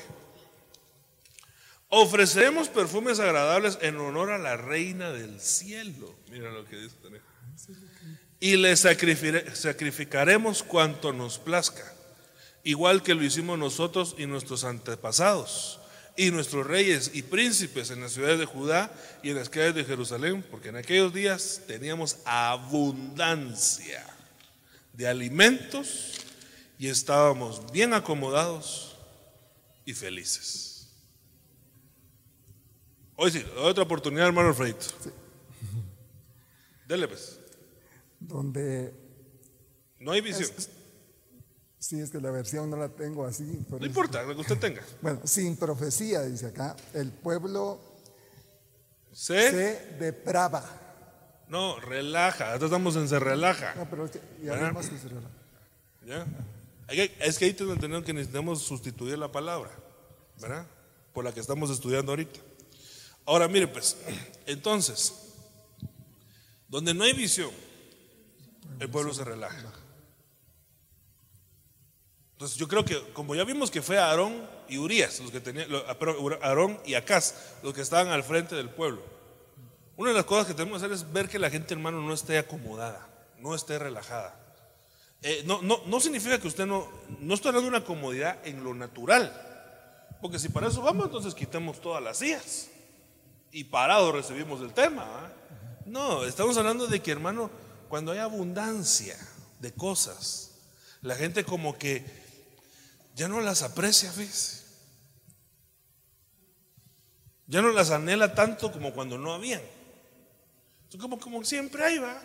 Ofreceremos 1.89 2.69
perfumes 2.69 3.19
agradables 3.19 3.77
en 3.81 3.97
honor 3.97 4.31
a 4.31 4.37
la 4.37 4.55
reina 4.55 5.11
del 5.11 5.41
cielo. 5.41 6.15
Mira 6.31 6.51
lo 6.51 6.63
que 6.63 6.77
dice. 6.77 6.95
Y 8.39 8.55
le 8.55 8.77
sacrificaremos 8.77 10.63
cuanto 10.63 11.11
nos 11.11 11.37
plazca, 11.37 11.93
igual 12.63 13.03
que 13.03 13.13
lo 13.13 13.25
hicimos 13.25 13.59
nosotros 13.59 14.15
y 14.17 14.25
nuestros 14.25 14.63
antepasados, 14.63 15.81
y 16.17 16.31
nuestros 16.31 16.65
reyes 16.65 17.11
y 17.13 17.21
príncipes 17.21 17.91
en 17.91 18.01
las 18.01 18.11
ciudades 18.11 18.39
de 18.39 18.45
Judá 18.45 18.91
y 19.21 19.29
en 19.29 19.35
las 19.35 19.49
calles 19.49 19.75
de 19.75 19.85
Jerusalén, 19.85 20.43
porque 20.49 20.69
en 20.69 20.75
aquellos 20.75 21.13
días 21.13 21.61
teníamos 21.67 22.17
abundancia 22.25 24.03
de 24.93 25.07
alimentos 25.07 26.13
y 26.79 26.87
estábamos 26.87 27.71
bien 27.71 27.93
acomodados 27.93 28.97
y 29.85 29.93
felices. 29.93 30.89
Hoy 33.15 33.31
sí, 33.31 33.45
otra 33.57 33.83
oportunidad, 33.83 34.27
hermano 34.27 34.49
Alfredito. 34.49 34.85
Dele 36.87 37.07
pues. 37.07 37.39
donde 38.19 38.93
No 39.99 40.11
hay 40.11 40.21
visión. 40.21 40.49
Sí, 41.87 42.01
es 42.01 42.09
que 42.09 42.19
la 42.19 42.31
versión 42.31 42.69
no 42.69 42.75
la 42.75 42.89
tengo 42.89 43.25
así. 43.25 43.65
No 43.69 43.85
importa, 43.85 44.21
lo 44.23 44.35
que 44.35 44.41
usted 44.41 44.57
tenga. 44.59 44.81
Bueno, 45.01 45.21
sin 45.23 45.55
profecía, 45.55 46.21
dice 46.23 46.47
acá, 46.47 46.75
el 46.93 47.11
pueblo 47.13 47.79
Se, 49.13 49.51
se 49.51 49.95
deprava. 49.97 50.65
no, 51.47 51.79
relaja. 51.79 52.51
Ahora 52.51 52.65
estamos 52.65 52.97
en 52.97 53.07
se 53.07 53.17
relaja. 53.19 53.73
No, 53.75 53.89
pero 53.89 54.03
es 54.03 54.11
que 54.11 54.21
ya 54.43 54.55
Ajá. 54.55 54.67
vimos 54.67 54.87
que 54.89 54.97
se 54.97 55.07
relaja. 55.07 55.29
¿Ya? 56.05 56.25
Que- 56.89 57.15
Es 57.21 57.37
que 57.39 57.45
ahí 57.45 57.53
tengo 57.53 57.71
entendido 57.71 58.03
que 58.03 58.11
necesitamos 58.13 58.61
sustituir 58.63 59.17
la 59.17 59.31
palabra, 59.31 59.71
¿verdad? 60.41 60.67
Por 61.13 61.23
la 61.23 61.31
que 61.33 61.39
estamos 61.39 61.69
estudiando 61.69 62.11
ahorita. 62.11 62.37
Ahora, 63.25 63.47
mire, 63.47 63.69
pues, 63.69 63.95
entonces, 64.45 65.13
donde 66.67 66.93
no 66.93 67.05
hay 67.05 67.13
visión, 67.13 67.51
el 68.81 68.89
pueblo 68.89 69.13
se 69.13 69.23
relaja. 69.23 69.71
Entonces, 72.37 72.55
yo 72.57 72.67
creo 72.67 72.85
que, 72.85 73.01
como 73.13 73.33
ya 73.33 73.43
vimos 73.43 73.71
que 73.71 73.81
fue 73.81 73.97
Aarón 73.97 74.47
y 74.69 74.77
Urias, 74.77 75.19
los 75.21 75.31
que 75.31 75.39
tenían, 75.39 75.67
ah, 75.87 75.97
Ur- 75.99 76.37
Aarón 76.43 76.79
y 76.85 76.93
Acaz, 76.93 77.33
los 77.63 77.73
que 77.73 77.81
estaban 77.81 78.09
al 78.09 78.23
frente 78.23 78.55
del 78.55 78.69
pueblo. 78.69 79.01
Una 79.95 80.11
de 80.11 80.17
las 80.17 80.25
cosas 80.25 80.45
que 80.45 80.53
tenemos 80.53 80.79
que 80.79 80.85
hacer 80.85 80.95
es 80.95 81.11
ver 81.11 81.27
que 81.27 81.39
la 81.39 81.49
gente, 81.49 81.73
hermano, 81.73 81.99
no 81.99 82.13
esté 82.13 82.37
acomodada, 82.37 83.09
no 83.39 83.55
esté 83.55 83.79
relajada. 83.79 84.39
Eh, 85.23 85.41
no, 85.47 85.63
no, 85.63 85.81
no 85.87 85.99
significa 85.99 86.39
que 86.39 86.47
usted 86.47 86.67
no, 86.67 86.87
no 87.19 87.33
hablando 87.33 87.61
de 87.61 87.67
una 87.69 87.83
comodidad 87.83 88.37
en 88.45 88.63
lo 88.63 88.75
natural. 88.75 89.33
Porque 90.21 90.37
si 90.37 90.49
para 90.49 90.67
eso 90.67 90.83
vamos, 90.83 91.07
entonces 91.07 91.33
quitemos 91.33 91.81
todas 91.81 92.03
las 92.03 92.19
sillas. 92.19 92.67
Y 93.51 93.63
parados 93.63 94.13
recibimos 94.13 94.61
el 94.61 94.73
tema. 94.73 95.31
No, 95.87 96.23
estamos 96.23 96.55
hablando 96.57 96.85
de 96.85 97.01
que, 97.01 97.11
hermano, 97.11 97.49
cuando 97.89 98.11
hay 98.11 98.19
abundancia 98.19 99.17
de 99.59 99.73
cosas, 99.73 100.51
la 101.01 101.15
gente 101.15 101.43
como 101.43 101.75
que 101.75 102.26
ya 103.17 103.27
no 103.27 103.41
las 103.41 103.63
aprecia, 103.63 104.11
fíjese. 104.11 104.63
Ya 107.47 107.63
no 107.63 107.71
las 107.71 107.89
anhela 107.89 108.35
tanto 108.35 108.71
como 108.71 108.93
cuando 108.93 109.17
no 109.17 109.33
habían. 109.33 109.61
Como, 110.99 111.19
como 111.19 111.43
siempre 111.43 111.83
hay, 111.83 111.97
va. 111.97 112.21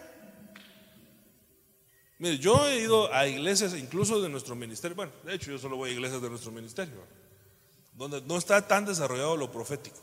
Mire, 2.18 2.38
yo 2.38 2.68
he 2.68 2.80
ido 2.80 3.12
a 3.12 3.26
iglesias, 3.26 3.74
incluso 3.74 4.20
de 4.20 4.28
nuestro 4.28 4.54
ministerio, 4.54 4.94
bueno, 4.94 5.12
de 5.24 5.34
hecho 5.34 5.50
yo 5.50 5.58
solo 5.58 5.76
voy 5.76 5.90
a 5.90 5.92
iglesias 5.94 6.20
de 6.20 6.28
nuestro 6.28 6.52
ministerio, 6.52 6.94
donde 7.94 8.20
no 8.20 8.36
está 8.36 8.64
tan 8.68 8.84
desarrollado 8.84 9.36
lo 9.36 9.50
profético, 9.50 9.98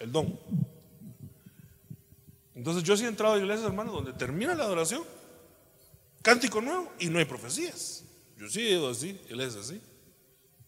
el 0.00 0.10
don. 0.10 0.38
Entonces 2.56 2.82
yo 2.82 2.96
sí 2.96 3.04
he 3.04 3.08
entrado 3.08 3.34
a 3.34 3.38
iglesias, 3.38 3.64
hermano, 3.64 3.92
donde 3.92 4.12
termina 4.12 4.56
la 4.56 4.64
adoración, 4.64 5.04
cántico 6.20 6.60
nuevo 6.60 6.92
y 6.98 7.08
no 7.08 7.20
hay 7.20 7.26
profecías. 7.26 8.04
Yo 8.36 8.50
sí 8.50 8.60
he 8.60 8.72
ido 8.72 8.90
así, 8.90 9.20
iglesias 9.28 9.66
así, 9.66 9.80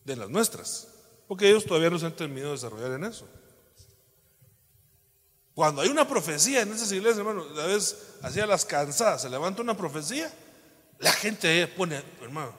de 0.05 0.17
las 0.17 0.29
nuestras, 0.29 0.89
porque 1.29 1.49
ellos 1.49 1.65
todavía 1.65 1.91
no 1.91 1.99
se 1.99 2.07
han 2.07 2.17
terminado 2.17 2.51
de 2.51 2.57
desarrollar 2.57 2.93
en 2.93 3.05
eso. 3.05 3.27
Cuando 5.55 5.83
hay 5.83 5.89
una 5.89 6.09
profecía 6.09 6.63
en 6.63 6.73
esas 6.73 6.91
iglesias, 6.93 7.19
hermano, 7.19 7.43
a 7.43 7.67
veces 7.67 7.97
hacía 8.23 8.47
las 8.47 8.65
cansadas, 8.65 9.23
se 9.23 9.29
levanta 9.29 9.61
una 9.61 9.77
profecía, 9.77 10.33
la 10.99 11.13
gente 11.13 11.67
pone, 11.69 12.03
hermano, 12.23 12.55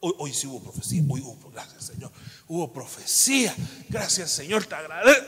hoy, 0.00 0.34
sí 0.34 0.46
hubo 0.46 0.62
profecía, 0.62 1.02
hoy 1.08 1.22
hubo, 1.22 1.50
gracias 1.50 1.84
Señor, 1.84 2.10
hubo 2.46 2.72
profecía, 2.72 3.54
gracias 3.88 4.30
Señor, 4.30 4.66
te 4.66 4.74
agradezco. 4.74 5.24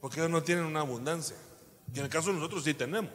Porque 0.00 0.20
ellos 0.20 0.30
no 0.30 0.42
tienen 0.42 0.64
una 0.64 0.80
abundancia. 0.80 1.36
Y 1.92 1.98
en 1.98 2.04
el 2.04 2.10
caso 2.10 2.28
de 2.28 2.34
nosotros 2.34 2.64
sí 2.64 2.74
tenemos. 2.74 3.10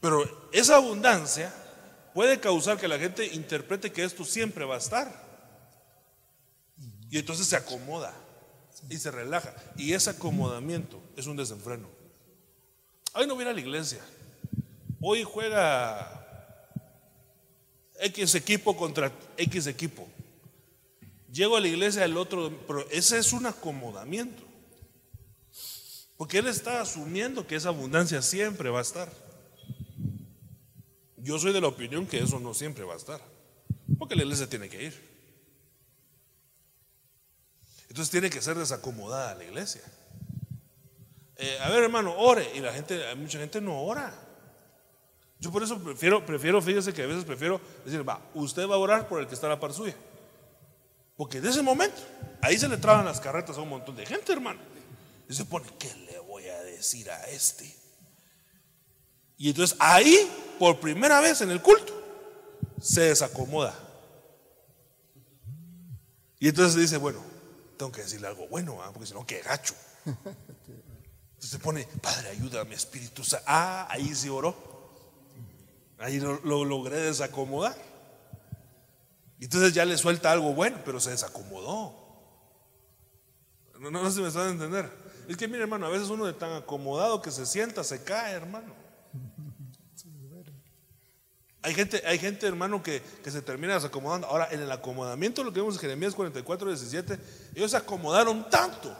Pero 0.00 0.50
esa 0.52 0.76
abundancia 0.76 1.52
puede 2.14 2.40
causar 2.40 2.78
que 2.78 2.88
la 2.88 2.98
gente 2.98 3.26
interprete 3.34 3.92
que 3.92 4.04
esto 4.04 4.24
siempre 4.24 4.64
va 4.64 4.76
a 4.76 4.78
estar. 4.78 5.24
Y 7.10 7.18
entonces 7.18 7.46
se 7.46 7.56
acomoda 7.56 8.14
y 8.88 8.96
se 8.96 9.10
relaja. 9.10 9.54
Y 9.76 9.92
ese 9.92 10.10
acomodamiento 10.10 11.02
es 11.16 11.26
un 11.26 11.36
desenfreno. 11.36 11.88
Hoy 13.14 13.26
no 13.26 13.40
ir 13.40 13.48
a 13.48 13.52
la 13.52 13.60
iglesia. 13.60 14.00
Hoy 15.00 15.22
juega 15.22 16.24
X 18.00 18.34
equipo 18.34 18.76
contra 18.76 19.12
X 19.36 19.66
equipo. 19.66 20.08
Llego 21.30 21.56
a 21.56 21.60
la 21.60 21.68
iglesia 21.68 22.04
el 22.04 22.16
otro, 22.16 22.56
pero 22.66 22.88
ese 22.90 23.18
es 23.18 23.32
un 23.32 23.46
acomodamiento. 23.46 24.42
Porque 26.16 26.38
él 26.38 26.46
está 26.46 26.80
asumiendo 26.80 27.46
que 27.46 27.56
esa 27.56 27.68
abundancia 27.70 28.22
siempre 28.22 28.70
va 28.70 28.78
a 28.78 28.82
estar. 28.82 29.23
Yo 31.24 31.38
soy 31.38 31.54
de 31.54 31.60
la 31.62 31.68
opinión 31.68 32.06
que 32.06 32.18
eso 32.18 32.38
no 32.38 32.52
siempre 32.52 32.84
va 32.84 32.92
a 32.92 32.98
estar. 32.98 33.18
Porque 33.98 34.14
la 34.14 34.24
iglesia 34.24 34.46
tiene 34.46 34.68
que 34.68 34.82
ir. 34.84 35.14
Entonces 37.88 38.10
tiene 38.10 38.28
que 38.28 38.42
ser 38.42 38.58
desacomodada 38.58 39.34
la 39.34 39.44
iglesia. 39.44 39.80
Eh, 41.36 41.58
a 41.62 41.70
ver, 41.70 41.84
hermano, 41.84 42.14
ore. 42.14 42.46
Y 42.54 42.60
la 42.60 42.74
gente, 42.74 43.02
mucha 43.14 43.38
gente 43.38 43.58
no 43.62 43.82
ora. 43.82 44.12
Yo 45.40 45.50
por 45.50 45.62
eso 45.62 45.78
prefiero, 45.82 46.24
prefiero, 46.26 46.60
fíjese 46.60 46.92
que 46.92 47.02
a 47.02 47.06
veces 47.06 47.24
prefiero 47.24 47.58
decir, 47.86 48.06
va, 48.06 48.20
usted 48.34 48.68
va 48.68 48.74
a 48.74 48.78
orar 48.78 49.08
por 49.08 49.18
el 49.18 49.26
que 49.26 49.34
está 49.34 49.46
a 49.46 49.50
la 49.50 49.60
par 49.60 49.72
suya. 49.72 49.96
Porque 51.16 51.38
en 51.38 51.46
ese 51.46 51.62
momento, 51.62 52.02
ahí 52.42 52.58
se 52.58 52.68
le 52.68 52.76
traban 52.76 53.06
las 53.06 53.20
carretas 53.20 53.56
a 53.56 53.62
un 53.62 53.70
montón 53.70 53.96
de 53.96 54.04
gente, 54.04 54.30
hermano. 54.30 54.60
Y 55.26 55.32
se 55.32 55.46
pone, 55.46 55.66
¿qué 55.78 55.94
le 55.94 56.18
voy 56.18 56.46
a 56.48 56.62
decir 56.64 57.10
a 57.10 57.28
este? 57.28 57.83
Y 59.36 59.50
entonces 59.50 59.76
ahí, 59.80 60.30
por 60.58 60.80
primera 60.80 61.20
vez 61.20 61.40
en 61.40 61.50
el 61.50 61.60
culto, 61.60 61.92
se 62.80 63.02
desacomoda. 63.02 63.74
Y 66.38 66.48
entonces 66.48 66.80
dice, 66.80 66.98
bueno, 66.98 67.20
tengo 67.76 67.90
que 67.90 68.02
decirle 68.02 68.26
algo 68.26 68.46
bueno, 68.48 68.82
¿ah? 68.82 68.90
porque 68.92 69.06
si 69.06 69.14
no, 69.14 69.26
qué 69.26 69.40
gacho. 69.40 69.74
Entonces 70.04 71.50
se 71.50 71.58
pone, 71.58 71.86
Padre, 72.02 72.30
ayúdame, 72.30 72.74
Espíritu. 72.74 73.22
Ah, 73.46 73.86
ahí 73.90 74.14
sí 74.14 74.28
oró. 74.28 74.54
Ahí 75.98 76.20
lo, 76.20 76.40
lo 76.44 76.64
logré 76.64 76.98
desacomodar. 77.00 77.76
Y 79.38 79.44
entonces 79.44 79.72
ya 79.72 79.84
le 79.84 79.96
suelta 79.96 80.30
algo 80.30 80.54
bueno, 80.54 80.78
pero 80.84 81.00
se 81.00 81.10
desacomodó. 81.10 82.04
No, 83.78 83.90
no, 83.90 84.02
no 84.02 84.10
se 84.10 84.20
me 84.20 84.28
está 84.28 84.46
a 84.46 84.50
entender. 84.50 84.90
Es 85.28 85.36
que 85.36 85.48
mire, 85.48 85.62
hermano, 85.62 85.86
a 85.86 85.90
veces 85.90 86.08
uno 86.08 86.26
de 86.26 86.32
tan 86.32 86.52
acomodado 86.52 87.20
que 87.20 87.30
se 87.30 87.46
sienta, 87.46 87.84
se 87.84 88.02
cae, 88.02 88.34
hermano. 88.34 88.83
Hay 91.64 91.72
gente, 91.74 92.02
hay 92.06 92.18
gente, 92.18 92.46
hermano, 92.46 92.82
que, 92.82 93.00
que 93.22 93.30
se 93.30 93.40
termina 93.40 93.72
desacomodando. 93.74 94.26
Ahora, 94.26 94.48
en 94.50 94.60
el 94.60 94.70
acomodamiento, 94.70 95.42
lo 95.42 95.50
que 95.50 95.60
vemos 95.60 95.74
en 95.76 95.80
Jeremías 95.80 96.14
44, 96.14 96.68
17, 96.68 97.18
ellos 97.54 97.70
se 97.70 97.76
acomodaron 97.78 98.48
tanto 98.50 98.94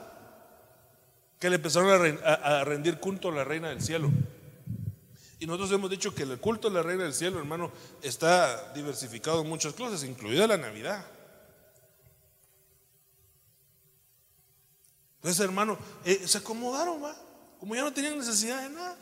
que 1.39 1.47
le 1.49 1.57
empezaron 1.57 1.89
a, 1.91 1.97
re- 1.99 2.19
a- 2.25 2.61
a 2.61 2.63
rendir 2.63 2.99
culto 2.99 3.29
a 3.29 3.31
la 3.33 3.43
reina 3.43 3.69
del 3.69 3.81
cielo. 3.83 4.09
Y 5.37 5.45
nosotros 5.45 5.71
hemos 5.73 5.91
dicho 5.91 6.15
que 6.15 6.23
el 6.23 6.39
culto 6.39 6.69
a 6.69 6.71
la 6.71 6.81
reina 6.81 7.03
del 7.03 7.13
cielo, 7.13 7.37
hermano, 7.37 7.71
está 8.01 8.73
diversificado 8.73 9.41
en 9.41 9.47
muchas 9.49 9.73
cosas, 9.73 10.03
incluida 10.03 10.47
la 10.47 10.57
Navidad. 10.57 11.05
Entonces, 15.17 15.43
hermano, 15.43 15.77
eh, 16.03 16.21
se 16.27 16.37
acomodaron, 16.39 17.03
va. 17.03 17.15
Como 17.59 17.75
ya 17.75 17.81
no 17.83 17.93
tenían 17.93 18.17
necesidad 18.17 18.61
de 18.63 18.69
nada. 18.69 18.97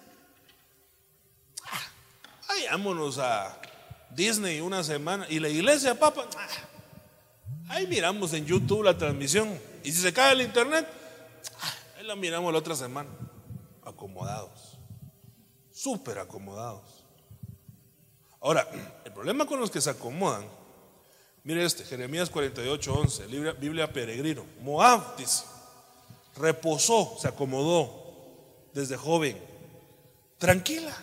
Vayámonos 2.47 3.17
a 3.19 3.57
Disney 4.11 4.61
una 4.61 4.83
semana. 4.83 5.25
Y 5.29 5.39
la 5.39 5.49
iglesia, 5.49 5.97
papa. 5.97 6.27
ah, 6.37 6.47
Ahí 7.69 7.87
miramos 7.87 8.33
en 8.33 8.45
YouTube 8.45 8.83
la 8.83 8.97
transmisión. 8.97 9.59
Y 9.83 9.91
si 9.91 10.01
se 10.01 10.13
cae 10.13 10.33
el 10.33 10.41
internet, 10.41 10.87
ah, 11.61 11.73
ahí 11.97 12.05
la 12.05 12.15
miramos 12.15 12.51
la 12.51 12.59
otra 12.59 12.75
semana. 12.75 13.09
Acomodados. 13.85 14.77
Súper 15.71 16.19
acomodados. 16.19 17.03
Ahora, 18.41 18.67
el 19.05 19.11
problema 19.13 19.45
con 19.45 19.59
los 19.59 19.71
que 19.71 19.79
se 19.81 19.89
acomodan, 19.89 20.45
mire 21.43 21.63
este, 21.63 21.85
Jeremías 21.85 22.29
48, 22.29 22.93
11, 22.93 23.27
Biblia, 23.27 23.53
Biblia 23.53 23.91
peregrino. 23.93 24.45
Moab 24.61 25.15
dice, 25.17 25.45
reposó, 26.35 27.17
se 27.19 27.27
acomodó 27.29 28.69
desde 28.73 28.97
joven, 28.97 29.41
tranquila, 30.37 30.93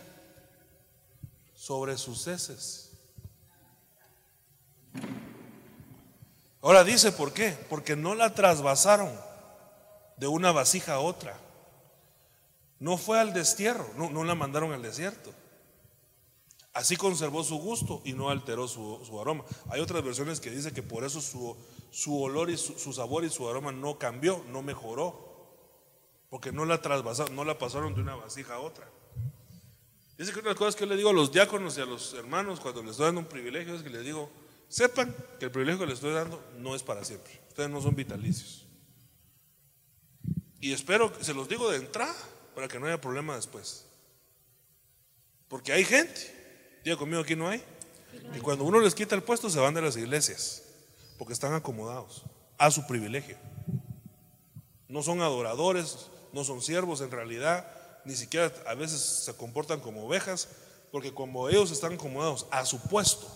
sobre 1.70 1.96
sus 1.96 2.26
heces. 2.26 2.90
Ahora 6.60 6.82
dice, 6.82 7.12
¿por 7.12 7.32
qué? 7.32 7.56
Porque 7.68 7.94
no 7.94 8.16
la 8.16 8.34
trasvasaron 8.34 9.08
de 10.16 10.26
una 10.26 10.50
vasija 10.50 10.94
a 10.94 10.98
otra. 10.98 11.38
No 12.80 12.96
fue 12.96 13.20
al 13.20 13.32
destierro, 13.32 13.88
no, 13.96 14.24
la 14.24 14.34
mandaron 14.34 14.72
al 14.72 14.82
desierto. 14.82 15.32
Así 16.72 16.96
conservó 16.96 17.44
su 17.44 17.58
gusto 17.58 18.02
y 18.04 18.14
no 18.14 18.30
alteró 18.30 18.66
su, 18.66 19.20
aroma. 19.20 19.44
Hay 19.68 19.80
otras 19.80 20.02
versiones 20.02 20.40
que 20.40 20.50
dicen 20.50 20.74
que 20.74 20.82
por 20.82 21.04
eso 21.04 21.20
su, 21.20 21.56
su 21.92 22.20
olor 22.20 22.50
y 22.50 22.56
su, 22.56 22.76
su 22.80 22.92
sabor 22.92 23.22
y 23.22 23.30
su 23.30 23.48
aroma 23.48 23.70
no 23.70 23.96
cambió, 23.96 24.44
no 24.48 24.60
mejoró. 24.60 25.54
Porque 26.30 26.50
no 26.50 26.64
la 26.64 26.82
trasvasaron, 26.82 27.36
no 27.36 27.44
la 27.44 27.58
pasaron 27.58 27.94
de 27.94 28.00
una 28.00 28.16
vasija 28.16 28.54
a 28.54 28.58
otra. 28.58 28.89
Dice 30.20 30.32
que 30.34 30.40
una 30.40 30.48
de 30.48 30.50
las 30.50 30.58
cosas 30.58 30.76
que 30.76 30.84
yo 30.84 30.90
le 30.90 30.98
digo 30.98 31.08
a 31.08 31.14
los 31.14 31.32
diáconos 31.32 31.78
y 31.78 31.80
a 31.80 31.86
los 31.86 32.12
hermanos 32.12 32.60
cuando 32.60 32.82
les 32.82 32.90
estoy 32.90 33.06
dando 33.06 33.22
un 33.22 33.26
privilegio 33.26 33.74
es 33.74 33.82
que 33.82 33.88
les 33.88 34.04
digo, 34.04 34.30
sepan 34.68 35.16
que 35.38 35.46
el 35.46 35.50
privilegio 35.50 35.80
que 35.80 35.86
les 35.86 35.94
estoy 35.94 36.12
dando 36.12 36.44
no 36.58 36.76
es 36.76 36.82
para 36.82 37.02
siempre. 37.06 37.40
Ustedes 37.48 37.70
no 37.70 37.80
son 37.80 37.96
vitalicios. 37.96 38.66
Y 40.60 40.74
espero, 40.74 41.10
que 41.10 41.24
se 41.24 41.32
los 41.32 41.48
digo 41.48 41.70
de 41.70 41.78
entrada, 41.78 42.14
para 42.54 42.68
que 42.68 42.78
no 42.78 42.84
haya 42.84 43.00
problema 43.00 43.34
después. 43.34 43.86
Porque 45.48 45.72
hay 45.72 45.86
gente, 45.86 46.80
diga 46.84 46.98
conmigo, 46.98 47.22
aquí 47.22 47.34
no 47.34 47.48
hay, 47.48 47.64
y 48.36 48.40
cuando 48.40 48.64
uno 48.64 48.78
les 48.78 48.94
quita 48.94 49.14
el 49.14 49.22
puesto 49.22 49.48
se 49.48 49.58
van 49.58 49.72
de 49.72 49.80
las 49.80 49.96
iglesias, 49.96 50.64
porque 51.16 51.32
están 51.32 51.54
acomodados 51.54 52.24
a 52.58 52.70
su 52.70 52.86
privilegio. 52.86 53.38
No 54.86 55.02
son 55.02 55.22
adoradores, 55.22 56.10
no 56.34 56.44
son 56.44 56.60
siervos 56.60 57.00
en 57.00 57.10
realidad, 57.10 57.80
ni 58.05 58.14
siquiera 58.14 58.53
a 58.66 58.74
veces 58.74 59.01
se 59.01 59.34
comportan 59.34 59.80
como 59.80 60.07
ovejas, 60.07 60.48
porque 60.90 61.12
como 61.14 61.48
ellos 61.48 61.70
están 61.70 61.94
acomodados 61.94 62.46
a 62.51 62.64
su 62.64 62.80
puesto 62.80 63.28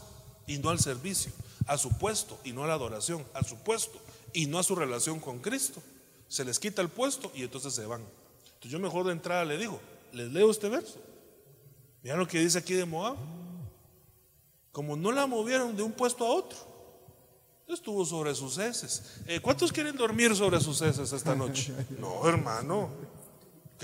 y 0.47 0.59
no 0.59 0.71
al 0.71 0.81
servicio, 0.81 1.33
a 1.67 1.79
su 1.79 1.91
puesto 1.91 2.39
y 2.45 2.53
no 2.53 2.65
a 2.65 2.67
la 2.67 2.75
adoración, 2.75 3.25
a 3.35 3.45
su 3.45 3.57
puesto 3.59 4.01
y 4.33 4.47
no 4.47 4.59
a 4.59 4.63
su 4.63 4.75
relación 4.75 5.21
con 5.21 5.39
Cristo, 5.39 5.83
se 6.29 6.45
les 6.45 6.59
quita 6.59 6.83
el 6.83 6.89
puesto 6.89 7.31
y 7.35 7.43
entonces 7.43 7.75
se 7.75 7.87
van. 7.87 8.03
Entonces 8.47 8.71
yo 8.71 8.79
mejor 8.79 9.07
de 9.07 9.13
entrada 9.13 9.45
le 9.45 9.57
digo, 9.57 9.81
les 10.13 10.33
leo 10.33 10.51
este 10.51 10.69
verso. 10.69 10.99
Vean 12.03 12.19
lo 12.19 12.27
que 12.27 12.39
dice 12.39 12.59
aquí 12.59 12.75
de 12.75 12.85
Moab. 12.85 13.17
Como 14.73 14.97
no 14.97 15.13
la 15.13 15.27
movieron 15.27 15.77
de 15.77 15.83
un 15.83 15.93
puesto 15.93 16.27
a 16.27 16.31
otro, 16.31 16.59
estuvo 17.69 18.05
sobre 18.05 18.35
sus 18.35 18.59
heces. 18.59 19.21
Eh, 19.27 19.41
¿Cuántos 19.41 19.73
quieren 19.73 19.97
dormir 19.97 20.35
sobre 20.35 20.61
sus 20.61 20.83
heces 20.83 21.13
esta 21.13 21.35
noche? 21.35 21.73
No, 21.99 22.29
hermano. 22.29 22.91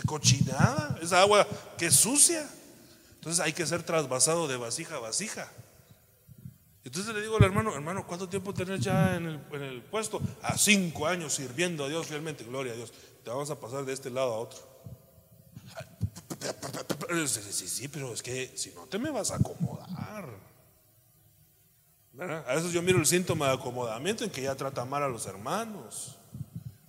Cochinada. 0.03 0.99
Esa 1.03 1.21
agua, 1.21 1.47
qué 1.79 1.91
sucia. 1.91 2.49
Entonces 3.15 3.41
hay 3.41 3.53
que 3.53 3.67
ser 3.67 3.83
trasvasado 3.83 4.49
de 4.49 4.57
vasija 4.57 4.97
a 4.97 5.01
vasija. 5.01 5.51
Entonces 6.85 7.15
le 7.15 7.21
digo 7.21 7.37
al 7.37 7.45
hermano, 7.45 7.75
hermano, 7.75 8.07
¿cuánto 8.07 8.29
tiempo 8.29 8.55
tenés 8.55 8.81
ya 8.81 9.17
en 9.17 9.27
el, 9.27 9.83
puesto? 9.83 10.23
A 10.43 10.57
cinco 10.57 11.07
años 11.07 11.35
sirviendo 11.35 11.85
a 11.85 11.89
Dios 11.89 12.07
fielmente, 12.07 12.45
gloria 12.45 12.73
a 12.73 12.77
Dios. 12.77 12.93
Te 13.23 13.29
vamos 13.29 13.51
a 13.51 13.61
pasar 13.61 13.85
de 13.85 13.93
este 13.93 14.11
lado 14.11 14.33
a 14.33 14.39
otro. 14.39 14.59
Sí, 17.27 17.41
sí, 17.53 17.69
sí, 17.69 17.89
pero 17.89 18.15
es 18.15 18.23
que 18.23 18.57
si 18.57 18.71
no 18.71 18.87
te 18.87 18.99
me 18.99 19.11
vas 19.11 19.31
a 19.31 19.37
acomodar. 19.37 20.29
A 22.19 22.55
veces 22.55 22.73
yo 22.73 22.83
miro 22.83 22.99
el 22.99 23.07
síntoma 23.07 23.49
de 23.49 23.55
acomodamiento 23.55 24.25
en 24.25 24.31
que 24.31 24.43
ya 24.43 24.55
trata 24.55 24.85
mal 24.85 25.03
a 25.03 25.09
los 25.09 25.27
hermanos. 25.27 26.20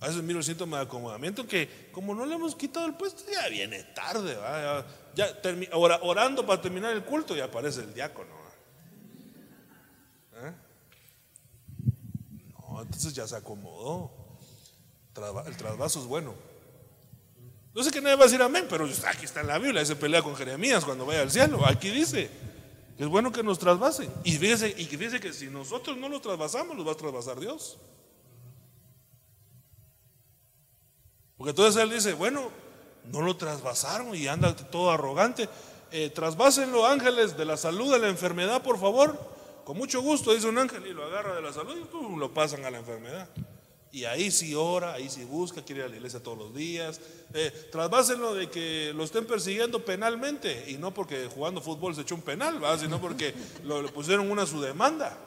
A 0.02 0.08
veces 0.08 0.20
miro 0.24 0.40
el 0.40 0.44
síntoma 0.44 0.78
de 0.78 0.82
acomodamiento 0.82 1.42
en 1.42 1.46
que 1.46 1.90
como 1.92 2.12
no 2.12 2.26
le 2.26 2.34
hemos 2.34 2.56
quitado 2.56 2.86
el 2.86 2.94
puesto, 2.94 3.22
ya 3.30 3.48
viene 3.48 3.84
tarde. 3.94 4.34
¿va? 4.34 4.84
Ya, 5.14 5.32
orando 6.02 6.44
para 6.44 6.60
terminar 6.60 6.92
el 6.92 7.04
culto 7.04 7.36
ya 7.36 7.44
aparece 7.44 7.82
el 7.82 7.94
diácono. 7.94 8.34
¿Eh? 10.34 10.52
No, 12.58 12.82
entonces 12.82 13.14
ya 13.14 13.28
se 13.28 13.36
acomodó. 13.36 14.10
El 15.46 15.56
trasvaso 15.56 16.00
es 16.00 16.06
bueno. 16.06 16.34
No 17.72 17.84
sé 17.84 17.92
que 17.92 18.00
nadie 18.00 18.16
va 18.16 18.22
a 18.22 18.26
decir 18.26 18.42
amén, 18.42 18.66
pero 18.68 18.88
aquí 19.06 19.24
está 19.24 19.42
en 19.42 19.46
la 19.46 19.58
Biblia, 19.60 19.84
se 19.84 19.94
pelea 19.94 20.20
con 20.20 20.34
Jeremías 20.34 20.84
cuando 20.84 21.06
vaya 21.06 21.22
al 21.22 21.30
cielo. 21.30 21.64
Aquí 21.64 21.90
dice 21.90 22.28
que 22.96 23.04
es 23.04 23.08
bueno 23.08 23.30
que 23.30 23.44
nos 23.44 23.60
trasvasen. 23.60 24.10
Y 24.24 24.32
fíjese, 24.32 24.74
y 24.76 24.84
fíjese 24.84 25.20
que 25.20 25.32
si 25.32 25.46
nosotros 25.46 25.96
no 25.96 26.08
los 26.08 26.20
trasvasamos, 26.22 26.76
los 26.76 26.84
va 26.84 26.90
a 26.90 26.96
trasvasar 26.96 27.38
Dios. 27.38 27.78
Porque 31.42 31.50
entonces 31.50 31.82
él 31.82 31.90
dice, 31.90 32.12
bueno, 32.12 32.52
no 33.10 33.20
lo 33.20 33.36
trasvasaron 33.36 34.14
y 34.14 34.28
anda 34.28 34.54
todo 34.54 34.92
arrogante. 34.92 35.48
Eh, 35.90 36.08
trasvásenlo, 36.10 36.86
ángeles, 36.86 37.36
de 37.36 37.44
la 37.44 37.56
salud, 37.56 37.92
de 37.92 37.98
la 37.98 38.06
enfermedad, 38.06 38.62
por 38.62 38.78
favor. 38.78 39.18
Con 39.64 39.76
mucho 39.76 40.02
gusto, 40.02 40.32
dice 40.32 40.46
un 40.46 40.58
ángel, 40.58 40.86
y 40.86 40.92
lo 40.92 41.02
agarra 41.04 41.34
de 41.34 41.42
la 41.42 41.52
salud 41.52 41.76
y 41.76 42.16
lo 42.16 42.32
pasan 42.32 42.64
a 42.64 42.70
la 42.70 42.78
enfermedad. 42.78 43.28
Y 43.90 44.04
ahí 44.04 44.30
sí 44.30 44.54
ora, 44.54 44.92
ahí 44.92 45.10
sí 45.10 45.24
busca, 45.24 45.64
quiere 45.64 45.80
ir 45.80 45.86
a 45.86 45.88
la 45.88 45.96
iglesia 45.96 46.22
todos 46.22 46.38
los 46.38 46.54
días. 46.54 47.00
Eh, 47.34 47.50
trasvásenlo 47.72 48.34
de 48.34 48.48
que 48.48 48.92
lo 48.94 49.02
estén 49.02 49.26
persiguiendo 49.26 49.84
penalmente, 49.84 50.66
y 50.68 50.74
no 50.74 50.94
porque 50.94 51.26
jugando 51.26 51.60
fútbol 51.60 51.96
se 51.96 52.02
echó 52.02 52.14
un 52.14 52.22
penal, 52.22 52.60
sino 52.78 53.00
porque 53.00 53.34
lo, 53.64 53.82
le 53.82 53.88
pusieron 53.88 54.30
una 54.30 54.46
su 54.46 54.60
demanda. 54.60 55.18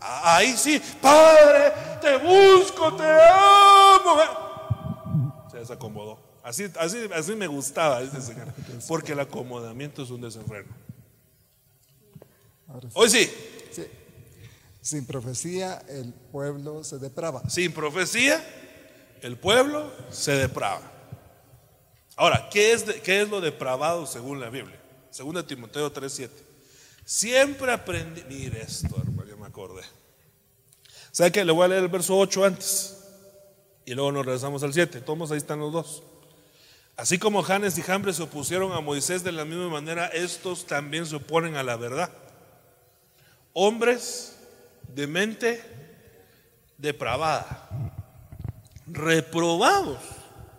Ah, 0.00 0.38
Ahí 0.38 0.56
sí, 0.56 0.82
Padre, 1.00 1.72
te 2.00 2.16
busco, 2.16 2.92
te 2.96 3.04
amo. 3.04 4.49
Se 5.60 5.72
desacomodó. 5.72 6.18
Así, 6.42 6.70
así, 6.78 6.96
así 7.14 7.34
me 7.34 7.46
gustaba 7.46 8.00
este 8.00 8.20
señor. 8.22 8.48
Porque 8.88 9.12
el 9.12 9.20
acomodamiento 9.20 10.02
es 10.02 10.10
un 10.10 10.22
desenfreno. 10.22 10.68
Sí. 12.80 12.88
Hoy 12.94 13.10
sí, 13.10 13.30
Sí. 13.72 13.82
Sin 14.80 15.04
profecía 15.04 15.82
el 15.88 16.14
pueblo 16.14 16.82
se 16.82 16.98
deprava. 16.98 17.42
sin 17.50 17.72
profecía, 17.72 18.42
el 19.20 19.36
pueblo 19.36 19.92
se 20.10 20.32
deprava. 20.32 20.80
Ahora, 22.16 22.48
¿qué 22.50 22.72
es, 22.72 22.86
de- 22.86 23.00
qué 23.02 23.20
es 23.20 23.28
lo 23.28 23.40
depravado 23.42 24.06
según 24.06 24.40
la 24.40 24.48
Biblia? 24.48 24.80
Según 25.10 25.34
de 25.34 25.42
Timoteo 25.42 25.92
3:7. 25.92 26.30
Siempre 27.04 27.70
aprendí. 27.72 28.22
Mire 28.28 28.62
esto, 28.62 28.96
hermano, 28.96 29.28
ya 29.28 29.36
me 29.36 29.46
acordé. 29.46 29.82
¿Sabe 31.12 31.32
qué? 31.32 31.44
Le 31.44 31.52
voy 31.52 31.64
a 31.66 31.68
leer 31.68 31.82
el 31.82 31.88
verso 31.88 32.16
8 32.16 32.44
antes. 32.46 32.96
Y 33.90 33.94
luego 33.96 34.12
nos 34.12 34.24
regresamos 34.24 34.62
al 34.62 34.72
7. 34.72 35.00
Todos 35.00 35.32
ahí 35.32 35.38
están 35.38 35.58
los 35.58 35.72
dos. 35.72 36.04
Así 36.96 37.18
como 37.18 37.42
Janes 37.42 37.76
y 37.76 37.82
Jambres 37.82 38.14
se 38.14 38.22
opusieron 38.22 38.70
a 38.70 38.80
Moisés 38.80 39.24
de 39.24 39.32
la 39.32 39.44
misma 39.44 39.68
manera, 39.68 40.06
estos 40.06 40.64
también 40.64 41.06
se 41.06 41.16
oponen 41.16 41.56
a 41.56 41.64
la 41.64 41.74
verdad. 41.74 42.08
Hombres 43.52 44.36
de 44.94 45.08
mente 45.08 45.64
depravada, 46.78 47.68
reprobados 48.86 49.98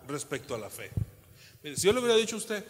respecto 0.06 0.54
a 0.54 0.58
la 0.58 0.68
fe. 0.68 0.90
Mire, 1.62 1.78
si 1.78 1.86
yo 1.86 1.94
le 1.94 2.00
hubiera 2.00 2.16
dicho 2.16 2.34
a 2.34 2.38
usted, 2.38 2.62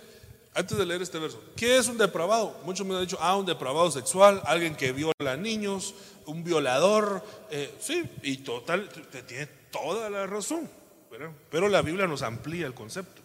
antes 0.54 0.78
de 0.78 0.86
leer 0.86 1.02
este 1.02 1.18
verso, 1.18 1.42
¿qué 1.56 1.76
es 1.76 1.88
un 1.88 1.98
depravado? 1.98 2.56
Muchos 2.64 2.86
me 2.86 2.94
han 2.94 3.00
dicho, 3.00 3.18
ah, 3.20 3.34
un 3.34 3.46
depravado 3.46 3.90
sexual, 3.90 4.40
alguien 4.44 4.76
que 4.76 4.92
viola 4.92 5.36
niños, 5.36 5.92
un 6.24 6.44
violador, 6.44 7.24
eh, 7.50 7.74
sí, 7.80 8.04
y 8.22 8.36
total, 8.36 8.88
tiene 9.26 9.61
toda 9.72 10.08
la 10.08 10.28
razón, 10.28 10.70
¿verdad? 11.10 11.32
pero 11.50 11.68
la 11.68 11.82
Biblia 11.82 12.06
nos 12.06 12.22
amplía 12.22 12.66
el 12.66 12.74
concepto. 12.74 13.20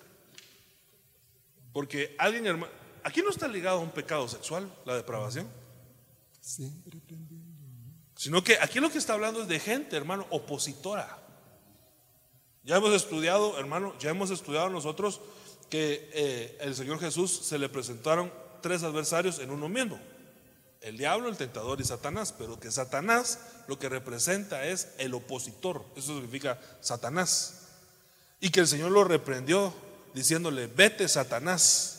Porque 1.71 2.15
alguien, 2.17 2.47
hermano, 2.47 2.73
aquí 3.03 3.21
no 3.21 3.29
está 3.29 3.47
ligado 3.47 3.77
a 3.77 3.81
un 3.81 3.91
pecado 3.91 4.27
sexual, 4.27 4.67
la 4.85 4.95
depravación. 4.95 5.47
Siempre. 6.41 6.97
Sino 8.15 8.43
que 8.43 8.57
aquí 8.59 8.79
lo 8.79 8.89
que 8.89 8.97
está 8.97 9.13
hablando 9.13 9.43
es 9.43 9.47
de 9.47 9.59
gente, 9.59 9.95
hermano, 9.95 10.25
opositora. 10.31 11.19
Ya 12.63 12.77
hemos 12.77 12.93
estudiado, 12.93 13.59
hermano, 13.59 13.93
ya 13.99 14.09
hemos 14.09 14.31
estudiado 14.31 14.69
nosotros 14.69 15.21
que 15.69 16.09
eh, 16.13 16.57
el 16.61 16.75
Señor 16.75 16.99
Jesús 16.99 17.31
se 17.31 17.59
le 17.59 17.69
presentaron 17.69 18.33
tres 18.61 18.81
adversarios 18.83 19.39
en 19.39 19.51
uno 19.51 19.69
mismo. 19.69 19.99
El 20.81 20.97
diablo, 20.97 21.29
el 21.29 21.37
tentador 21.37 21.81
y 21.81 21.83
Satanás. 21.83 22.33
Pero 22.37 22.59
que 22.59 22.71
Satanás 22.71 23.39
lo 23.67 23.79
que 23.79 23.89
representa 23.89 24.65
es 24.65 24.89
el 24.97 25.13
opositor. 25.13 25.83
Eso 25.95 26.13
significa 26.13 26.59
Satanás. 26.81 27.61
Y 28.39 28.49
que 28.49 28.59
el 28.61 28.67
Señor 28.67 28.91
lo 28.91 29.03
reprendió 29.03 29.73
diciéndole, 30.13 30.67
vete 30.67 31.07
Satanás. 31.07 31.93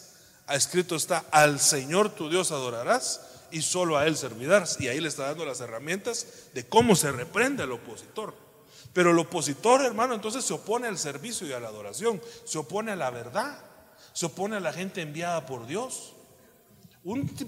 Ha 0.47 0.57
escrito 0.57 0.97
está, 0.97 1.25
al 1.31 1.61
Señor 1.61 2.11
tu 2.11 2.31
Dios 2.31 2.53
adorarás 2.53 3.21
y 3.51 3.63
solo 3.63 3.97
a 3.97 4.07
Él 4.07 4.17
servirás. 4.17 4.81
Y 4.81 4.89
ahí 4.89 5.01
le 5.01 5.09
está 5.09 5.25
dando 5.25 5.45
las 5.45 5.61
herramientas 5.61 6.27
de 6.55 6.67
cómo 6.67 6.97
se 6.97 7.13
reprende 7.13 7.63
al 7.63 7.73
opositor. 7.73 8.35
Pero 8.93 9.11
el 9.11 9.19
opositor, 9.19 9.85
hermano, 9.85 10.15
entonces 10.15 10.45
se 10.45 10.55
opone 10.55 10.89
al 10.89 10.99
servicio 10.99 11.47
y 11.47 11.53
a 11.53 11.61
la 11.61 11.69
adoración, 11.69 12.21
se 12.45 12.59
opone 12.59 12.93
a 12.93 12.97
la 12.97 13.11
verdad, 13.11 13.59
se 14.13 14.27
opone 14.27 14.57
a 14.57 14.61
la 14.61 14.73
gente 14.73 15.03
enviada 15.03 15.47
por 15.47 15.67
Dios. 15.67 16.15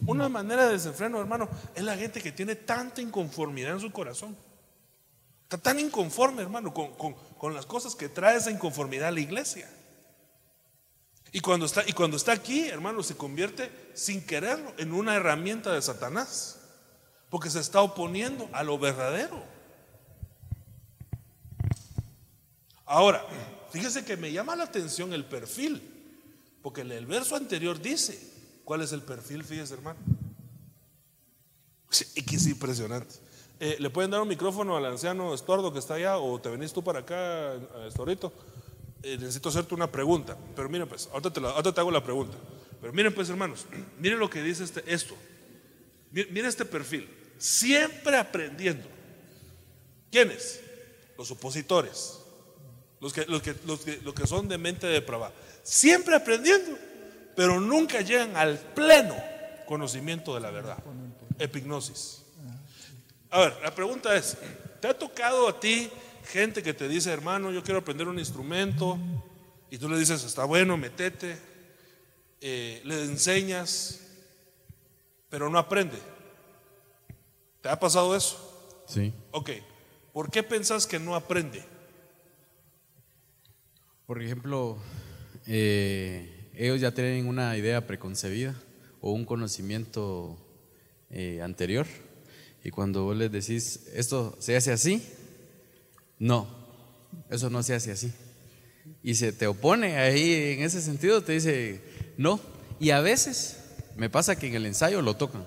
Una 0.06 0.28
manera 0.28 0.66
de 0.66 0.72
desenfreno, 0.72 1.20
hermano, 1.20 1.48
es 1.74 1.82
la 1.82 1.96
gente 1.96 2.22
que 2.22 2.32
tiene 2.32 2.54
tanta 2.56 3.02
inconformidad 3.02 3.72
en 3.72 3.80
su 3.80 3.90
corazón. 3.92 4.36
Está 5.42 5.58
tan 5.58 5.78
inconforme, 5.78 6.42
hermano, 6.42 6.72
con, 6.72 6.94
con- 6.94 7.14
con 7.36 7.52
las 7.54 7.66
cosas 7.66 7.94
que 7.94 8.08
trae 8.08 8.36
esa 8.38 8.50
inconformidad 8.50 9.08
a 9.08 9.10
la 9.10 9.20
iglesia. 9.20 9.68
Y 11.32 11.40
cuando, 11.40 11.66
está, 11.66 11.82
y 11.86 11.92
cuando 11.92 12.16
está 12.16 12.32
aquí, 12.32 12.68
hermano, 12.68 13.02
se 13.02 13.16
convierte 13.16 13.70
sin 13.94 14.24
quererlo 14.24 14.72
en 14.78 14.92
una 14.92 15.14
herramienta 15.14 15.72
de 15.72 15.82
Satanás. 15.82 16.58
Porque 17.28 17.50
se 17.50 17.60
está 17.60 17.82
oponiendo 17.82 18.48
a 18.52 18.62
lo 18.62 18.78
verdadero. 18.78 19.44
Ahora, 22.86 23.24
fíjese 23.70 24.04
que 24.04 24.16
me 24.16 24.32
llama 24.32 24.56
la 24.56 24.64
atención 24.64 25.12
el 25.12 25.24
perfil. 25.24 25.82
Porque 26.62 26.80
el 26.80 27.06
verso 27.06 27.36
anterior 27.36 27.80
dice, 27.80 28.29
¿cuál 28.70 28.82
es 28.82 28.92
el 28.92 29.02
perfil? 29.02 29.42
Fíjese, 29.42 29.74
hermano. 29.74 29.98
Sí, 31.90 32.04
que 32.22 32.36
es 32.36 32.46
impresionante. 32.46 33.16
Eh, 33.58 33.74
¿Le 33.80 33.90
pueden 33.90 34.12
dar 34.12 34.20
un 34.20 34.28
micrófono 34.28 34.76
al 34.76 34.84
anciano 34.86 35.34
Estuardo 35.34 35.72
que 35.72 35.80
está 35.80 35.94
allá 35.94 36.18
o 36.18 36.40
te 36.40 36.50
venís 36.50 36.72
tú 36.72 36.80
para 36.84 37.00
acá, 37.00 37.54
eh, 37.56 37.86
Estuardito? 37.88 38.32
Eh, 39.02 39.16
necesito 39.18 39.48
hacerte 39.48 39.74
una 39.74 39.90
pregunta. 39.90 40.38
Pero 40.54 40.68
mira, 40.68 40.86
pues, 40.86 41.08
ahorita 41.12 41.32
te, 41.72 41.80
hago 41.80 41.90
la 41.90 42.04
pregunta. 42.04 42.38
Pero 42.80 42.92
miren 42.92 43.12
pues 43.12 43.28
hermanos, 43.28 43.66
miren 43.98 44.20
lo 44.20 44.30
que 44.30 44.40
dice 44.40 44.62
este, 44.62 44.84
esto. 44.86 45.16
Mi- 46.12 46.26
Miren 46.26 46.46
este 46.46 46.64
perfil. 46.64 47.10
Siempre 47.38 48.16
aprendiendo. 48.18 48.86
¿Quiénes? 50.12 50.60
Los 51.18 51.28
opositores. 51.32 52.20
Los 53.00 53.12
que, 53.12 53.26
los, 53.26 53.42
que, 53.42 53.56
los, 53.66 53.80
que, 53.80 53.96
los 54.04 54.14
que 54.14 54.28
son 54.28 54.46
de 54.46 54.58
mente 54.58 54.86
depravada. 54.86 55.34
Siempre 55.64 56.14
aprendiendo. 56.14 56.78
Pero 57.40 57.58
nunca 57.58 58.02
llegan 58.02 58.36
al 58.36 58.58
pleno 58.58 59.16
conocimiento 59.64 60.34
de 60.34 60.40
la 60.42 60.50
verdad. 60.50 60.76
Epignosis. 61.38 62.20
A 63.30 63.40
ver, 63.40 63.56
la 63.62 63.74
pregunta 63.74 64.14
es, 64.14 64.36
¿te 64.78 64.88
ha 64.88 64.92
tocado 64.92 65.48
a 65.48 65.58
ti 65.58 65.90
gente 66.30 66.62
que 66.62 66.74
te 66.74 66.86
dice, 66.86 67.10
hermano, 67.10 67.50
yo 67.50 67.62
quiero 67.62 67.80
aprender 67.80 68.08
un 68.08 68.18
instrumento? 68.18 68.98
Y 69.70 69.78
tú 69.78 69.88
le 69.88 69.96
dices, 69.96 70.22
está 70.22 70.44
bueno, 70.44 70.76
metete, 70.76 71.38
eh, 72.42 72.82
le 72.84 73.04
enseñas, 73.04 74.02
pero 75.30 75.48
no 75.48 75.58
aprende. 75.58 75.96
¿Te 77.62 77.70
ha 77.70 77.80
pasado 77.80 78.14
eso? 78.14 78.84
Sí. 78.86 79.14
Ok, 79.30 79.48
¿por 80.12 80.30
qué 80.30 80.42
pensás 80.42 80.86
que 80.86 80.98
no 80.98 81.14
aprende? 81.14 81.64
Por 84.04 84.22
ejemplo, 84.22 84.76
eh, 85.46 86.36
ellos 86.60 86.78
ya 86.78 86.92
tienen 86.92 87.26
una 87.26 87.56
idea 87.56 87.86
preconcebida 87.86 88.54
o 89.00 89.12
un 89.12 89.24
conocimiento 89.24 90.36
eh, 91.08 91.40
anterior. 91.42 91.86
Y 92.62 92.70
cuando 92.70 93.04
vos 93.04 93.16
les 93.16 93.32
decís, 93.32 93.88
esto 93.94 94.36
se 94.40 94.54
hace 94.56 94.70
así, 94.70 95.02
no, 96.18 96.46
eso 97.30 97.48
no 97.48 97.62
se 97.62 97.74
hace 97.74 97.92
así. 97.92 98.12
Y 99.02 99.14
se 99.14 99.32
te 99.32 99.46
opone 99.46 99.96
ahí 99.96 100.52
en 100.52 100.62
ese 100.62 100.82
sentido, 100.82 101.22
te 101.22 101.32
dice, 101.32 101.80
no. 102.18 102.38
Y 102.78 102.90
a 102.90 103.00
veces 103.00 103.56
me 103.96 104.10
pasa 104.10 104.38
que 104.38 104.48
en 104.48 104.54
el 104.54 104.66
ensayo 104.66 105.00
lo 105.00 105.16
tocan 105.16 105.46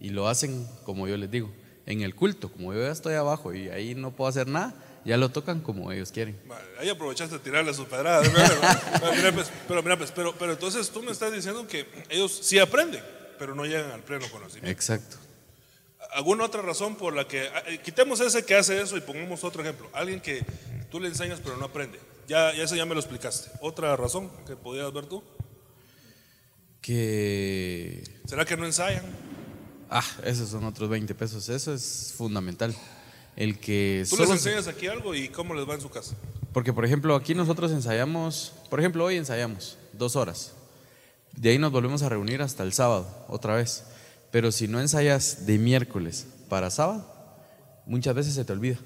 y 0.00 0.08
lo 0.08 0.28
hacen 0.28 0.66
como 0.84 1.06
yo 1.08 1.18
les 1.18 1.30
digo. 1.30 1.52
En 1.84 2.00
el 2.00 2.14
culto, 2.14 2.50
como 2.50 2.72
yo 2.72 2.80
ya 2.80 2.90
estoy 2.90 3.16
abajo 3.16 3.52
y 3.52 3.68
ahí 3.68 3.94
no 3.94 4.12
puedo 4.12 4.30
hacer 4.30 4.48
nada, 4.48 4.74
ya 5.04 5.16
lo 5.16 5.30
tocan 5.30 5.60
como 5.60 5.90
ellos 5.92 6.12
quieren. 6.12 6.38
Ahí 6.78 6.88
aprovechaste 6.88 7.36
de 7.38 7.40
tirarle 7.44 7.72
sus 7.74 7.86
pedradas. 7.86 8.28
Pero, 8.28 9.12
mira, 9.14 9.32
pues, 9.32 9.50
pero, 9.68 9.82
mira, 9.82 9.96
pues, 9.98 10.10
pero, 10.12 10.34
pero 10.38 10.52
entonces 10.52 10.90
tú 10.90 11.02
me 11.02 11.10
estás 11.12 11.32
diciendo 11.32 11.66
que 11.66 11.86
ellos 12.08 12.38
sí 12.42 12.58
aprenden, 12.58 13.02
pero 13.38 13.54
no 13.54 13.64
llegan 13.64 13.90
al 13.90 14.02
pleno 14.02 14.28
conocimiento. 14.30 14.70
Exacto. 14.70 15.16
¿Alguna 16.14 16.44
otra 16.44 16.60
razón 16.62 16.96
por 16.96 17.14
la 17.14 17.26
que... 17.26 17.44
eh, 17.66 17.80
Quitemos 17.82 18.20
ese 18.20 18.44
que 18.44 18.54
hace 18.54 18.80
eso 18.80 18.96
y 18.96 19.00
pongamos 19.00 19.44
otro 19.44 19.62
ejemplo. 19.62 19.88
Alguien 19.94 20.20
que 20.20 20.44
tú 20.90 21.00
le 21.00 21.08
enseñas 21.08 21.40
pero 21.42 21.56
no 21.56 21.64
aprende. 21.64 21.98
Ya, 22.28 22.52
ya 22.54 22.62
eso 22.64 22.76
ya 22.76 22.84
me 22.84 22.94
lo 22.94 23.00
explicaste. 23.00 23.50
¿Otra 23.60 23.96
razón 23.96 24.30
que 24.46 24.54
podías 24.56 24.92
ver 24.92 25.06
tú? 25.06 25.22
Que 26.80 28.02
¿Será 28.26 28.44
que 28.44 28.56
no 28.56 28.66
ensayan? 28.66 29.04
Ah, 29.88 30.04
esos 30.24 30.48
son 30.50 30.64
otros 30.64 30.88
20 30.88 31.14
pesos. 31.14 31.48
Eso 31.48 31.72
es 31.74 32.14
fundamental. 32.16 32.74
El 33.36 33.58
que 33.58 34.04
Tú 34.08 34.16
les 34.18 34.28
enseñas 34.30 34.66
aquí 34.68 34.86
algo 34.88 35.14
y 35.14 35.28
cómo 35.28 35.54
les 35.54 35.68
va 35.68 35.74
en 35.74 35.80
su 35.80 35.88
casa. 35.88 36.14
Porque, 36.52 36.72
por 36.72 36.84
ejemplo, 36.84 37.14
aquí 37.16 37.34
nosotros 37.34 37.70
ensayamos, 37.72 38.52
por 38.68 38.78
ejemplo, 38.78 39.04
hoy 39.04 39.16
ensayamos 39.16 39.78
dos 39.94 40.16
horas. 40.16 40.52
De 41.34 41.48
ahí 41.50 41.58
nos 41.58 41.72
volvemos 41.72 42.02
a 42.02 42.08
reunir 42.10 42.42
hasta 42.42 42.62
el 42.62 42.72
sábado, 42.74 43.24
otra 43.28 43.54
vez. 43.56 43.84
Pero 44.30 44.52
si 44.52 44.68
no 44.68 44.80
ensayas 44.80 45.46
de 45.46 45.56
miércoles 45.58 46.26
para 46.50 46.70
sábado, 46.70 47.06
muchas 47.86 48.14
veces 48.14 48.34
se 48.34 48.44
te 48.44 48.52
olvida. 48.52 48.78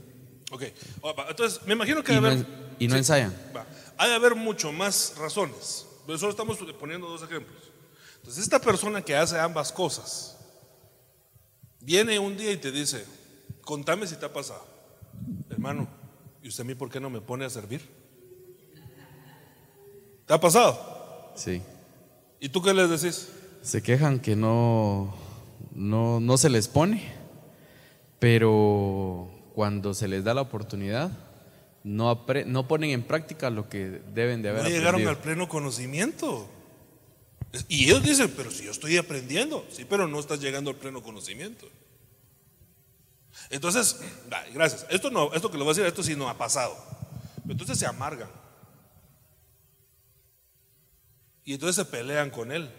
Ok. 0.52 0.62
Oh, 1.00 1.12
Entonces, 1.28 1.60
me 1.66 1.72
imagino 1.72 2.04
que 2.04 2.12
Y 2.12 2.14
no, 2.20 2.26
haber... 2.26 2.32
en- 2.38 2.46
y 2.78 2.86
no 2.88 2.96
ensayan. 2.96 3.34
Va. 3.56 3.66
Ha 3.98 4.06
de 4.06 4.14
haber 4.14 4.34
mucho 4.36 4.70
más 4.72 5.14
razones. 5.18 5.86
Pero 6.06 6.18
solo 6.18 6.30
estamos 6.30 6.56
poniendo 6.78 7.08
dos 7.08 7.22
ejemplos. 7.24 7.56
Entonces, 8.18 8.44
esta 8.44 8.60
persona 8.60 9.02
que 9.02 9.16
hace 9.16 9.38
ambas 9.40 9.72
cosas, 9.72 10.36
viene 11.80 12.18
un 12.18 12.36
día 12.36 12.52
y 12.52 12.56
te 12.56 12.70
dice, 12.70 13.04
contame 13.66 14.06
si 14.06 14.16
te 14.16 14.24
ha 14.24 14.32
pasado. 14.32 14.64
Hermano, 15.50 15.86
¿y 16.42 16.48
usted 16.48 16.62
a 16.62 16.66
mí 16.66 16.74
por 16.74 16.88
qué 16.88 17.00
no 17.00 17.10
me 17.10 17.20
pone 17.20 17.44
a 17.44 17.50
servir? 17.50 17.82
¿Te 20.26 20.32
ha 20.34 20.40
pasado? 20.40 21.32
Sí. 21.36 21.60
¿Y 22.40 22.48
tú 22.48 22.62
qué 22.62 22.72
les 22.72 22.88
decís? 22.88 23.28
Se 23.62 23.82
quejan 23.82 24.20
que 24.20 24.36
no, 24.36 25.14
no, 25.74 26.20
no 26.20 26.38
se 26.38 26.48
les 26.50 26.68
pone, 26.68 27.12
pero 28.18 29.28
cuando 29.54 29.94
se 29.94 30.08
les 30.08 30.24
da 30.24 30.34
la 30.34 30.42
oportunidad, 30.42 31.10
no, 31.84 32.10
apre- 32.14 32.44
no 32.46 32.66
ponen 32.68 32.90
en 32.90 33.02
práctica 33.02 33.50
lo 33.50 33.68
que 33.68 34.00
deben 34.14 34.42
de 34.42 34.50
haber 34.50 34.62
No 34.62 34.68
llegaron 34.68 34.86
aprendido. 35.02 35.10
al 35.10 35.18
pleno 35.18 35.48
conocimiento. 35.48 36.48
Y 37.68 37.84
ellos 37.84 38.02
dicen, 38.02 38.32
pero 38.36 38.50
si 38.50 38.64
yo 38.64 38.70
estoy 38.70 38.96
aprendiendo, 38.98 39.64
sí, 39.70 39.84
pero 39.88 40.06
no 40.08 40.18
estás 40.20 40.40
llegando 40.40 40.70
al 40.70 40.76
pleno 40.76 41.02
conocimiento. 41.02 41.66
Entonces, 43.50 44.00
gracias. 44.52 44.86
Esto 44.90 45.10
no, 45.10 45.32
esto 45.34 45.50
que 45.50 45.58
le 45.58 45.64
voy 45.64 45.70
a 45.70 45.74
decir, 45.74 45.86
esto 45.86 46.02
sí 46.02 46.16
no 46.16 46.28
ha 46.28 46.36
pasado. 46.36 46.76
Entonces 47.48 47.78
se 47.78 47.86
amargan. 47.86 48.30
Y 51.44 51.54
entonces 51.54 51.76
se 51.76 51.84
pelean 51.84 52.30
con 52.30 52.50
él. 52.50 52.70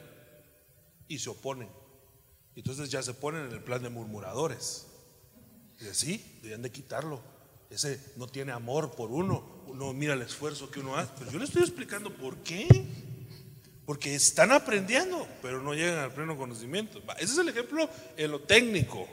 Y 1.08 1.20
se 1.20 1.30
oponen. 1.30 1.70
Y 2.54 2.60
entonces 2.60 2.90
ya 2.90 3.02
se 3.02 3.14
ponen 3.14 3.46
en 3.46 3.54
el 3.54 3.64
plan 3.64 3.82
de 3.82 3.90
murmuradores. 3.90 4.88
Dice, 5.80 5.94
sí, 5.94 6.38
deberían 6.38 6.64
de 6.64 6.72
quitarlo. 6.72 7.22
Ese 7.70 8.14
no 8.18 8.28
tiene 8.28 8.52
amor 8.52 8.92
por 8.96 9.12
uno. 9.12 9.64
Uno 9.68 9.94
mira 9.94 10.14
el 10.14 10.22
esfuerzo 10.22 10.70
que 10.70 10.80
uno 10.80 10.98
hace. 10.98 11.12
Pero 11.18 11.32
yo 11.32 11.40
le 11.40 11.46
estoy 11.46 11.62
explicando 11.62 12.14
por 12.14 12.38
qué. 12.38 12.68
Porque 13.86 14.16
están 14.16 14.52
aprendiendo, 14.52 15.26
pero 15.42 15.62
no 15.62 15.74
llegan 15.74 16.00
al 16.00 16.12
pleno 16.12 16.38
conocimiento. 16.38 17.02
Ese 17.20 17.32
es 17.34 17.38
el 17.38 17.48
ejemplo 17.48 17.90
en 18.18 18.32
lo 18.32 18.42
técnico. 18.42 19.08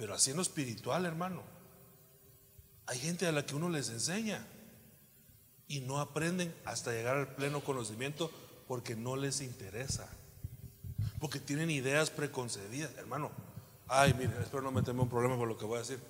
Pero 0.00 0.14
así 0.14 0.30
en 0.30 0.36
lo 0.36 0.42
espiritual, 0.42 1.04
hermano. 1.04 1.42
Hay 2.86 2.98
gente 2.98 3.26
a 3.26 3.32
la 3.32 3.44
que 3.44 3.54
uno 3.54 3.68
les 3.68 3.90
enseña 3.90 4.46
y 5.68 5.80
no 5.80 6.00
aprenden 6.00 6.54
hasta 6.64 6.90
llegar 6.90 7.18
al 7.18 7.34
pleno 7.34 7.60
conocimiento 7.60 8.30
porque 8.66 8.96
no 8.96 9.14
les 9.14 9.42
interesa. 9.42 10.08
Porque 11.20 11.38
tienen 11.38 11.70
ideas 11.70 12.08
preconcebidas, 12.08 12.96
hermano. 12.96 13.30
Ay, 13.88 14.14
mire, 14.14 14.32
espero 14.40 14.62
no 14.62 14.72
meterme 14.72 15.02
un 15.02 15.10
problema 15.10 15.36
por 15.36 15.46
lo 15.46 15.58
que 15.58 15.66
voy 15.66 15.76
a 15.76 15.80
decir. 15.80 16.00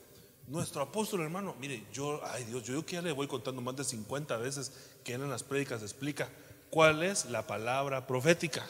Nuestro 0.47 0.83
apóstol, 0.83 1.23
hermano, 1.23 1.57
mire, 1.61 1.85
yo, 1.93 2.21
ay 2.27 2.45
Dios, 2.45 2.63
yo, 2.63 2.75
yo 2.75 2.87
que 2.87 2.95
ya 2.95 3.03
le 3.03 3.11
voy 3.11 3.27
contando 3.27 3.61
más 3.61 3.75
de 3.75 3.83
50 3.83 4.37
veces 4.37 4.73
que 5.03 5.15
él 5.15 5.23
en 5.23 5.31
las 5.31 5.43
prédicas 5.43 5.83
explica 5.83 6.29
cuál 6.71 7.03
es 7.03 7.25
la 7.25 7.45
palabra 7.45 8.07
profética. 8.07 8.65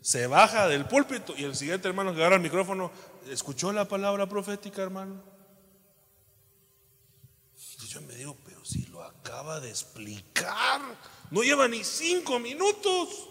Se 0.00 0.26
baja 0.26 0.68
del 0.68 0.86
púlpito 0.86 1.34
y 1.36 1.44
el 1.44 1.54
siguiente 1.54 1.88
hermano 1.88 2.14
que 2.14 2.20
agarra 2.20 2.36
el 2.36 2.42
micrófono, 2.42 2.90
¿escuchó 3.30 3.72
la 3.72 3.86
palabra 3.88 4.28
profética, 4.28 4.82
hermano? 4.82 5.22
Y 7.82 7.86
yo 7.86 8.00
me 8.02 8.14
digo, 8.14 8.36
pero 8.44 8.64
si 8.64 8.86
lo 8.86 9.02
acaba 9.02 9.60
de 9.60 9.70
explicar, 9.70 10.80
no 11.30 11.42
lleva 11.42 11.68
ni 11.68 11.84
cinco 11.84 12.38
minutos. 12.38 13.28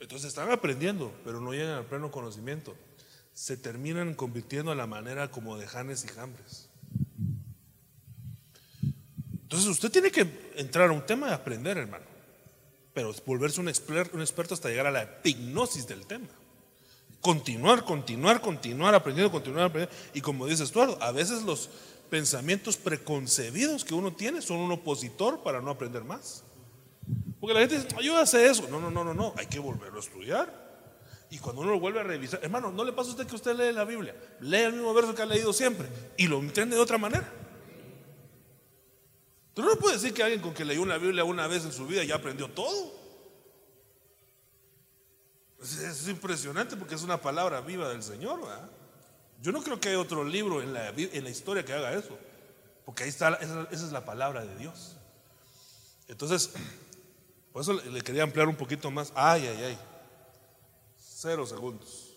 Entonces 0.00 0.28
están 0.28 0.50
aprendiendo, 0.50 1.14
pero 1.24 1.40
no 1.40 1.52
llegan 1.52 1.78
al 1.78 1.86
pleno 1.86 2.10
conocimiento. 2.10 2.74
Se 3.32 3.56
terminan 3.56 4.14
convirtiendo 4.14 4.72
a 4.72 4.74
la 4.74 4.86
manera 4.86 5.30
como 5.30 5.56
de 5.56 5.66
Janes 5.66 6.04
y 6.04 6.08
Jambres. 6.08 6.68
Entonces 9.42 9.68
usted 9.68 9.90
tiene 9.90 10.10
que 10.10 10.52
entrar 10.56 10.88
a 10.88 10.92
un 10.92 11.06
tema 11.06 11.28
de 11.28 11.34
aprender, 11.34 11.76
hermano, 11.78 12.06
pero 12.94 13.14
volverse 13.26 13.60
un, 13.60 13.68
exper- 13.68 14.10
un 14.12 14.20
experto 14.20 14.54
hasta 14.54 14.68
llegar 14.68 14.86
a 14.86 14.90
la 14.90 15.02
epignosis 15.02 15.86
del 15.86 16.06
tema. 16.06 16.28
Continuar, 17.22 17.84
continuar, 17.84 18.40
continuar 18.40 18.96
aprendiendo, 18.96 19.30
continuar 19.30 19.66
aprendiendo. 19.66 19.96
Y 20.12 20.20
como 20.20 20.46
dice 20.46 20.64
Estuardo, 20.64 20.98
a 21.00 21.12
veces 21.12 21.44
los 21.44 21.70
pensamientos 22.10 22.76
preconcebidos 22.76 23.84
que 23.84 23.94
uno 23.94 24.12
tiene 24.12 24.42
son 24.42 24.58
un 24.58 24.72
opositor 24.72 25.42
para 25.44 25.60
no 25.60 25.70
aprender 25.70 26.02
más. 26.02 26.42
Porque 27.40 27.54
la 27.54 27.60
gente 27.60 27.76
dice, 27.76 27.88
"Ah, 27.96 28.02
yo 28.02 28.16
hace 28.16 28.44
eso. 28.46 28.66
No, 28.68 28.80
no, 28.80 28.90
no, 28.90 29.04
no, 29.04 29.14
no, 29.14 29.32
hay 29.38 29.46
que 29.46 29.60
volverlo 29.60 29.98
a 29.98 30.02
estudiar. 30.02 30.62
Y 31.30 31.38
cuando 31.38 31.62
uno 31.62 31.70
lo 31.70 31.80
vuelve 31.80 32.00
a 32.00 32.02
revisar, 32.02 32.40
hermano, 32.42 32.72
¿no 32.72 32.84
le 32.84 32.92
pasa 32.92 33.10
a 33.10 33.12
usted 33.12 33.26
que 33.26 33.36
usted 33.36 33.56
lee 33.56 33.72
la 33.72 33.84
Biblia? 33.84 34.14
Lee 34.40 34.64
el 34.64 34.72
mismo 34.72 34.92
verso 34.92 35.14
que 35.14 35.22
ha 35.22 35.26
leído 35.26 35.52
siempre 35.52 35.88
y 36.18 36.26
lo 36.26 36.40
entiende 36.40 36.74
de 36.74 36.82
otra 36.82 36.98
manera. 36.98 37.32
Tú 39.54 39.62
no 39.62 39.76
puedes 39.76 40.02
decir 40.02 40.12
que 40.12 40.24
alguien 40.24 40.40
con 40.40 40.54
que 40.54 40.64
leyó 40.64 40.82
una 40.82 40.98
Biblia 40.98 41.22
una 41.22 41.46
vez 41.46 41.64
en 41.64 41.72
su 41.72 41.86
vida 41.86 42.02
ya 42.02 42.16
aprendió 42.16 42.48
todo. 42.48 43.01
Es, 45.62 45.78
es 45.78 46.08
impresionante 46.08 46.76
porque 46.76 46.94
es 46.94 47.02
una 47.02 47.20
palabra 47.20 47.60
viva 47.60 47.88
del 47.88 48.02
Señor. 48.02 48.40
Yo 49.40 49.52
no 49.52 49.62
creo 49.62 49.80
que 49.80 49.88
haya 49.88 50.00
otro 50.00 50.24
libro 50.24 50.62
en 50.62 50.72
la, 50.72 51.30
historia 51.30 51.64
que 51.64 51.72
haga 51.72 51.92
eso. 51.92 52.18
Porque 52.84 53.04
ahí 53.04 53.08
está, 53.08 53.34
esa, 53.34 53.68
es 53.70 53.92
la 53.92 54.04
palabra 54.04 54.44
de 54.44 54.56
Dios. 54.56 54.96
Entonces, 56.08 56.50
por 57.52 57.62
eso 57.62 57.72
le, 57.74 57.90
le 57.90 58.00
quería 58.02 58.24
ampliar 58.24 58.48
un 58.48 58.56
poquito 58.56 58.90
más. 58.90 59.12
Ay, 59.14 59.46
ay, 59.46 59.64
ay. 59.64 59.78
Cero 60.98 61.46
segundos. 61.46 62.08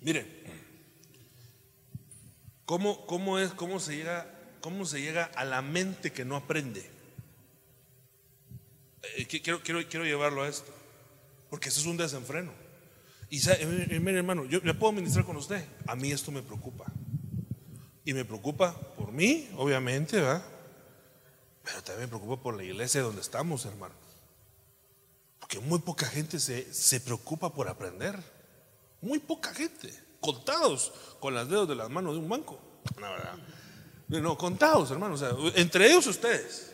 Miren, 0.00 0.28
¿cómo, 2.64 3.06
cómo, 3.06 3.38
es, 3.38 3.52
¿cómo 3.52 3.78
se 3.78 3.96
llega 3.96 4.26
¿cómo 4.62 4.86
se 4.86 5.00
llega 5.00 5.24
a 5.34 5.44
la 5.44 5.60
mente 5.60 6.12
que 6.12 6.24
no 6.24 6.36
aprende? 6.36 6.88
Eh, 9.02 9.26
qui- 9.26 9.40
quiero, 9.42 9.60
quiero, 9.62 9.80
quiero 9.88 10.04
llevarlo 10.04 10.42
a 10.42 10.48
esto, 10.48 10.72
porque 11.50 11.68
eso 11.68 11.80
es 11.80 11.86
un 11.86 11.96
desenfreno. 11.96 12.52
Y 13.30 13.40
sa- 13.40 13.54
eh, 13.54 13.98
mire, 14.00 14.18
hermano, 14.18 14.44
yo 14.44 14.60
le 14.62 14.74
puedo 14.74 14.92
ministrar 14.92 15.24
con 15.24 15.36
usted, 15.36 15.64
a 15.86 15.96
mí 15.96 16.12
esto 16.12 16.30
me 16.30 16.42
preocupa. 16.42 16.84
Y 18.04 18.12
me 18.14 18.24
preocupa 18.24 18.74
por 18.96 19.12
mí, 19.12 19.48
obviamente, 19.56 20.16
¿verdad? 20.20 20.44
Pero 21.64 21.82
también 21.82 22.02
me 22.02 22.08
preocupa 22.08 22.42
por 22.42 22.56
la 22.56 22.64
iglesia 22.64 23.00
donde 23.02 23.20
estamos, 23.20 23.64
hermano. 23.64 23.94
Porque 25.38 25.58
muy 25.60 25.78
poca 25.80 26.06
gente 26.06 26.40
se, 26.40 26.72
se 26.74 27.00
preocupa 27.00 27.52
por 27.54 27.68
aprender. 27.68 28.18
Muy 29.00 29.18
poca 29.20 29.54
gente. 29.54 29.92
Contados 30.20 30.92
con 31.20 31.34
las 31.34 31.48
dedos 31.48 31.68
de 31.68 31.74
las 31.76 31.90
manos 31.90 32.14
de 32.14 32.20
un 32.20 32.28
banco. 32.28 32.60
No, 32.96 33.10
¿verdad? 33.12 33.38
No, 34.08 34.36
contados, 34.36 34.90
hermano. 34.90 35.16
Entre 35.54 35.86
ellos 35.88 36.06
ustedes. 36.06 36.72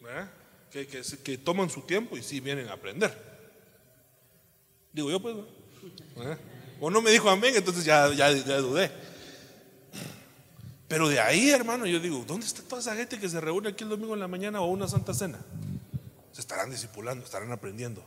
¿verdad? 0.00 0.30
Que, 0.70 0.86
que, 0.86 1.38
toman 1.38 1.70
su 1.70 1.82
tiempo 1.82 2.16
y 2.16 2.22
sí 2.22 2.40
vienen 2.40 2.68
a 2.68 2.74
aprender. 2.74 3.16
Digo 4.92 5.10
yo, 5.10 5.20
pues. 5.20 5.36
¿verdad? 6.16 6.38
O 6.80 6.90
no 6.90 7.00
me 7.00 7.10
dijo 7.10 7.28
amén, 7.30 7.54
entonces 7.56 7.84
ya, 7.84 8.12
ya, 8.12 8.30
dudé. 8.58 8.90
Pero 10.86 11.08
de 11.08 11.20
ahí, 11.20 11.50
hermano, 11.50 11.86
yo 11.86 12.00
digo, 12.00 12.24
¿dónde 12.26 12.46
está 12.46 12.62
toda 12.62 12.80
esa 12.80 12.94
gente 12.96 13.18
que 13.18 13.28
se 13.28 13.40
reúne 13.40 13.68
aquí 13.70 13.84
el 13.84 13.90
domingo 13.90 14.14
en 14.14 14.20
la 14.20 14.28
mañana 14.28 14.60
o 14.60 14.66
una 14.66 14.88
santa 14.88 15.12
cena? 15.12 15.38
Se 16.32 16.40
estarán 16.40 16.70
discipulando, 16.70 17.24
estarán 17.24 17.52
aprendiendo. 17.52 18.04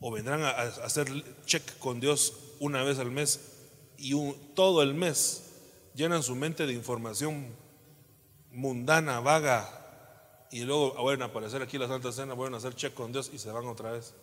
O 0.00 0.10
vendrán 0.10 0.42
a, 0.42 0.50
a 0.50 0.62
hacer 0.84 1.08
check 1.44 1.78
con 1.78 2.00
Dios 2.00 2.34
una 2.60 2.82
vez 2.82 2.98
al 2.98 3.10
mes 3.10 3.40
y 3.98 4.12
un- 4.12 4.36
todo 4.54 4.82
el 4.82 4.94
mes 4.94 5.42
llenan 5.94 6.22
su 6.22 6.34
mente 6.34 6.66
de 6.66 6.72
información 6.72 7.46
mundana, 8.52 9.20
vaga, 9.20 9.85
y 10.50 10.60
luego 10.60 10.94
vuelven 10.94 11.22
a 11.22 11.26
aparecer 11.26 11.62
aquí 11.62 11.78
la 11.78 11.88
Santa 11.88 12.12
Cena, 12.12 12.34
vuelven 12.34 12.54
a 12.54 12.58
hacer 12.58 12.74
check 12.74 12.94
con 12.94 13.12
Dios 13.12 13.30
y 13.32 13.38
se 13.38 13.50
van 13.50 13.66
otra 13.66 13.92
vez. 13.92 14.14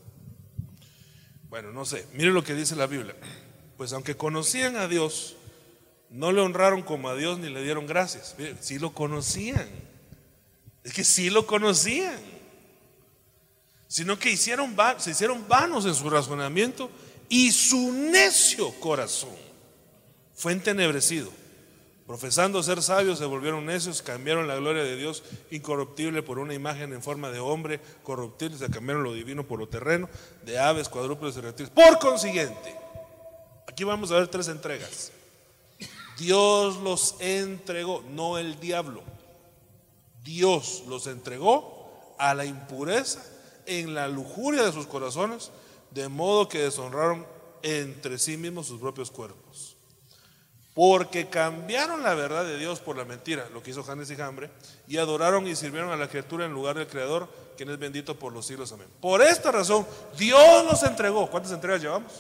Bueno, 1.50 1.72
no 1.72 1.86
sé, 1.86 2.08
mire 2.14 2.32
lo 2.32 2.44
que 2.44 2.56
dice 2.56 2.76
la 2.76 2.88
Biblia. 2.88 3.16
Pues 3.78 3.94
aunque 3.94 4.16
conocían 4.16 4.76
a 4.76 4.88
Dios, 4.88 5.36
no 6.10 6.32
le 6.32 6.42
honraron 6.42 6.82
como 6.82 7.10
a 7.10 7.16
Dios 7.16 7.40
ni 7.40 7.50
le 7.50 7.64
dieron 7.64 7.86
gracias. 7.86 8.36
Mire, 8.38 8.56
sí 8.60 8.80
lo 8.80 8.94
conocían. 8.94 9.68
Es 10.84 10.94
que 10.94 11.04
sí 11.04 11.30
lo 11.30 11.46
conocían. 11.46 12.20
Sino 13.88 14.18
que 14.18 14.32
hicieron 14.32 14.76
se 14.98 15.12
hicieron 15.12 15.48
vanos 15.48 15.86
en 15.86 15.94
su 15.94 16.10
razonamiento 16.10 16.90
y 17.30 17.52
su 17.52 17.92
necio 17.92 18.72
corazón 18.80 19.36
fue 20.34 20.52
entenebrecido. 20.52 21.32
Profesando 22.14 22.62
ser 22.62 22.84
sabios, 22.84 23.18
se 23.18 23.26
volvieron 23.26 23.66
necios, 23.66 24.04
cambiaron 24.04 24.48
la 24.48 24.56
gloria 24.58 24.84
de 24.84 24.96
Dios 24.96 25.24
incorruptible 25.50 26.22
por 26.22 26.38
una 26.38 26.54
imagen 26.54 26.94
en 26.94 27.02
forma 27.02 27.32
de 27.32 27.40
hombre 27.40 27.80
corruptible, 28.04 28.56
se 28.56 28.70
cambiaron 28.70 29.02
lo 29.02 29.14
divino 29.14 29.48
por 29.48 29.58
lo 29.58 29.68
terreno, 29.68 30.08
de 30.46 30.60
aves, 30.60 30.90
cuadrúpedos 30.90 31.38
y 31.38 31.42
reptiles. 31.42 31.72
Por 31.72 31.98
consiguiente, 31.98 32.78
aquí 33.68 33.84
vamos 33.84 34.12
a 34.12 34.18
ver 34.18 34.28
tres 34.28 34.48
entregas. 34.48 35.12
Dios 36.20 36.78
los 36.78 37.16
entregó, 37.18 38.04
no 38.12 38.38
el 38.38 38.60
diablo. 38.60 39.02
Dios 40.24 40.84
los 40.88 41.08
entregó 41.08 42.16
a 42.20 42.36
la 42.36 42.46
impureza 42.46 43.26
en 43.66 43.96
la 43.96 44.08
lujuria 44.08 44.62
de 44.62 44.72
sus 44.72 44.86
corazones, 44.86 45.50
de 45.90 46.08
modo 46.10 46.48
que 46.48 46.60
deshonraron 46.60 47.26
entre 47.64 48.20
sí 48.20 48.38
mismos 48.38 48.68
sus 48.68 48.80
propios 48.80 49.10
cuerpos. 49.10 49.43
Porque 50.74 51.30
cambiaron 51.30 52.02
la 52.02 52.16
verdad 52.16 52.46
de 52.46 52.58
Dios 52.58 52.80
por 52.80 52.98
la 52.98 53.06
mentira, 53.06 53.48
lo 53.54 53.62
que 53.62 53.72
hizo 53.72 53.84
Janes 53.84 54.10
y 54.10 54.16
Jambre, 54.16 54.50
y 54.88 54.98
adoraron 54.98 55.48
y 55.48 55.56
sirvieron 55.56 55.92
a 55.92 55.96
la 55.96 56.08
criatura 56.08 56.46
en 56.46 56.52
lugar 56.52 56.78
del 56.78 56.88
Creador, 56.88 57.30
quien 57.56 57.70
es 57.70 57.78
bendito 57.78 58.18
por 58.18 58.34
los 58.34 58.48
siglos. 58.48 58.72
Amén. 58.72 58.88
Por 59.00 59.22
esta 59.22 59.52
razón, 59.52 59.86
Dios 60.18 60.66
los 60.66 60.82
entregó. 60.82 61.30
¿Cuántas 61.30 61.52
entregas 61.52 61.82
llevamos? 61.82 62.12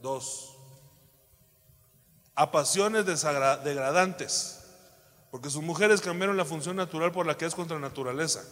Dos. 0.00 0.54
A 2.34 2.50
pasiones 2.50 3.04
degradantes, 3.04 4.60
porque 5.30 5.50
sus 5.50 5.62
mujeres 5.62 6.00
cambiaron 6.00 6.36
la 6.36 6.46
función 6.46 6.76
natural 6.76 7.12
por 7.12 7.26
la 7.26 7.36
que 7.36 7.44
es 7.44 7.54
contra 7.54 7.78
naturaleza. 7.78 8.42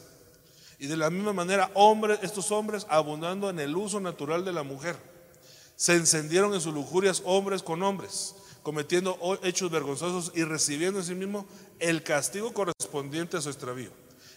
Y 0.78 0.88
de 0.88 0.96
la 0.96 1.08
misma 1.08 1.32
manera, 1.32 1.70
hombres, 1.72 2.18
estos 2.22 2.50
hombres, 2.50 2.86
abundando 2.90 3.48
en 3.48 3.60
el 3.60 3.74
uso 3.74 3.98
natural 3.98 4.44
de 4.44 4.52
la 4.52 4.62
mujer, 4.62 4.96
se 5.74 5.94
encendieron 5.94 6.52
en 6.52 6.60
sus 6.60 6.74
lujurias 6.74 7.22
hombres 7.24 7.62
con 7.62 7.82
hombres, 7.82 8.34
cometiendo 8.66 9.16
ho- 9.20 9.38
hechos 9.44 9.70
vergonzosos 9.70 10.32
y 10.34 10.42
recibiendo 10.42 10.98
en 10.98 11.04
sí 11.04 11.14
mismo 11.14 11.46
el 11.78 12.02
castigo 12.02 12.52
correspondiente 12.52 13.36
a 13.36 13.40
su 13.40 13.48
extravío. 13.48 13.90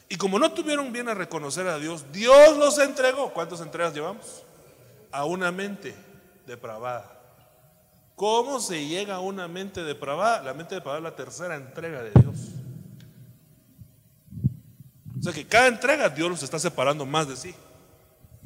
Y 0.07 0.17
como 0.17 0.37
no 0.37 0.53
tuvieron 0.53 0.93
bien 0.93 1.09
a 1.09 1.15
reconocer 1.15 1.65
a 1.65 1.79
Dios, 1.79 2.05
Dios 2.11 2.55
los 2.55 2.77
entregó. 2.77 3.33
¿Cuántas 3.33 3.59
entregas 3.59 3.91
llevamos? 3.91 4.43
A 5.11 5.25
una 5.25 5.51
mente 5.51 5.95
depravada. 6.45 7.11
¿Cómo 8.15 8.59
se 8.59 8.85
llega 8.85 9.15
a 9.15 9.19
una 9.19 9.47
mente 9.47 9.83
depravada? 9.83 10.43
La 10.43 10.53
mente 10.53 10.75
depravada 10.75 10.99
es 10.99 11.03
la 11.11 11.15
tercera 11.15 11.55
entrega 11.55 12.03
de 12.03 12.11
Dios. 12.11 12.35
O 15.19 15.23
sea 15.23 15.33
que 15.33 15.47
cada 15.47 15.65
entrega 15.69 16.07
Dios 16.07 16.29
los 16.29 16.43
está 16.43 16.59
separando 16.59 17.03
más 17.03 17.27
de 17.27 17.35
sí. 17.35 17.55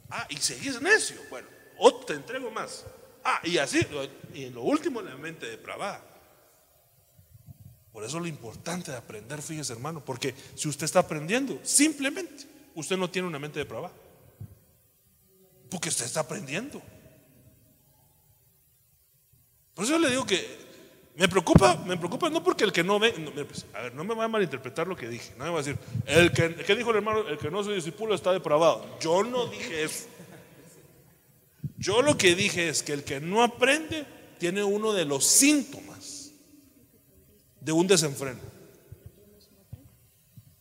Ah, 0.09 0.25
y 0.29 0.37
seguís 0.37 0.81
necio. 0.81 1.17
Bueno, 1.29 1.49
otro 1.77 2.05
te 2.05 2.13
entrego 2.13 2.49
más. 2.51 2.85
Ah, 3.23 3.41
y 3.43 3.57
así. 3.57 3.79
Y 4.33 4.45
en 4.45 4.55
lo 4.55 4.63
último, 4.63 5.01
la 5.01 5.15
mente 5.15 5.45
depravada. 5.47 6.03
Por 7.91 8.03
eso 8.03 8.19
lo 8.19 8.25
importante 8.25 8.91
de 8.91 8.97
aprender, 8.97 9.41
fíjese 9.41 9.73
hermano, 9.73 10.03
porque 10.03 10.33
si 10.55 10.67
usted 10.67 10.85
está 10.85 10.99
aprendiendo, 10.99 11.59
simplemente 11.61 12.45
usted 12.73 12.97
no 12.97 13.09
tiene 13.09 13.27
una 13.27 13.37
mente 13.37 13.59
depravada. 13.59 13.93
Porque 15.69 15.89
usted 15.89 16.05
está 16.05 16.21
aprendiendo. 16.21 16.81
Por 19.75 19.85
eso 19.85 19.97
le 19.99 20.09
digo 20.09 20.25
que 20.25 20.63
me 21.15 21.27
preocupa, 21.27 21.75
me 21.85 21.95
preocupa 21.97 22.29
no 22.29 22.43
porque 22.43 22.63
el 22.63 22.71
que 22.71 22.83
no 22.83 22.97
ve, 22.99 23.13
no, 23.19 23.31
pues, 23.31 23.65
a 23.73 23.81
ver, 23.81 23.93
no 23.93 24.03
me 24.03 24.15
va 24.15 24.25
a 24.25 24.27
malinterpretar 24.27 24.87
lo 24.87 24.95
que 24.95 25.07
dije, 25.07 25.33
no 25.37 25.45
me 25.45 25.51
va 25.51 25.59
a 25.59 25.63
decir, 25.63 25.77
el 26.07 26.31
que, 26.31 26.55
¿qué 26.55 26.75
dijo 26.75 26.89
el 26.89 26.97
hermano? 26.97 27.27
El 27.27 27.37
que 27.37 27.51
no 27.51 27.63
se 27.63 27.73
discípulo 27.73 28.15
está 28.15 28.31
depravado. 28.33 28.97
Yo 28.99 29.23
no 29.23 29.45
dije 29.47 29.83
eso. 29.83 30.07
Yo 31.83 32.01
lo 32.01 32.17
que 32.17 32.33
dije 32.33 32.69
es 32.69 32.81
que 32.81 32.93
el 32.93 33.03
que 33.03 33.19
no 33.19 33.43
aprende 33.43 34.05
tiene 34.39 34.63
uno 34.63 34.93
de 34.93 35.03
los 35.03 35.25
síntomas 35.25 36.31
de 37.59 37.73
un 37.73 37.87
desenfreno. 37.87 38.39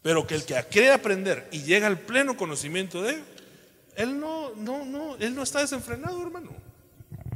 Pero 0.02 0.26
que 0.26 0.34
el 0.34 0.44
que 0.44 0.60
quiere 0.68 0.90
aprender 0.90 1.48
y 1.52 1.62
llega 1.62 1.86
al 1.86 2.00
pleno 2.00 2.36
conocimiento 2.36 3.02
de 3.02 3.14
él, 3.14 3.24
él 3.94 4.18
no, 4.18 4.52
no, 4.56 4.84
no, 4.84 5.14
él 5.14 5.32
no 5.36 5.44
está 5.44 5.60
desenfrenado, 5.60 6.20
hermano. 6.20 6.50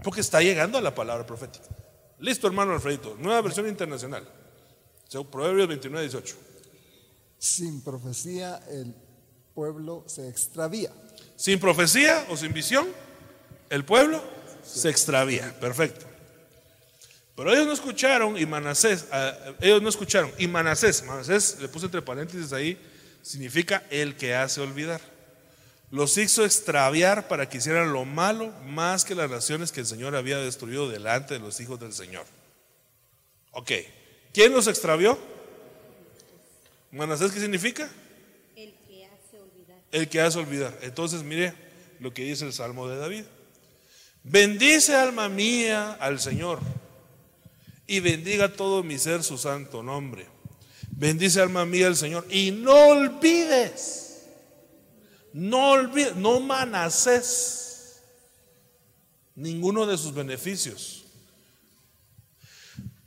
Porque 0.02 0.20
está 0.20 0.42
llegando 0.42 0.78
a 0.78 0.80
la 0.80 0.92
palabra 0.92 1.24
profética. 1.24 1.68
Listo, 2.18 2.48
hermano 2.48 2.72
Alfredito. 2.72 3.16
Nueva 3.20 3.40
versión 3.40 3.68
internacional. 3.68 4.28
Proverbios 5.30 5.68
29, 5.68 6.08
18. 6.08 6.36
Sin 7.38 7.84
profecía 7.84 8.60
el 8.68 8.96
pueblo 9.54 10.02
se 10.08 10.28
extravía. 10.28 10.90
Sin 11.36 11.60
profecía 11.60 12.26
o 12.30 12.36
sin 12.36 12.52
visión, 12.52 12.88
el 13.70 13.84
pueblo 13.84 14.22
se 14.64 14.90
extravía. 14.90 15.54
Perfecto. 15.60 16.06
Pero 17.36 17.52
ellos 17.52 17.66
no 17.66 17.72
escucharon 17.72 18.38
y 18.38 18.46
Manasés, 18.46 19.06
ah, 19.12 19.34
ellos 19.60 19.82
no 19.82 19.90
escucharon. 19.90 20.32
Y 20.38 20.46
Manasés, 20.46 21.04
Manasés, 21.04 21.58
le 21.60 21.68
puse 21.68 21.84
entre 21.84 22.00
paréntesis 22.00 22.52
ahí, 22.52 22.78
significa 23.22 23.84
el 23.90 24.16
que 24.16 24.34
hace 24.34 24.62
olvidar. 24.62 25.02
Los 25.90 26.16
hizo 26.16 26.44
extraviar 26.44 27.28
para 27.28 27.48
que 27.48 27.58
hicieran 27.58 27.92
lo 27.92 28.06
malo 28.06 28.50
más 28.64 29.04
que 29.04 29.14
las 29.14 29.30
naciones 29.30 29.70
que 29.70 29.80
el 29.80 29.86
Señor 29.86 30.16
había 30.16 30.38
destruido 30.38 30.88
delante 30.88 31.34
de 31.34 31.40
los 31.40 31.60
hijos 31.60 31.78
del 31.78 31.92
Señor. 31.92 32.24
Ok, 33.50 33.70
¿quién 34.32 34.52
los 34.52 34.66
extravió? 34.66 35.18
Manasés, 36.90 37.32
¿qué 37.32 37.40
significa? 37.40 37.88
El 38.56 38.74
que 38.88 39.04
hace 39.04 39.38
olvidar. 39.38 39.78
el 39.92 40.08
que 40.08 40.20
hace 40.22 40.38
olvidar. 40.38 40.78
Entonces, 40.80 41.22
mire 41.22 41.52
lo 42.00 42.14
que 42.14 42.24
dice 42.24 42.46
el 42.46 42.54
Salmo 42.54 42.88
de 42.88 42.96
David. 42.96 43.24
Bendice 44.28 44.92
alma 44.92 45.28
mía 45.28 45.92
al 46.00 46.18
Señor 46.18 46.58
y 47.86 48.00
bendiga 48.00 48.52
todo 48.52 48.82
mi 48.82 48.98
ser 48.98 49.22
su 49.22 49.38
santo 49.38 49.84
nombre. 49.84 50.26
Bendice 50.90 51.40
alma 51.40 51.64
mía 51.64 51.86
al 51.86 51.94
Señor 51.94 52.26
y 52.28 52.50
no 52.50 52.88
olvides, 52.88 54.26
no 55.32 55.70
olvides, 55.70 56.16
no 56.16 56.40
manaces 56.40 58.02
ninguno 59.36 59.86
de 59.86 59.96
sus 59.96 60.12
beneficios. 60.12 61.04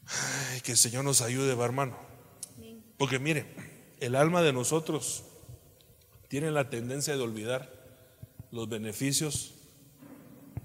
Ay, 0.05 0.61
que 0.61 0.71
el 0.71 0.77
Señor 0.77 1.03
nos 1.03 1.21
ayude, 1.21 1.53
va, 1.53 1.65
hermano. 1.65 1.97
Porque 2.97 3.19
mire, 3.19 3.45
el 3.99 4.15
alma 4.15 4.41
de 4.41 4.53
nosotros 4.53 5.25
tiene 6.29 6.49
la 6.49 6.69
tendencia 6.69 7.17
de 7.17 7.23
olvidar 7.23 7.73
los 8.51 8.69
beneficios 8.69 9.55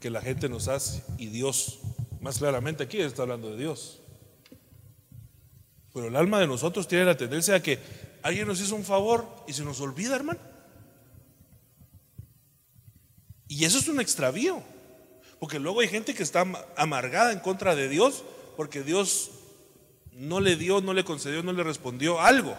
que 0.05 0.11
la 0.11 0.21
gente 0.21 0.51
nos 0.51 0.69
hace 0.69 1.03
y 1.17 1.29
Dios. 1.29 1.79
Más 2.21 2.37
claramente 2.37 2.83
aquí 2.83 3.01
está 3.01 3.23
hablando 3.23 3.49
de 3.49 3.57
Dios. 3.57 4.01
Pero 5.95 6.09
el 6.09 6.17
alma 6.17 6.39
de 6.41 6.47
nosotros 6.47 6.87
tiene 6.87 7.07
la 7.07 7.17
tendencia 7.17 7.55
a 7.55 7.63
que 7.63 7.79
alguien 8.23 8.47
nos 8.47 8.61
hizo 8.61 8.75
un 8.77 8.85
favor 8.85 9.27
y 9.49 9.55
se 9.55 9.65
nos 9.65 9.81
olvida, 9.81 10.15
hermano. 10.15 10.39
Y 13.49 13.65
eso 13.65 13.79
es 13.79 13.89
un 13.89 13.99
extravío. 13.99 14.63
Porque 15.39 15.59
luego 15.59 15.81
hay 15.81 15.89
gente 15.89 16.13
que 16.13 16.23
está 16.23 16.41
am- 16.43 16.57
amargada 16.77 17.33
en 17.33 17.39
contra 17.39 17.75
de 17.75 17.89
Dios 17.89 18.25
porque 18.59 18.83
Dios 18.83 19.31
no 20.13 20.39
le 20.41 20.57
dio, 20.57 20.83
no 20.83 20.93
le 20.93 21.05
concedió, 21.05 21.43
no 21.43 21.55
le 21.55 21.63
respondió 21.63 22.21
algo. 22.21 22.55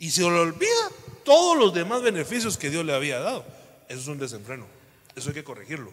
Y 0.00 0.10
se 0.10 0.22
le 0.22 0.30
olvida 0.30 0.90
todos 1.24 1.56
los 1.56 1.72
demás 1.72 2.02
beneficios 2.02 2.58
que 2.58 2.70
Dios 2.70 2.84
le 2.84 2.92
había 2.92 3.20
dado. 3.20 3.44
Eso 3.88 4.00
es 4.00 4.08
un 4.08 4.18
desenfreno. 4.18 4.79
Eso 5.20 5.28
hay 5.28 5.34
que 5.34 5.44
corregirlo. 5.44 5.92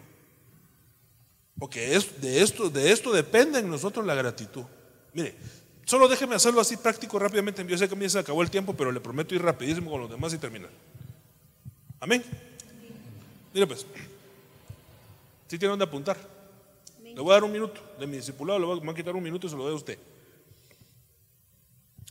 Porque 1.58 1.94
es- 1.94 2.18
de, 2.20 2.40
esto, 2.42 2.70
de 2.70 2.92
esto 2.92 3.12
depende 3.12 3.58
en 3.58 3.68
nosotros 3.68 4.06
la 4.06 4.14
gratitud. 4.14 4.64
Mire, 5.12 5.34
solo 5.84 6.08
déjeme 6.08 6.34
hacerlo 6.34 6.62
así 6.62 6.78
práctico 6.78 7.18
rápidamente. 7.18 7.62
Yo 7.66 7.76
sé 7.76 7.86
que 7.88 7.94
a 7.94 7.98
mí 7.98 8.08
se 8.08 8.18
acabó 8.18 8.40
el 8.42 8.50
tiempo, 8.50 8.74
pero 8.74 8.90
le 8.90 9.00
prometo 9.00 9.34
ir 9.34 9.42
rapidísimo 9.42 9.90
con 9.90 10.00
los 10.00 10.10
demás 10.10 10.32
y 10.32 10.38
terminar. 10.38 10.70
Amén. 12.00 12.24
Mire 13.52 13.66
pues, 13.66 13.84
si 15.46 15.58
tiene 15.58 15.70
donde 15.70 15.84
apuntar. 15.84 16.16
Le 17.02 17.20
voy 17.20 17.30
a 17.30 17.34
dar 17.34 17.44
un 17.44 17.52
minuto 17.52 17.80
de 17.98 18.06
mi 18.06 18.16
discipulado, 18.16 18.58
le 18.58 18.64
a, 18.64 18.68
voy 18.76 18.88
a 18.90 18.94
quitar 18.94 19.14
un 19.14 19.22
minuto 19.22 19.46
y 19.46 19.50
se 19.50 19.56
lo 19.56 19.64
doy 19.64 19.72
a 19.72 19.76
usted. 19.76 19.98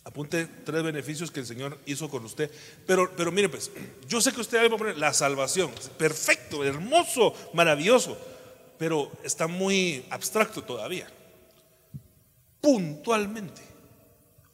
Apunte 0.08 0.48
tres 0.64 0.84
beneficios 0.84 1.32
que 1.32 1.42
el 1.42 1.46
Señor 1.46 1.78
hizo 1.86 2.10
con 2.10 2.24
usted. 2.24 2.50
Pero, 2.86 3.12
pero 3.18 3.30
mire 3.30 3.50
pues, 3.50 3.70
yo 4.08 4.22
sé 4.22 4.32
que 4.32 4.40
usted 4.40 4.58
va 4.72 4.74
a 4.74 4.78
poner 4.78 4.98
la 4.98 5.12
salvación. 5.12 5.70
Perfecto, 5.98 6.64
hermoso, 6.64 7.36
maravilloso. 7.54 8.18
Pero 8.78 9.12
está 9.26 9.48
muy 9.48 10.06
abstracto 10.10 10.64
todavía. 10.64 11.10
Puntualmente. 12.62 13.62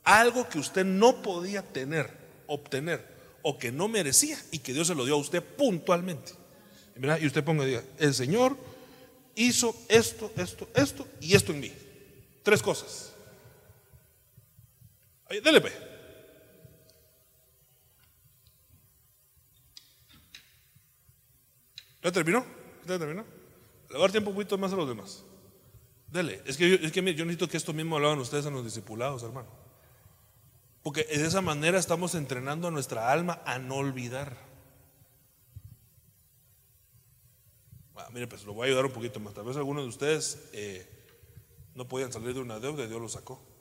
Algo 0.04 0.50
que 0.50 0.58
usted 0.58 0.86
no 0.86 1.22
podía 1.22 1.62
tener, 1.62 2.10
obtener, 2.48 3.08
o 3.44 3.60
que 3.60 3.72
no 3.72 3.88
merecía 3.88 4.44
y 4.50 4.58
que 4.58 4.74
Dios 4.74 4.88
se 4.88 4.96
lo 4.96 5.06
dio 5.06 5.14
a 5.14 5.18
usted 5.18 5.44
puntualmente. 5.44 6.32
Y 7.22 7.28
usted 7.28 7.44
ponga, 7.44 7.64
diga, 7.64 7.84
el 8.00 8.16
Señor 8.16 8.58
hizo 9.36 9.76
esto, 9.88 10.32
esto, 10.36 10.68
esto 10.74 11.08
y 11.22 11.36
esto 11.36 11.52
en 11.52 11.60
mí. 11.60 11.72
Tres 12.42 12.64
cosas. 12.64 13.13
Ahí, 15.34 15.40
dele, 15.40 15.62
pues. 15.62 15.74
¿Ya 22.04 22.12
terminó? 22.12 22.46
¿Ya 22.86 23.00
terminó? 23.00 23.26
Le 23.90 24.04
a 24.04 24.10
tiempo 24.10 24.30
un 24.30 24.36
poquito 24.36 24.60
más 24.60 24.74
a 24.74 24.76
los 24.76 24.88
demás. 24.88 25.24
Dele. 26.08 26.44
Es 26.46 26.56
que, 26.56 26.70
yo, 26.70 26.76
es 26.76 26.92
que 26.92 27.02
mire, 27.02 27.18
yo 27.18 27.26
necesito 27.26 27.48
que 27.48 27.58
esto 27.58 27.74
mismo 27.74 27.96
hablaban 27.96 28.20
ustedes 28.20 28.46
en 28.46 28.54
los 28.54 28.64
discipulados, 28.64 29.24
hermano. 29.24 29.48
Porque 30.84 31.04
de 31.04 31.26
esa 31.26 31.42
manera 31.42 31.80
estamos 31.80 32.14
entrenando 32.14 32.68
a 32.68 32.72
nuestra 32.72 33.12
alma 33.12 33.42
a 33.46 33.58
no 33.58 33.78
olvidar. 33.78 34.38
Ah, 37.96 38.10
mire, 38.14 38.28
pues 38.28 38.44
lo 38.44 38.54
voy 38.54 38.66
a 38.66 38.68
ayudar 38.68 38.86
un 38.86 38.92
poquito 38.92 39.20
más. 39.20 39.34
Tal 39.34 39.46
vez 39.46 39.58
algunos 39.58 39.84
de 39.84 39.90
ustedes 39.90 40.50
eh, 40.54 40.88
no 41.74 41.88
podían 41.88 42.14
salir 42.14 42.36
de 42.36 42.42
una 42.42 42.60
deuda 42.60 42.84
y 42.84 42.88
Dios 42.88 43.02
los 43.02 43.14
sacó. 43.14 43.53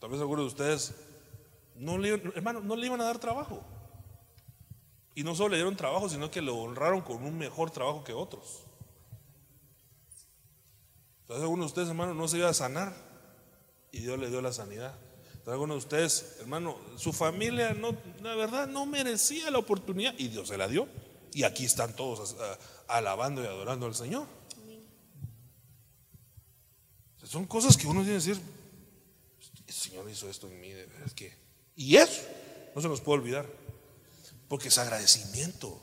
Tal 0.00 0.10
vez 0.10 0.20
algunos 0.20 0.44
de 0.44 0.48
ustedes 0.48 0.94
no 1.76 1.98
le, 1.98 2.10
hermano, 2.34 2.60
no 2.60 2.74
le 2.74 2.86
iban 2.86 3.00
a 3.00 3.04
dar 3.04 3.18
trabajo. 3.18 3.62
Y 5.14 5.22
no 5.22 5.34
solo 5.34 5.50
le 5.50 5.56
dieron 5.56 5.76
trabajo, 5.76 6.08
sino 6.08 6.30
que 6.30 6.40
lo 6.40 6.56
honraron 6.56 7.02
con 7.02 7.22
un 7.22 7.36
mejor 7.36 7.70
trabajo 7.70 8.02
que 8.02 8.12
otros. 8.12 8.64
Tal 11.26 11.36
vez 11.36 11.42
algunos 11.42 11.64
de 11.64 11.66
ustedes, 11.66 11.88
hermano, 11.88 12.14
no 12.14 12.26
se 12.26 12.38
iba 12.38 12.48
a 12.48 12.54
sanar 12.54 12.94
y 13.92 14.00
Dios 14.00 14.18
le 14.18 14.30
dio 14.30 14.40
la 14.40 14.52
sanidad. 14.52 14.94
Tal 15.44 15.44
vez 15.44 15.52
algunos 15.52 15.74
de 15.76 15.78
ustedes, 15.78 16.36
hermano, 16.40 16.76
su 16.96 17.12
familia, 17.12 17.74
no, 17.74 17.94
la 18.22 18.34
verdad, 18.34 18.66
no 18.66 18.86
merecía 18.86 19.50
la 19.50 19.58
oportunidad 19.58 20.14
y 20.16 20.28
Dios 20.28 20.48
se 20.48 20.56
la 20.56 20.66
dio. 20.66 20.88
Y 21.32 21.44
aquí 21.44 21.64
están 21.66 21.94
todos 21.94 22.36
alabando 22.88 23.42
y 23.42 23.46
adorando 23.46 23.86
al 23.86 23.94
Señor. 23.94 24.26
Son 27.22 27.46
cosas 27.46 27.76
que 27.76 27.86
uno 27.86 28.00
tiene 28.00 28.18
que 28.18 28.26
decir, 28.26 28.40
Señor 29.80 30.10
hizo 30.10 30.28
esto 30.28 30.46
en 30.46 30.60
mí, 30.60 30.70
de 30.70 30.84
verdad 30.84 31.10
que. 31.12 31.34
Y 31.74 31.96
eso 31.96 32.22
no 32.74 32.82
se 32.82 32.88
nos 32.88 33.00
puede 33.00 33.20
olvidar, 33.20 33.46
porque 34.48 34.68
es 34.68 34.76
agradecimiento. 34.76 35.80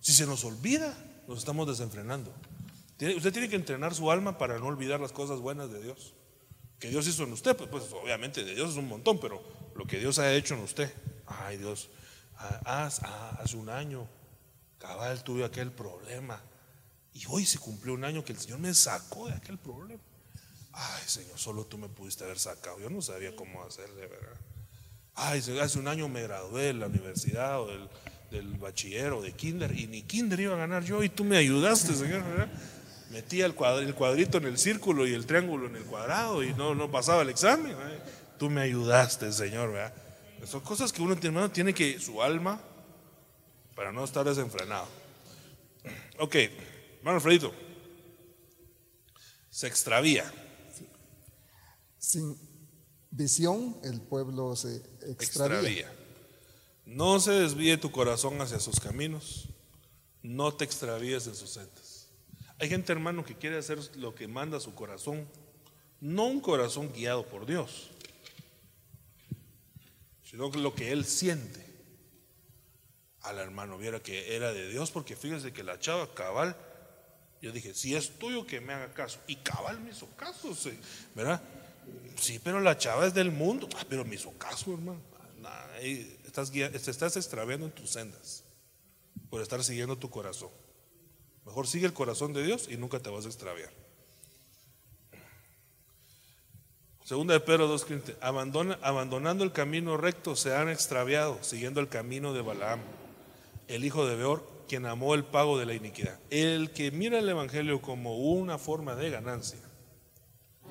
Si 0.00 0.12
se 0.12 0.26
nos 0.26 0.44
olvida, 0.44 0.94
nos 1.26 1.38
estamos 1.38 1.66
desenfrenando. 1.66 2.30
Usted 3.00 3.32
tiene 3.32 3.48
que 3.48 3.56
entrenar 3.56 3.94
su 3.94 4.10
alma 4.10 4.36
para 4.36 4.58
no 4.58 4.66
olvidar 4.66 5.00
las 5.00 5.12
cosas 5.12 5.40
buenas 5.40 5.70
de 5.72 5.82
Dios. 5.82 6.12
Que 6.78 6.90
Dios 6.90 7.06
hizo 7.06 7.24
en 7.24 7.32
usted, 7.32 7.56
pues, 7.56 7.70
pues, 7.70 7.84
obviamente 7.92 8.44
de 8.44 8.54
Dios 8.54 8.72
es 8.72 8.76
un 8.76 8.88
montón, 8.88 9.18
pero 9.18 9.42
lo 9.74 9.86
que 9.86 9.98
Dios 9.98 10.18
ha 10.18 10.30
hecho 10.34 10.54
en 10.54 10.60
usted. 10.60 10.92
Ay 11.26 11.56
Dios, 11.56 11.88
ah, 12.36 12.90
hace 13.40 13.56
un 13.56 13.70
año, 13.70 14.06
cabal 14.78 15.24
tuve 15.24 15.44
aquel 15.44 15.72
problema. 15.72 16.42
Y 17.14 17.24
hoy 17.28 17.46
se 17.46 17.58
cumplió 17.58 17.94
un 17.94 18.04
año 18.04 18.22
que 18.22 18.32
el 18.32 18.38
Señor 18.38 18.58
me 18.58 18.74
sacó 18.74 19.28
de 19.28 19.34
aquel 19.34 19.56
problema. 19.56 20.02
Ay, 20.76 21.02
Señor, 21.06 21.38
solo 21.38 21.64
tú 21.64 21.78
me 21.78 21.88
pudiste 21.88 22.24
haber 22.24 22.38
sacado. 22.38 22.80
Yo 22.80 22.90
no 22.90 23.00
sabía 23.00 23.34
cómo 23.36 23.62
hacerle, 23.62 24.06
¿verdad? 24.06 24.36
Ay, 25.14 25.38
hace 25.60 25.78
un 25.78 25.86
año 25.86 26.08
me 26.08 26.22
gradué 26.22 26.64
de 26.64 26.74
la 26.74 26.86
universidad 26.86 27.60
o 27.60 27.68
del, 27.68 27.88
del 28.32 28.54
bachiller 28.58 29.12
o 29.12 29.22
de 29.22 29.32
kinder 29.32 29.78
y 29.78 29.86
ni 29.86 30.02
kinder 30.02 30.40
iba 30.40 30.54
a 30.54 30.58
ganar 30.58 30.82
yo 30.82 31.04
y 31.04 31.08
tú 31.08 31.22
me 31.22 31.36
ayudaste, 31.36 31.94
Señor, 31.94 32.24
¿verdad? 32.24 32.48
Metía 33.10 33.46
el, 33.46 33.54
cuadr- 33.54 33.84
el 33.84 33.94
cuadrito 33.94 34.38
en 34.38 34.46
el 34.46 34.58
círculo 34.58 35.06
y 35.06 35.14
el 35.14 35.24
triángulo 35.26 35.68
en 35.68 35.76
el 35.76 35.84
cuadrado 35.84 36.42
y 36.42 36.52
no, 36.54 36.74
no 36.74 36.90
pasaba 36.90 37.22
el 37.22 37.28
examen. 37.28 37.76
Tú 38.38 38.50
me 38.50 38.62
ayudaste, 38.62 39.30
Señor, 39.32 39.70
¿verdad? 39.70 39.94
Son 40.44 40.60
cosas 40.60 40.92
que 40.92 41.00
uno, 41.00 41.16
tiene 41.50 41.72
que, 41.72 42.00
su 42.00 42.20
alma, 42.20 42.60
para 43.76 43.92
no 43.92 44.02
estar 44.04 44.24
desenfrenado. 44.24 44.88
Ok, 46.18 46.34
hermano 46.98 47.16
Alfredito, 47.16 47.54
se 49.48 49.68
extravía. 49.68 50.24
Sin 52.04 52.36
visión, 53.10 53.78
el 53.82 53.98
pueblo 53.98 54.54
se 54.56 54.76
extravía. 55.06 55.90
No 56.84 57.18
se 57.18 57.30
desvíe 57.32 57.78
tu 57.78 57.90
corazón 57.90 58.42
hacia 58.42 58.60
sus 58.60 58.78
caminos, 58.78 59.48
no 60.22 60.52
te 60.52 60.66
extravíes 60.66 61.26
en 61.26 61.34
sus 61.34 61.48
sendas. 61.54 62.08
Hay 62.58 62.68
gente, 62.68 62.92
hermano, 62.92 63.24
que 63.24 63.34
quiere 63.34 63.56
hacer 63.56 63.78
lo 63.96 64.14
que 64.14 64.28
manda 64.28 64.60
su 64.60 64.74
corazón, 64.74 65.26
no 65.98 66.26
un 66.26 66.42
corazón 66.42 66.92
guiado 66.92 67.26
por 67.26 67.46
Dios, 67.46 67.88
sino 70.30 70.50
lo 70.50 70.74
que 70.74 70.92
él 70.92 71.06
siente. 71.06 71.64
Al 73.22 73.38
hermano 73.38 73.78
viera 73.78 73.98
que 74.00 74.36
era 74.36 74.52
de 74.52 74.68
Dios, 74.68 74.90
porque 74.90 75.16
fíjese 75.16 75.54
que 75.54 75.64
la 75.64 75.78
chava 75.78 76.12
cabal, 76.12 76.54
yo 77.40 77.50
dije, 77.50 77.72
si 77.72 77.96
es 77.96 78.18
tuyo 78.18 78.46
que 78.46 78.60
me 78.60 78.74
haga 78.74 78.92
caso, 78.92 79.20
y 79.26 79.36
cabal 79.36 79.80
me 79.80 79.92
hizo 79.92 80.06
caso, 80.16 80.54
¿verdad? 81.14 81.42
Sí, 82.16 82.40
pero 82.42 82.60
la 82.60 82.76
chava 82.78 83.06
es 83.06 83.14
del 83.14 83.30
mundo. 83.32 83.68
Ah, 83.76 83.84
pero 83.88 84.04
me 84.04 84.14
hizo 84.14 84.30
caso, 84.38 84.72
hermano. 84.72 85.00
Nah, 85.40 85.76
estás, 86.26 86.50
guia- 86.50 86.70
te 86.70 86.90
estás 86.90 87.16
extraviando 87.16 87.66
en 87.66 87.72
tus 87.72 87.90
sendas 87.90 88.44
por 89.30 89.42
estar 89.42 89.62
siguiendo 89.64 89.96
tu 89.98 90.08
corazón. 90.10 90.50
Mejor 91.44 91.66
sigue 91.66 91.86
el 91.86 91.92
corazón 91.92 92.32
de 92.32 92.42
Dios 92.44 92.68
y 92.70 92.76
nunca 92.76 93.00
te 93.00 93.10
vas 93.10 93.24
a 93.26 93.28
extraviar. 93.28 93.70
Segunda 97.04 97.34
de 97.34 97.40
Pedro 97.40 97.68
2.15. 97.68 98.16
Abandona, 98.22 98.78
abandonando 98.80 99.44
el 99.44 99.52
camino 99.52 99.96
recto 99.98 100.36
se 100.36 100.54
han 100.56 100.70
extraviado, 100.70 101.38
siguiendo 101.42 101.80
el 101.80 101.88
camino 101.88 102.32
de 102.32 102.40
Balaam, 102.40 102.80
el 103.68 103.84
hijo 103.84 104.06
de 104.06 104.16
Beor, 104.16 104.48
quien 104.68 104.86
amó 104.86 105.14
el 105.14 105.24
pago 105.24 105.58
de 105.58 105.66
la 105.66 105.74
iniquidad. 105.74 106.18
El 106.30 106.70
que 106.70 106.90
mira 106.90 107.18
el 107.18 107.28
Evangelio 107.28 107.82
como 107.82 108.16
una 108.16 108.56
forma 108.56 108.94
de 108.94 109.10
ganancia, 109.10 109.58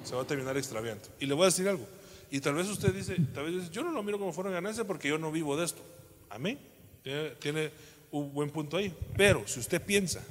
se 0.04 0.16
va 0.16 0.22
a 0.22 0.28
terminar 0.28 0.58
extraviando. 0.58 1.04
Y 1.20 1.26
le 1.26 1.34
voy 1.34 1.44
a 1.44 1.46
decir 1.48 1.68
algo. 1.68 1.88
Y 2.30 2.40
tal 2.42 2.56
vez 2.56 2.68
usted 2.68 2.94
dice, 2.94 3.16
tal 3.34 3.46
vez 3.46 3.56
dice, 3.56 3.70
yo 3.72 3.84
no 3.84 3.92
lo 3.92 4.04
miro 4.04 4.20
como 4.20 4.32
de 4.44 4.52
ganancia 4.52 4.84
porque 4.86 5.08
yo 5.08 5.18
no 5.18 5.32
vivo 5.32 5.56
de 5.56 5.66
esto. 5.66 5.82
Amén. 6.30 6.60
Tiene, 7.04 7.30
tiene 7.32 7.72
un 8.12 8.34
buen 8.34 8.50
punto 8.50 8.78
ahí. 8.78 8.94
Pero 9.16 9.48
si 9.48 9.60
usted 9.60 9.82
piensa 9.82 10.24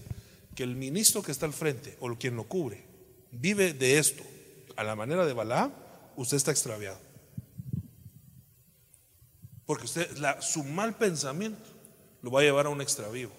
que 0.55 0.63
el 0.63 0.75
ministro 0.75 1.23
que 1.23 1.33
está 1.33 1.47
al 1.47 1.53
frente 1.53 1.97
o 2.01 2.15
quien 2.17 2.37
lo 2.37 2.45
cubre 2.45 2.83
vive 3.31 3.73
de 3.73 3.99
esto 3.99 4.23
a 4.77 4.85
la 4.85 4.97
manera 4.97 5.25
de 5.25 5.33
Balaam, 5.33 5.73
usted 6.17 6.37
está 6.37 6.51
extraviado. 6.51 6.99
Porque 9.65 9.85
usted, 9.85 10.09
su 10.41 10.65
mal 10.65 10.97
pensamiento 10.97 11.63
lo 12.21 12.31
va 12.31 12.41
a 12.41 12.43
llevar 12.43 12.67
a 12.67 12.69
un 12.69 12.81
extravío. 12.81 13.31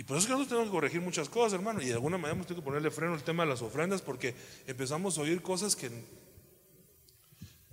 Y 0.00 0.02
por 0.02 0.16
eso 0.16 0.22
es 0.22 0.26
que 0.28 0.32
nosotros 0.32 0.48
tenemos 0.48 0.68
que 0.70 0.74
corregir 0.74 1.02
muchas 1.02 1.28
cosas, 1.28 1.52
hermano. 1.52 1.82
Y 1.82 1.84
de 1.84 1.92
alguna 1.92 2.16
manera 2.16 2.32
hemos 2.32 2.46
tenido 2.46 2.62
que 2.62 2.64
ponerle 2.64 2.90
freno 2.90 3.12
al 3.12 3.22
tema 3.22 3.42
de 3.42 3.50
las 3.50 3.60
ofrendas 3.60 4.00
porque 4.00 4.34
empezamos 4.66 5.18
a 5.18 5.20
oír 5.20 5.42
cosas 5.42 5.76
que, 5.76 5.90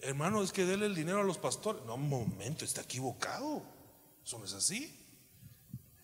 hermano, 0.01 0.43
es 0.43 0.51
que 0.51 0.65
dele 0.65 0.87
el 0.87 0.93
dinero 0.93 1.21
a 1.21 1.23
los 1.23 1.37
pastores. 1.37 1.85
No, 1.85 1.95
un 1.95 2.09
momento, 2.09 2.65
está 2.65 2.81
equivocado. 2.81 3.63
Eso 4.25 4.39
no 4.39 4.43
es 4.43 4.51
así. 4.51 4.93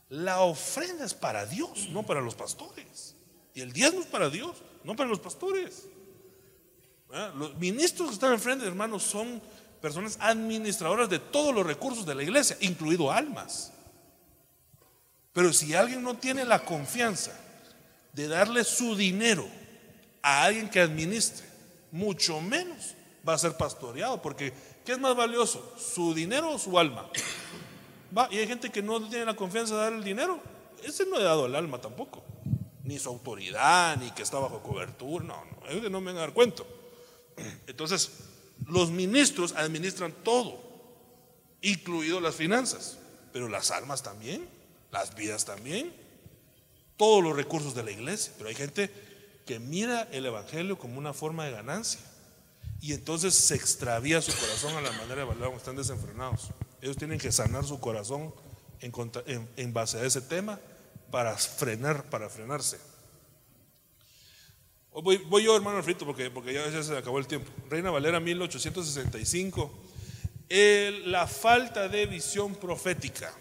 La 0.07 0.39
ofrenda 0.39 1.03
es 1.03 1.13
para 1.13 1.45
Dios, 1.45 1.89
no 1.89 2.03
para 2.03 2.21
los 2.21 2.35
pastores. 2.35 3.17
Y 3.53 3.59
el 3.59 3.73
diezmo 3.73 3.99
es 3.99 4.07
para 4.07 4.29
Dios, 4.29 4.63
no 4.85 4.95
para 4.95 5.09
los 5.09 5.19
pastores. 5.19 5.89
¿Ah? 7.11 7.33
Los 7.35 7.57
ministros 7.57 8.07
que 8.07 8.13
están 8.13 8.31
enfrente, 8.31 8.65
hermanos, 8.65 9.03
son 9.03 9.41
personas 9.81 10.17
administradoras 10.21 11.09
de 11.09 11.19
todos 11.19 11.53
los 11.53 11.67
recursos 11.67 12.05
de 12.05 12.15
la 12.15 12.23
iglesia, 12.23 12.55
incluido 12.61 13.11
almas. 13.11 13.72
Pero 15.33 15.51
si 15.51 15.73
alguien 15.73 16.03
no 16.03 16.15
tiene 16.15 16.45
la 16.45 16.63
confianza 16.63 17.31
de 18.13 18.27
darle 18.27 18.63
su 18.63 18.95
dinero 18.95 19.47
a 20.21 20.43
alguien 20.43 20.69
que 20.69 20.79
administre, 20.79 21.45
mucho 21.91 22.39
menos 22.39 22.95
va 23.27 23.33
a 23.33 23.37
ser 23.37 23.57
pastoreado, 23.57 24.21
porque 24.21 24.53
¿qué 24.85 24.93
es 24.93 24.99
más 24.99 25.15
valioso? 25.15 25.75
¿Su 25.77 26.13
dinero 26.13 26.51
o 26.51 26.59
su 26.59 26.77
alma? 26.77 27.09
Y 28.29 28.37
hay 28.37 28.47
gente 28.47 28.69
que 28.69 28.83
no 28.83 29.01
tiene 29.09 29.25
la 29.25 29.35
confianza 29.35 29.75
de 29.75 29.81
dar 29.81 29.93
el 29.93 30.03
dinero. 30.03 30.39
Ese 30.83 31.05
no 31.05 31.17
ha 31.17 31.23
dado 31.23 31.47
el 31.47 31.55
alma 31.55 31.81
tampoco, 31.81 32.23
ni 32.83 32.99
su 32.99 33.09
autoridad, 33.09 33.97
ni 33.97 34.11
que 34.11 34.21
está 34.21 34.37
bajo 34.37 34.61
cobertura. 34.61 35.25
No, 35.25 35.43
no, 35.45 35.67
es 35.67 35.81
que 35.81 35.89
no 35.89 35.99
me 35.99 36.11
van 36.11 36.17
a 36.17 36.21
dar 36.21 36.33
cuento. 36.33 36.67
Entonces, 37.65 38.11
los 38.67 38.91
ministros 38.91 39.53
administran 39.53 40.13
todo, 40.23 40.61
incluido 41.61 42.19
las 42.19 42.35
finanzas, 42.35 42.97
pero 43.31 43.49
las 43.49 43.71
almas 43.71 44.03
también, 44.03 44.47
las 44.93 45.15
vidas 45.15 45.43
también, 45.43 45.91
todos 46.95 47.21
los 47.23 47.35
recursos 47.35 47.73
de 47.75 47.83
la 47.83 47.91
iglesia. 47.91 48.31
Pero 48.37 48.47
hay 48.47 48.55
gente 48.55 48.89
que 49.45 49.59
mira 49.59 50.07
el 50.11 50.25
Evangelio 50.25 50.77
como 50.77 50.99
una 50.99 51.13
forma 51.13 51.45
de 51.45 51.51
ganancia 51.51 51.99
y 52.79 52.93
entonces 52.93 53.33
se 53.33 53.55
extravía 53.55 54.21
su 54.21 54.31
corazón 54.33 54.75
a 54.77 54.81
la 54.81 54.91
manera 54.91 55.15
de 55.15 55.21
evaluar 55.23 55.51
están 55.53 55.75
desenfrenados. 55.75 56.49
Ellos 56.81 56.95
tienen 56.95 57.17
que 57.17 57.31
sanar 57.31 57.65
su 57.65 57.79
corazón 57.79 58.33
en, 58.81 59.73
base 59.73 59.97
a 59.97 60.05
ese 60.05 60.21
tema 60.21 60.59
para 61.09 61.35
frenar, 61.37 62.09
para 62.09 62.29
frenarse. 62.29 62.77
Voy, 64.91 65.17
voy 65.17 65.43
yo, 65.43 65.55
hermano 65.55 65.77
Alfrito, 65.77 66.05
porque, 66.05 66.29
porque 66.29 66.53
ya, 66.53 66.83
se 66.83 66.95
acabó 66.95 67.17
el 67.17 67.25
tiempo. 67.25 67.49
Reina 67.67 67.89
Valera 67.89 68.19
1865. 68.19 69.71
El- 70.49 71.11
la 71.11 71.25
falta 71.25 71.87
de 71.87 72.05
visión 72.05 72.53
profética. 72.53 73.33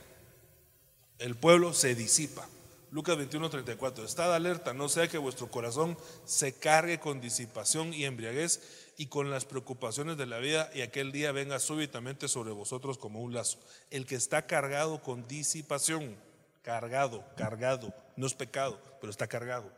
El 1.18 1.36
pueblo 1.36 1.72
se 1.72 1.94
disipa. 1.94 2.48
Lucas 2.92 3.16
21, 3.16 3.48
34. 3.48 4.04
Estad 4.04 4.34
alerta, 4.34 4.74
no 4.74 4.88
sea 4.90 5.08
que 5.08 5.16
vuestro 5.16 5.50
corazón 5.50 5.96
se 6.26 6.52
cargue 6.52 7.00
con 7.00 7.22
disipación 7.22 7.94
y 7.94 8.04
embriaguez 8.04 8.92
y 8.98 9.06
con 9.06 9.30
las 9.30 9.46
preocupaciones 9.46 10.18
de 10.18 10.26
la 10.26 10.38
vida 10.38 10.70
y 10.74 10.82
aquel 10.82 11.10
día 11.10 11.32
venga 11.32 11.58
súbitamente 11.58 12.28
sobre 12.28 12.52
vosotros 12.52 12.98
como 12.98 13.22
un 13.22 13.32
lazo. 13.32 13.58
El 13.90 14.04
que 14.04 14.14
está 14.14 14.46
cargado 14.46 15.02
con 15.02 15.26
disipación, 15.26 16.16
cargado, 16.60 17.24
cargado, 17.34 17.94
no 18.16 18.26
es 18.26 18.34
pecado, 18.34 18.78
pero 19.00 19.10
está 19.10 19.26
cargado, 19.26 19.72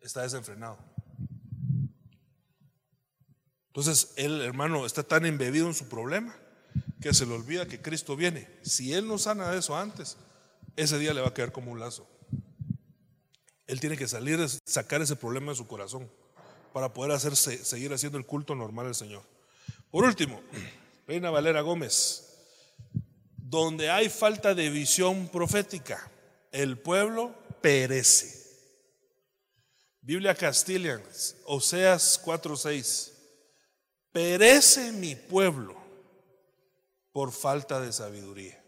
está 0.00 0.22
desenfrenado. 0.22 0.78
Entonces, 3.66 4.12
el 4.14 4.40
hermano 4.42 4.86
está 4.86 5.02
tan 5.02 5.26
embebido 5.26 5.66
en 5.66 5.74
su 5.74 5.88
problema 5.88 6.36
que 7.04 7.12
se 7.12 7.26
le 7.26 7.34
olvida 7.34 7.68
que 7.68 7.82
Cristo 7.82 8.16
viene. 8.16 8.48
Si 8.62 8.94
él 8.94 9.06
no 9.06 9.18
sana 9.18 9.54
eso 9.54 9.76
antes, 9.76 10.16
ese 10.74 10.98
día 10.98 11.12
le 11.12 11.20
va 11.20 11.28
a 11.28 11.34
quedar 11.34 11.52
como 11.52 11.70
un 11.70 11.78
lazo. 11.78 12.08
Él 13.66 13.78
tiene 13.78 13.98
que 13.98 14.08
salir, 14.08 14.40
sacar 14.64 15.02
ese 15.02 15.14
problema 15.14 15.52
de 15.52 15.56
su 15.56 15.66
corazón 15.66 16.10
para 16.72 16.94
poder 16.94 17.12
hacerse, 17.12 17.62
seguir 17.62 17.92
haciendo 17.92 18.16
el 18.16 18.24
culto 18.24 18.54
normal 18.54 18.86
al 18.86 18.94
Señor. 18.94 19.22
Por 19.90 20.04
último, 20.04 20.40
Reina 21.06 21.28
Valera 21.28 21.60
Gómez, 21.60 22.24
donde 23.36 23.90
hay 23.90 24.08
falta 24.08 24.54
de 24.54 24.70
visión 24.70 25.28
profética, 25.28 26.10
el 26.52 26.78
pueblo 26.78 27.34
perece. 27.60 28.50
Biblia 30.00 30.34
Castilian, 30.34 31.02
Oseas 31.44 32.18
4:6. 32.24 33.12
Perece 34.10 34.90
mi 34.92 35.14
pueblo 35.16 35.83
por 37.14 37.30
falta 37.30 37.80
de 37.80 37.92
sabiduría. 37.92 38.60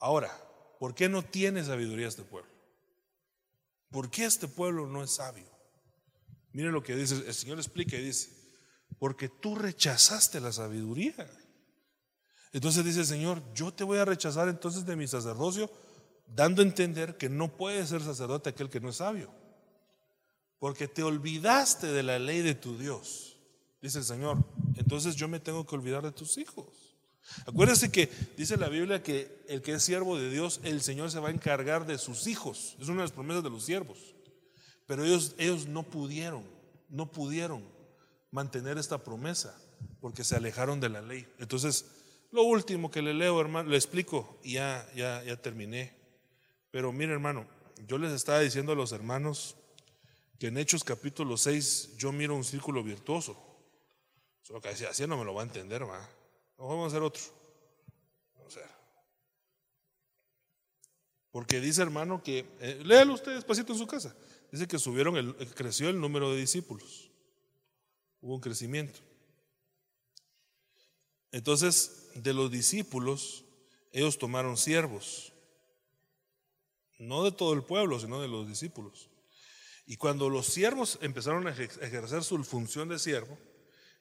Ahora, 0.00 0.36
¿por 0.80 0.96
qué 0.96 1.08
no 1.08 1.22
tiene 1.22 1.64
sabiduría 1.64 2.08
este 2.08 2.24
pueblo? 2.24 2.50
¿Por 3.88 4.10
qué 4.10 4.24
este 4.24 4.48
pueblo 4.48 4.84
no 4.84 5.04
es 5.04 5.12
sabio? 5.12 5.48
Miren 6.50 6.72
lo 6.72 6.82
que 6.82 6.96
dice, 6.96 7.14
el 7.24 7.34
Señor 7.34 7.58
explica 7.58 7.96
y 7.96 8.02
dice, 8.02 8.32
porque 8.98 9.28
tú 9.28 9.54
rechazaste 9.54 10.40
la 10.40 10.50
sabiduría. 10.50 11.14
Entonces 12.52 12.84
dice 12.84 13.00
el 13.02 13.06
Señor, 13.06 13.40
yo 13.54 13.72
te 13.72 13.84
voy 13.84 13.98
a 13.98 14.04
rechazar 14.04 14.48
entonces 14.48 14.84
de 14.84 14.96
mi 14.96 15.06
sacerdocio, 15.06 15.70
dando 16.26 16.62
a 16.62 16.64
entender 16.64 17.16
que 17.16 17.28
no 17.28 17.56
puede 17.56 17.86
ser 17.86 18.02
sacerdote 18.02 18.50
aquel 18.50 18.70
que 18.70 18.80
no 18.80 18.88
es 18.88 18.96
sabio. 18.96 19.30
Porque 20.58 20.88
te 20.88 21.04
olvidaste 21.04 21.86
de 21.86 22.02
la 22.02 22.18
ley 22.18 22.42
de 22.42 22.56
tu 22.56 22.76
Dios, 22.76 23.36
dice 23.80 23.98
el 23.98 24.04
Señor. 24.04 24.44
Entonces 24.76 25.16
yo 25.16 25.28
me 25.28 25.40
tengo 25.40 25.66
que 25.66 25.74
olvidar 25.74 26.02
de 26.02 26.12
tus 26.12 26.38
hijos. 26.38 26.66
Acuérdense 27.46 27.90
que 27.90 28.08
dice 28.36 28.56
la 28.56 28.68
Biblia 28.68 29.02
que 29.02 29.44
el 29.48 29.62
que 29.62 29.74
es 29.74 29.82
siervo 29.82 30.16
de 30.16 30.30
Dios, 30.30 30.60
el 30.62 30.80
Señor 30.80 31.10
se 31.10 31.18
va 31.18 31.28
a 31.28 31.32
encargar 31.32 31.86
de 31.86 31.98
sus 31.98 32.26
hijos. 32.26 32.76
Es 32.80 32.88
una 32.88 32.98
de 32.98 33.04
las 33.04 33.12
promesas 33.12 33.42
de 33.42 33.50
los 33.50 33.64
siervos. 33.64 34.14
Pero 34.86 35.04
ellos, 35.04 35.34
ellos 35.38 35.66
no 35.66 35.82
pudieron, 35.82 36.44
no 36.88 37.10
pudieron 37.10 37.64
mantener 38.30 38.78
esta 38.78 39.02
promesa 39.02 39.58
porque 40.00 40.24
se 40.24 40.36
alejaron 40.36 40.80
de 40.80 40.88
la 40.88 41.02
ley. 41.02 41.26
Entonces, 41.38 41.86
lo 42.30 42.42
último 42.42 42.90
que 42.90 43.02
le 43.02 43.14
leo, 43.14 43.40
hermano, 43.40 43.70
le 43.70 43.76
explico 43.76 44.38
y 44.42 44.54
ya, 44.54 44.86
ya, 44.94 45.22
ya 45.24 45.36
terminé. 45.40 45.94
Pero 46.70 46.92
mire, 46.92 47.12
hermano, 47.12 47.46
yo 47.88 47.98
les 47.98 48.12
estaba 48.12 48.40
diciendo 48.40 48.72
a 48.72 48.76
los 48.76 48.92
hermanos 48.92 49.56
que 50.38 50.48
en 50.48 50.58
Hechos 50.58 50.84
capítulo 50.84 51.36
6 51.36 51.96
yo 51.96 52.12
miro 52.12 52.36
un 52.36 52.44
círculo 52.44 52.82
virtuoso. 52.84 53.45
Solo 54.46 54.60
que 54.60 54.68
así, 54.68 54.84
así 54.84 55.04
no 55.08 55.16
me 55.16 55.24
lo 55.24 55.34
va 55.34 55.42
a 55.42 55.44
entender, 55.44 55.82
va. 55.82 56.08
Vamos 56.56 56.84
a 56.84 56.86
hacer 56.86 57.02
otro. 57.02 57.20
Vamos 58.36 58.56
a 58.56 58.60
ver. 58.60 58.70
Porque 61.32 61.60
dice, 61.60 61.82
hermano, 61.82 62.22
que, 62.22 62.46
eh, 62.60 62.80
léalo 62.84 63.14
usted 63.14 63.34
despacito 63.34 63.72
en 63.72 63.78
su 63.80 63.88
casa. 63.88 64.14
Dice 64.52 64.68
que 64.68 64.78
subieron, 64.78 65.16
el, 65.16 65.34
eh, 65.40 65.46
creció 65.52 65.88
el 65.88 66.00
número 66.00 66.30
de 66.30 66.36
discípulos. 66.36 67.10
Hubo 68.20 68.36
un 68.36 68.40
crecimiento. 68.40 69.00
Entonces, 71.32 72.10
de 72.14 72.32
los 72.32 72.48
discípulos, 72.48 73.44
ellos 73.90 74.16
tomaron 74.16 74.56
siervos. 74.56 75.32
No 77.00 77.24
de 77.24 77.32
todo 77.32 77.52
el 77.52 77.64
pueblo, 77.64 77.98
sino 77.98 78.20
de 78.20 78.28
los 78.28 78.46
discípulos. 78.46 79.10
Y 79.86 79.96
cuando 79.96 80.30
los 80.30 80.46
siervos 80.46 81.00
empezaron 81.02 81.48
a 81.48 81.50
ejer- 81.52 81.82
ejercer 81.82 82.22
su 82.22 82.44
función 82.44 82.88
de 82.88 83.00
siervo, 83.00 83.36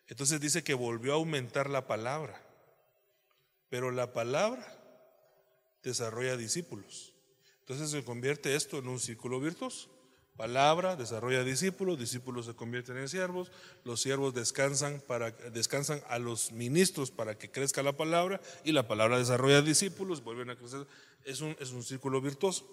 entonces 0.07 0.40
dice 0.40 0.64
que 0.64 0.73
volvió 0.73 1.14
a 1.14 1.15
aumentar 1.15 1.69
la 1.69 1.88
palabra. 1.88 2.41
Pero 3.69 3.91
la 3.91 4.14
palabra 4.14 4.65
desarrolla 5.84 6.38
discípulos. 6.38 7.14
Entonces 7.61 7.90
se 7.90 8.03
convierte 8.03 8.56
esto 8.56 8.77
en 8.80 8.88
un 8.88 8.99
círculo 8.99 9.40
virtuoso. 9.40 9.90
Palabra 10.38 10.98
desarrolla 10.98 11.44
discípulos, 11.45 11.98
discípulos 11.98 12.45
se 12.45 12.53
convierten 12.56 12.98
en 12.98 13.07
siervos, 13.07 13.52
los 13.86 14.02
siervos 14.02 14.34
descansan, 14.34 15.02
para, 15.07 15.32
descansan 15.32 16.02
a 16.10 16.19
los 16.19 16.52
ministros 16.52 17.10
para 17.10 17.38
que 17.38 17.49
crezca 17.49 17.82
la 17.82 17.95
palabra 17.95 18.41
y 18.65 18.73
la 18.73 18.86
palabra 18.86 19.18
desarrolla 19.18 19.61
discípulos, 19.61 20.22
vuelven 20.23 20.49
a 20.49 20.57
crecer. 20.57 20.86
Es 21.23 21.40
un, 21.40 21.56
es 21.60 21.72
un 21.72 21.84
círculo 21.84 22.19
virtuoso. 22.19 22.69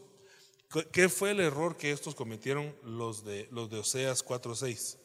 ¿Qué- 0.73 0.89
¿Qué 0.89 1.09
fue 1.09 1.31
el 1.31 1.41
error 1.41 1.77
que 1.77 1.93
estos 1.93 2.17
cometieron 2.17 2.75
los 2.83 3.25
de, 3.25 3.47
los 3.53 3.71
de 3.71 3.79
Oseas 3.79 4.25
4.6? 4.25 4.97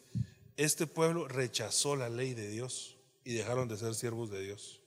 Este 0.58 0.88
pueblo 0.88 1.28
rechazó 1.28 1.96
la 1.96 2.10
ley 2.10 2.34
de 2.34 2.50
Dios 2.50 2.98
y 3.24 3.34
dejaron 3.34 3.68
de 3.68 3.78
ser 3.78 3.94
siervos 3.94 4.30
de 4.32 4.42
Dios. 4.42 4.82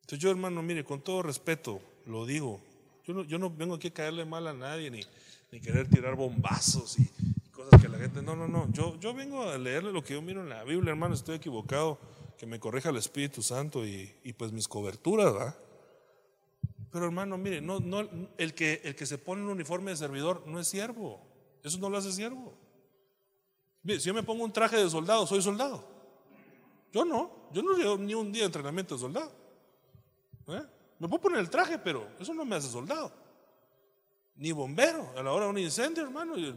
Entonces 0.00 0.18
yo, 0.18 0.30
hermano, 0.30 0.62
mire, 0.62 0.82
con 0.82 1.02
todo 1.02 1.22
respeto, 1.22 1.80
lo 2.06 2.26
digo, 2.26 2.60
yo 3.06 3.14
no, 3.14 3.22
yo 3.24 3.38
no 3.38 3.50
vengo 3.50 3.74
aquí 3.74 3.88
a 3.88 3.94
caerle 3.94 4.24
mal 4.24 4.46
a 4.48 4.52
nadie 4.52 4.90
ni, 4.90 5.02
ni 5.52 5.60
querer 5.60 5.88
tirar 5.88 6.16
bombazos 6.16 6.98
y, 6.98 7.02
y 7.02 7.48
cosas 7.50 7.80
que 7.80 7.88
la 7.88 7.98
gente, 7.98 8.22
no, 8.22 8.34
no, 8.34 8.48
no, 8.48 8.72
yo, 8.72 8.98
yo 8.98 9.12
vengo 9.14 9.42
a 9.42 9.58
leerle 9.58 9.92
lo 9.92 10.02
que 10.02 10.14
yo 10.14 10.22
miro 10.22 10.42
en 10.42 10.48
la 10.48 10.64
Biblia, 10.64 10.90
hermano, 10.90 11.14
estoy 11.14 11.36
equivocado, 11.36 11.98
que 12.38 12.46
me 12.46 12.58
corrija 12.58 12.88
el 12.88 12.96
Espíritu 12.96 13.42
Santo 13.42 13.86
y, 13.86 14.10
y 14.24 14.32
pues 14.32 14.50
mis 14.50 14.66
coberturas, 14.66 15.32
¿verdad? 15.32 15.58
Pero 16.90 17.04
hermano, 17.04 17.38
mire, 17.38 17.60
no, 17.60 17.78
no, 17.78 18.08
el, 18.38 18.54
que, 18.54 18.80
el 18.84 18.96
que 18.96 19.06
se 19.06 19.18
pone 19.18 19.42
un 19.42 19.50
uniforme 19.50 19.90
de 19.90 19.98
servidor 19.98 20.44
no 20.46 20.58
es 20.58 20.66
siervo, 20.66 21.20
eso 21.62 21.78
no 21.78 21.90
lo 21.90 21.98
hace 21.98 22.12
siervo. 22.12 22.54
Si 23.84 24.00
yo 24.00 24.14
me 24.14 24.22
pongo 24.22 24.44
un 24.44 24.52
traje 24.52 24.76
de 24.76 24.90
soldado, 24.90 25.26
soy 25.26 25.40
soldado. 25.40 25.82
Yo 26.92 27.04
no, 27.04 27.48
yo 27.52 27.62
no 27.62 27.76
llevo 27.76 27.96
ni 27.96 28.14
un 28.14 28.32
día 28.32 28.42
de 28.42 28.46
entrenamiento 28.46 28.94
de 28.94 29.00
soldado. 29.00 29.32
¿Eh? 30.48 30.62
Me 30.98 31.08
puedo 31.08 31.22
poner 31.22 31.38
el 31.38 31.48
traje, 31.48 31.78
pero 31.78 32.06
eso 32.18 32.34
no 32.34 32.44
me 32.44 32.56
hace 32.56 32.68
soldado. 32.68 33.10
Ni 34.36 34.52
bombero. 34.52 35.12
A 35.16 35.22
la 35.22 35.32
hora 35.32 35.46
de 35.46 35.50
un 35.52 35.58
incendio, 35.58 36.02
hermano, 36.02 36.36
eh, 36.36 36.54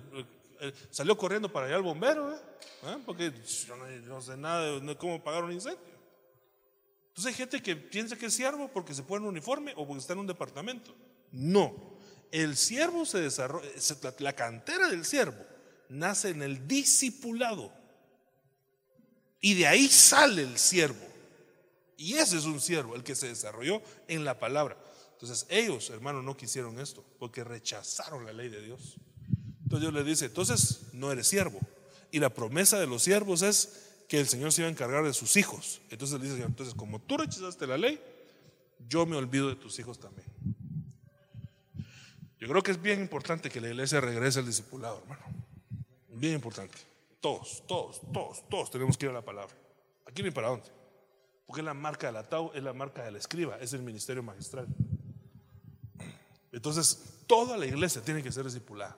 eh, 0.59 0.73
salió 0.89 1.17
corriendo 1.17 1.51
para 1.51 1.67
allá 1.67 1.77
el 1.77 1.83
bombero, 1.83 2.33
¿eh? 2.33 2.97
Porque 3.05 3.31
yo 3.67 3.75
no, 3.75 4.21
sé 4.21 4.35
nada 4.35 4.79
de 4.79 4.97
cómo 4.97 5.23
pagar 5.23 5.45
un 5.45 5.53
incendio. 5.53 5.93
Entonces 7.09 7.27
hay 7.27 7.33
gente 7.33 7.61
que 7.61 7.75
piensa 7.75 8.17
que 8.17 8.25
es 8.25 8.33
siervo 8.33 8.67
porque 8.67 8.93
se 8.93 9.03
pone 9.03 9.23
un 9.23 9.29
uniforme 9.29 9.73
o 9.77 9.85
porque 9.85 9.99
está 9.99 10.13
en 10.13 10.19
un 10.19 10.27
departamento. 10.27 10.93
No, 11.31 11.73
el 12.31 12.57
siervo 12.57 13.05
se 13.05 13.21
desarrolla, 13.21 13.69
la 14.19 14.33
cantera 14.33 14.89
del 14.89 15.05
siervo 15.05 15.52
nace 15.93 16.29
en 16.29 16.41
el 16.41 16.67
discipulado. 16.67 17.71
Y 19.39 19.53
de 19.55 19.67
ahí 19.67 19.87
sale 19.87 20.43
el 20.43 20.57
siervo. 20.57 21.05
Y 21.97 22.15
ese 22.15 22.37
es 22.37 22.45
un 22.45 22.59
siervo, 22.59 22.95
el 22.95 23.03
que 23.03 23.15
se 23.15 23.27
desarrolló 23.27 23.81
en 24.07 24.25
la 24.25 24.39
palabra. 24.39 24.77
Entonces 25.13 25.45
ellos, 25.49 25.89
hermanos, 25.89 26.23
no 26.23 26.35
quisieron 26.35 26.79
esto, 26.79 27.05
porque 27.19 27.43
rechazaron 27.43 28.25
la 28.25 28.33
ley 28.33 28.49
de 28.49 28.61
Dios. 28.61 28.95
Entonces 29.63 29.81
Dios 29.81 29.93
les 29.93 30.05
dice, 30.05 30.25
entonces 30.25 30.81
no 30.91 31.11
eres 31.11 31.27
siervo. 31.27 31.59
Y 32.11 32.19
la 32.19 32.29
promesa 32.29 32.79
de 32.79 32.87
los 32.87 33.03
siervos 33.03 33.41
es 33.41 33.83
que 34.07 34.19
el 34.19 34.27
Señor 34.27 34.51
se 34.51 34.61
iba 34.61 34.67
a 34.67 34.71
encargar 34.71 35.03
de 35.03 35.13
sus 35.13 35.37
hijos. 35.37 35.81
Entonces 35.89 36.19
le 36.19 36.29
dice, 36.29 36.43
entonces 36.43 36.75
como 36.75 36.99
tú 36.99 37.17
rechazaste 37.17 37.65
la 37.67 37.77
ley, 37.77 37.99
yo 38.87 39.05
me 39.05 39.15
olvido 39.15 39.49
de 39.49 39.55
tus 39.55 39.79
hijos 39.79 39.99
también. 39.99 40.27
Yo 42.39 42.47
creo 42.47 42.61
que 42.61 42.71
es 42.71 42.81
bien 42.81 42.99
importante 42.99 43.49
que 43.49 43.61
la 43.61 43.69
iglesia 43.69 44.01
regrese 44.01 44.39
al 44.39 44.45
discipulado, 44.45 44.99
hermano. 44.99 45.32
Bien 46.13 46.35
importante. 46.35 46.77
Todos, 47.19 47.63
todos, 47.67 48.01
todos, 48.11 48.47
todos 48.49 48.71
tenemos 48.71 48.97
que 48.97 49.05
ir 49.05 49.11
a 49.11 49.13
la 49.13 49.21
palabra. 49.21 49.55
Aquí 50.05 50.23
ni 50.23 50.31
para 50.31 50.49
dónde. 50.49 50.67
Porque 51.45 51.61
es 51.61 51.65
la 51.65 51.73
marca 51.73 52.07
del 52.07 52.17
atao, 52.17 52.53
es 52.53 52.63
la 52.63 52.73
marca 52.73 53.03
del 53.03 53.15
escriba, 53.15 53.57
es 53.59 53.73
el 53.73 53.81
ministerio 53.81 54.23
magistral. 54.23 54.67
Entonces, 56.51 57.23
toda 57.27 57.57
la 57.57 57.65
iglesia 57.65 58.01
tiene 58.01 58.21
que 58.21 58.31
ser 58.31 58.45
discipulada. 58.45 58.97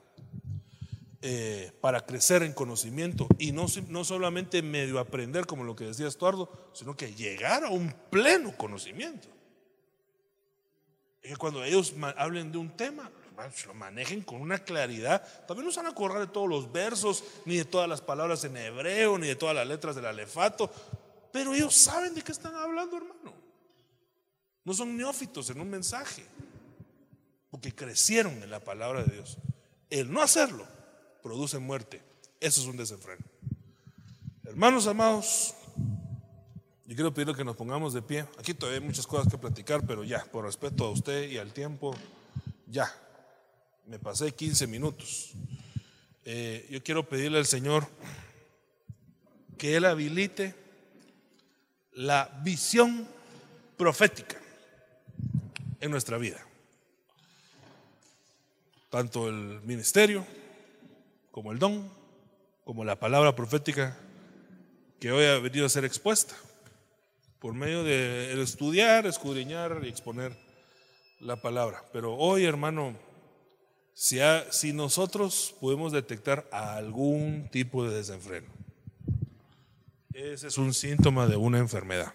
Eh, 1.22 1.72
para 1.80 2.04
crecer 2.04 2.42
en 2.42 2.52
conocimiento 2.52 3.26
y 3.38 3.50
no, 3.50 3.66
no 3.88 4.04
solamente 4.04 4.62
medio 4.62 5.00
aprender 5.00 5.46
como 5.46 5.64
lo 5.64 5.74
que 5.74 5.86
decía 5.86 6.06
Estuardo, 6.06 6.70
sino 6.72 6.96
que 6.96 7.14
llegar 7.14 7.64
a 7.64 7.70
un 7.70 7.92
pleno 8.10 8.56
conocimiento. 8.56 9.26
Es 11.22 11.32
que 11.32 11.36
cuando 11.36 11.64
ellos 11.64 11.94
hablen 12.16 12.52
de 12.52 12.58
un 12.58 12.76
tema, 12.76 13.10
lo 13.66 13.74
manejen 13.74 14.22
con 14.22 14.40
una 14.40 14.58
claridad. 14.58 15.22
También 15.46 15.66
no 15.66 15.72
se 15.72 15.78
van 15.80 15.86
a 15.86 15.90
acordar 15.90 16.20
de 16.20 16.26
todos 16.26 16.48
los 16.48 16.72
versos, 16.72 17.24
ni 17.44 17.56
de 17.56 17.64
todas 17.64 17.88
las 17.88 18.00
palabras 18.00 18.44
en 18.44 18.56
hebreo, 18.56 19.18
ni 19.18 19.26
de 19.26 19.36
todas 19.36 19.54
las 19.54 19.66
letras 19.66 19.94
del 19.94 20.06
alefato, 20.06 20.70
pero 21.32 21.52
ellos 21.52 21.74
saben 21.74 22.14
de 22.14 22.22
qué 22.22 22.32
están 22.32 22.54
hablando, 22.54 22.96
hermano. 22.96 23.34
No 24.64 24.72
son 24.72 24.96
neófitos 24.96 25.50
en 25.50 25.60
un 25.60 25.68
mensaje, 25.68 26.24
porque 27.50 27.74
crecieron 27.74 28.42
en 28.42 28.50
la 28.50 28.60
palabra 28.60 29.04
de 29.04 29.12
Dios. 29.14 29.38
El 29.90 30.10
no 30.10 30.22
hacerlo 30.22 30.66
produce 31.22 31.58
muerte. 31.58 32.02
Eso 32.40 32.60
es 32.60 32.66
un 32.66 32.76
desenfreno. 32.76 33.24
Hermanos 34.44 34.86
amados, 34.86 35.54
yo 36.86 36.94
quiero 36.94 37.12
pedirle 37.12 37.34
que 37.34 37.44
nos 37.44 37.56
pongamos 37.56 37.92
de 37.92 38.00
pie. 38.00 38.26
Aquí 38.38 38.54
todavía 38.54 38.80
hay 38.80 38.86
muchas 38.86 39.06
cosas 39.06 39.30
que 39.30 39.36
platicar, 39.36 39.86
pero 39.86 40.04
ya, 40.04 40.24
por 40.24 40.44
respeto 40.44 40.86
a 40.86 40.90
usted 40.90 41.28
y 41.28 41.38
al 41.38 41.52
tiempo, 41.52 41.94
ya. 42.66 42.92
Me 43.86 44.00
pasé 44.00 44.32
15 44.32 44.66
minutos. 44.66 45.30
Eh, 46.24 46.66
yo 46.70 46.82
quiero 46.82 47.08
pedirle 47.08 47.38
al 47.38 47.46
Señor 47.46 47.86
que 49.56 49.76
Él 49.76 49.84
habilite 49.84 50.56
la 51.92 52.40
visión 52.42 53.06
profética 53.76 54.40
en 55.80 55.92
nuestra 55.92 56.18
vida. 56.18 56.44
Tanto 58.90 59.28
el 59.28 59.60
ministerio 59.62 60.26
como 61.30 61.52
el 61.52 61.60
don, 61.60 61.88
como 62.64 62.84
la 62.84 62.98
palabra 62.98 63.36
profética 63.36 63.96
que 64.98 65.12
hoy 65.12 65.26
ha 65.26 65.38
venido 65.38 65.64
a 65.64 65.68
ser 65.68 65.84
expuesta, 65.84 66.34
por 67.38 67.54
medio 67.54 67.84
de 67.84 68.42
estudiar, 68.42 69.06
escudriñar 69.06 69.82
y 69.84 69.88
exponer 69.88 70.36
la 71.20 71.36
palabra. 71.36 71.84
Pero 71.92 72.16
hoy, 72.16 72.46
hermano, 72.46 73.05
si, 73.96 74.18
si 74.50 74.74
nosotros 74.74 75.54
podemos 75.58 75.90
detectar 75.90 76.46
algún 76.52 77.48
tipo 77.50 77.88
de 77.88 77.96
desenfreno, 77.96 78.48
ese 80.12 80.48
es 80.48 80.58
un 80.58 80.74
síntoma 80.74 81.26
de 81.26 81.36
una 81.36 81.58
enfermedad. 81.58 82.12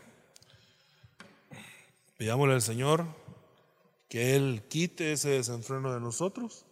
Pidámosle 2.18 2.54
al 2.54 2.62
Señor 2.62 3.08
que 4.10 4.36
Él 4.36 4.62
quite 4.70 5.14
ese 5.14 5.30
desenfreno 5.30 5.92
de 5.92 6.00
nosotros 6.00 6.66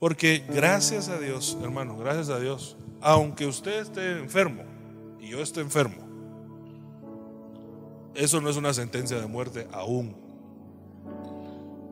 porque 0.00 0.44
gracias 0.48 1.08
a 1.08 1.18
Dios, 1.20 1.56
hermano, 1.62 1.96
gracias 1.96 2.30
a 2.30 2.40
Dios, 2.40 2.76
aunque 3.00 3.46
usted 3.46 3.80
esté 3.80 4.18
enfermo 4.18 4.64
y 5.20 5.28
yo 5.28 5.40
esté 5.40 5.60
enfermo, 5.60 5.96
eso 8.14 8.40
no 8.40 8.50
es 8.50 8.56
una 8.56 8.74
sentencia 8.74 9.20
de 9.20 9.26
muerte 9.26 9.68
aún. 9.72 10.23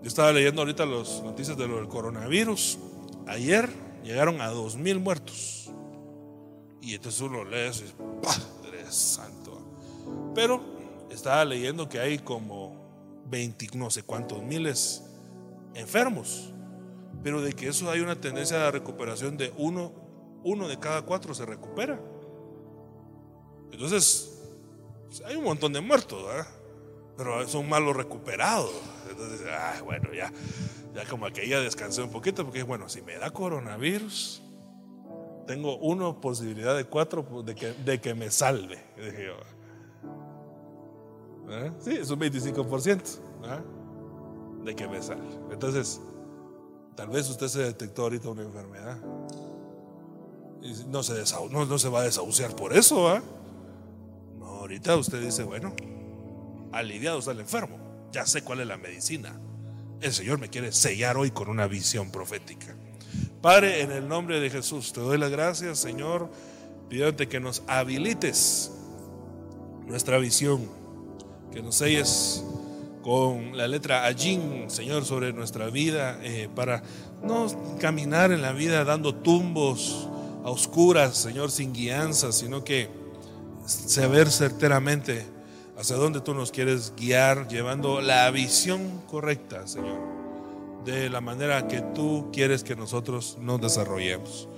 Yo 0.02 0.08
estaba 0.08 0.32
leyendo 0.32 0.62
ahorita 0.62 0.84
las 0.84 1.22
noticias 1.22 1.56
de 1.56 1.68
lo 1.68 1.76
del 1.76 1.88
coronavirus. 1.88 2.78
Ayer 3.26 3.70
llegaron 4.02 4.40
a 4.40 4.48
dos 4.48 4.76
mil 4.76 4.98
muertos. 4.98 5.70
Y 6.80 6.94
entonces 6.94 7.20
uno 7.20 7.44
lee 7.44 7.68
eso 7.68 7.84
y 7.84 8.22
Padre 8.22 8.84
Santo. 8.90 9.62
Pero 10.34 10.60
estaba 11.10 11.44
leyendo 11.44 11.88
que 11.88 12.00
hay 12.00 12.18
como 12.18 13.22
20, 13.26 13.68
no 13.74 13.90
sé 13.90 14.02
cuántos 14.02 14.42
miles 14.42 15.04
enfermos 15.74 16.52
pero 17.22 17.40
de 17.40 17.52
que 17.52 17.68
eso 17.68 17.90
hay 17.90 18.00
una 18.00 18.20
tendencia 18.20 18.58
de 18.58 18.70
recuperación 18.70 19.36
de 19.36 19.52
uno, 19.56 19.92
uno 20.42 20.68
de 20.68 20.78
cada 20.78 21.02
cuatro 21.02 21.34
se 21.34 21.46
recupera. 21.46 22.00
Entonces, 23.70 24.38
pues, 25.06 25.22
hay 25.24 25.36
un 25.36 25.44
montón 25.44 25.72
de 25.72 25.80
muertos, 25.80 26.24
¿verdad? 26.24 26.46
Pero 27.22 27.46
son 27.48 27.68
malos 27.68 27.96
recuperados. 27.96 28.72
Entonces, 29.10 29.46
ah, 29.50 29.74
bueno, 29.84 30.12
ya, 30.12 30.32
ya 30.94 31.04
como 31.06 31.26
que 31.30 31.48
ya 31.48 31.60
descansé 31.60 32.02
un 32.02 32.10
poquito, 32.10 32.44
porque 32.44 32.62
bueno, 32.62 32.88
si 32.88 33.02
me 33.02 33.16
da 33.16 33.30
coronavirus, 33.30 34.42
tengo 35.46 35.76
una 35.78 36.12
posibilidad 36.20 36.76
de 36.76 36.84
cuatro 36.84 37.42
de 37.44 37.54
que, 37.54 37.72
de 37.72 38.00
que 38.00 38.14
me 38.14 38.30
salve. 38.30 38.78
Dije 38.96 39.26
yo. 39.26 39.34
¿Eh? 41.50 41.72
Sí, 41.80 41.90
es 41.92 42.10
un 42.10 42.20
25% 42.20 43.02
de 44.64 44.74
que 44.74 44.88
me 44.88 45.02
salve. 45.02 45.38
Entonces, 45.50 46.00
Tal 46.94 47.08
vez 47.08 47.28
usted 47.30 47.48
se 47.48 47.62
detectó 47.62 48.02
ahorita 48.02 48.28
una 48.28 48.42
enfermedad. 48.42 48.98
Y 50.60 50.84
no 50.88 51.02
se, 51.02 51.14
no, 51.50 51.78
se 51.78 51.88
va 51.88 52.00
a 52.00 52.04
desahuciar 52.04 52.54
por 52.54 52.76
eso, 52.76 53.08
¿ah? 53.08 53.22
No, 54.38 54.46
ahorita 54.46 54.96
usted 54.96 55.20
dice, 55.20 55.42
bueno, 55.42 55.72
aliviado 56.72 57.18
está 57.18 57.32
el 57.32 57.40
enfermo. 57.40 57.78
Ya 58.12 58.26
sé 58.26 58.42
cuál 58.42 58.60
es 58.60 58.66
la 58.66 58.76
medicina. 58.76 59.38
El 60.00 60.12
Señor 60.12 60.38
me 60.38 60.48
quiere 60.48 60.72
sellar 60.72 61.16
hoy 61.16 61.30
con 61.30 61.48
una 61.48 61.66
visión 61.66 62.10
profética. 62.10 62.74
Padre, 63.40 63.82
en 63.82 63.92
el 63.92 64.08
nombre 64.08 64.40
de 64.40 64.50
Jesús, 64.50 64.92
te 64.92 65.00
doy 65.00 65.18
las 65.18 65.30
gracias, 65.30 65.78
Señor, 65.78 66.30
pidiéndote 66.88 67.28
que 67.28 67.40
nos 67.40 67.62
habilites 67.66 68.72
nuestra 69.86 70.18
visión, 70.18 70.68
que 71.52 71.62
nos 71.62 71.76
selles 71.76 72.44
con 73.02 73.56
la 73.56 73.66
letra 73.66 74.06
Ajin, 74.06 74.70
Señor, 74.70 75.04
sobre 75.04 75.32
nuestra 75.32 75.70
vida, 75.70 76.18
eh, 76.22 76.48
para 76.54 76.82
no 77.22 77.46
caminar 77.80 78.32
en 78.32 78.42
la 78.42 78.52
vida 78.52 78.84
dando 78.84 79.14
tumbos 79.14 80.08
a 80.44 80.50
oscuras, 80.50 81.16
Señor, 81.16 81.50
sin 81.50 81.72
guianza, 81.72 82.32
sino 82.32 82.64
que 82.64 82.88
saber 83.66 84.30
certeramente 84.30 85.26
hacia 85.78 85.96
dónde 85.96 86.20
tú 86.20 86.34
nos 86.34 86.50
quieres 86.50 86.92
guiar, 86.96 87.48
llevando 87.48 88.00
la 88.00 88.30
visión 88.30 89.02
correcta, 89.10 89.66
Señor, 89.66 89.98
de 90.84 91.08
la 91.10 91.20
manera 91.20 91.68
que 91.68 91.80
tú 91.80 92.30
quieres 92.32 92.62
que 92.62 92.76
nosotros 92.76 93.38
nos 93.40 93.60
desarrollemos. 93.60 94.48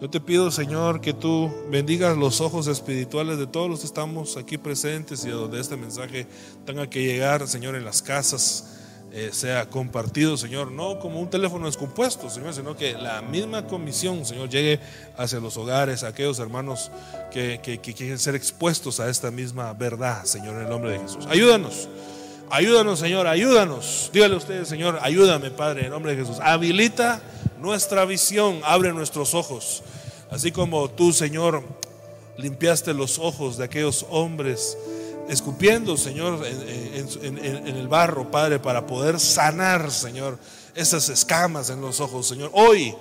Yo 0.00 0.10
te 0.10 0.20
pido, 0.20 0.50
Señor, 0.50 1.00
que 1.00 1.14
tú 1.14 1.50
bendigas 1.70 2.18
los 2.18 2.42
ojos 2.42 2.66
espirituales 2.66 3.38
de 3.38 3.46
todos 3.46 3.70
los 3.70 3.80
que 3.80 3.86
estamos 3.86 4.36
aquí 4.36 4.58
presentes 4.58 5.24
y 5.24 5.30
a 5.30 5.34
donde 5.34 5.58
este 5.58 5.78
mensaje 5.78 6.26
tenga 6.66 6.88
que 6.90 7.02
llegar, 7.02 7.48
Señor, 7.48 7.76
en 7.76 7.84
las 7.84 8.02
casas, 8.02 8.85
eh, 9.12 9.30
sea 9.32 9.70
compartido, 9.70 10.36
Señor, 10.36 10.70
no 10.72 10.98
como 10.98 11.20
un 11.20 11.30
teléfono 11.30 11.66
descompuesto, 11.66 12.28
Señor, 12.28 12.52
sino 12.52 12.76
que 12.76 12.92
la 12.92 13.22
misma 13.22 13.66
comisión, 13.66 14.26
Señor, 14.26 14.48
llegue 14.48 14.80
hacia 15.16 15.40
los 15.40 15.56
hogares, 15.56 16.02
a 16.02 16.08
aquellos 16.08 16.38
hermanos 16.38 16.90
que, 17.30 17.80
quieren 17.80 18.18
ser 18.18 18.34
expuestos 18.34 19.00
a 19.00 19.08
esta 19.08 19.30
misma 19.30 19.72
verdad, 19.72 20.24
Señor, 20.24 20.56
en 20.56 20.62
el 20.62 20.68
nombre 20.68 20.92
de 20.92 20.98
Jesús. 20.98 21.24
Ayúdanos. 21.28 21.88
Ayúdanos, 22.50 23.00
Señor, 23.00 23.26
ayúdanos. 23.26 24.10
Dígale 24.12 24.34
a 24.34 24.38
ustedes, 24.38 24.68
Señor, 24.68 24.98
ayúdame, 25.02 25.50
Padre, 25.50 25.80
en 25.80 25.86
el 25.86 25.92
nombre 25.92 26.14
de 26.14 26.22
Jesús. 26.22 26.38
Habilita 26.40 27.20
nuestra 27.58 28.04
visión, 28.04 28.60
abre 28.64 28.92
nuestros 28.92 29.34
ojos. 29.34 29.82
Así 30.30 30.52
como 30.52 30.90
tú, 30.90 31.12
Señor, 31.12 31.62
limpiaste 32.36 32.94
los 32.94 33.18
ojos 33.18 33.56
de 33.56 33.64
aquellos 33.64 34.06
hombres, 34.10 34.76
escupiendo, 35.28 35.96
Señor, 35.96 36.44
en, 36.46 37.38
el 37.66 37.88
barro, 37.88 38.30
Padre, 38.30 38.58
para 38.58 38.86
poder 38.86 39.18
sanar, 39.18 39.90
Señor, 39.90 40.38
esas 40.74 41.08
escamas 41.08 41.70
en 41.70 41.80
los 41.80 42.00
ojos, 42.00 42.26
Señor. 42.26 42.50
Hoy 42.52 42.94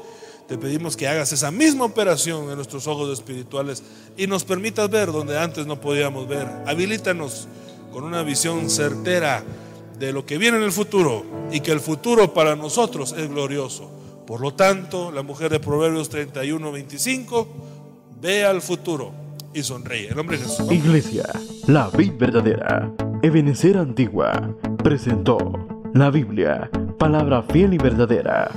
te 0.47 0.57
pedimos 0.57 0.95
que 0.95 1.07
hagas 1.07 1.31
esa 1.31 1.51
misma 1.51 1.85
operación 1.85 2.49
en 2.49 2.55
nuestros 2.55 2.87
ojos 2.87 3.11
espirituales 3.11 3.83
y 4.17 4.27
nos 4.27 4.43
permitas 4.43 4.89
ver 4.89 5.11
donde 5.11 5.37
antes 5.37 5.65
no 5.65 5.79
podíamos 5.79 6.27
ver. 6.27 6.47
Habilítanos 6.65 7.47
con 7.91 8.03
una 8.03 8.23
visión 8.23 8.69
certera 8.69 9.43
de 9.99 10.11
lo 10.11 10.25
que 10.25 10.37
viene 10.37 10.57
en 10.57 10.63
el 10.63 10.71
futuro 10.71 11.25
y 11.51 11.61
que 11.61 11.71
el 11.71 11.79
futuro 11.79 12.33
para 12.33 12.55
nosotros 12.55 13.13
es 13.17 13.29
glorioso. 13.29 13.89
Por 14.27 14.41
lo 14.41 14.53
tanto, 14.53 15.11
la 15.11 15.21
mujer 15.21 15.51
de 15.51 15.59
Proverbios 15.59 16.09
31, 16.09 16.71
25, 16.71 17.47
ve 18.21 18.43
al 18.43 18.61
futuro 18.61 19.24
y 19.55 19.63
sonríe. 19.63 20.09
En 20.09 20.17
nombre 20.17 20.37
de 20.37 20.43
Jesús. 20.43 20.69
Iglesia, 20.71 21.23
la 21.67 21.89
vid 21.89 22.11
verdadera, 22.19 22.91
Ebenecer 23.23 23.77
Antigua, 23.77 24.53
presentó 24.83 25.37
la 25.93 26.11
Biblia, 26.11 26.69
palabra 26.99 27.41
fiel 27.41 27.73
y 27.73 27.77
verdadera. 27.77 28.51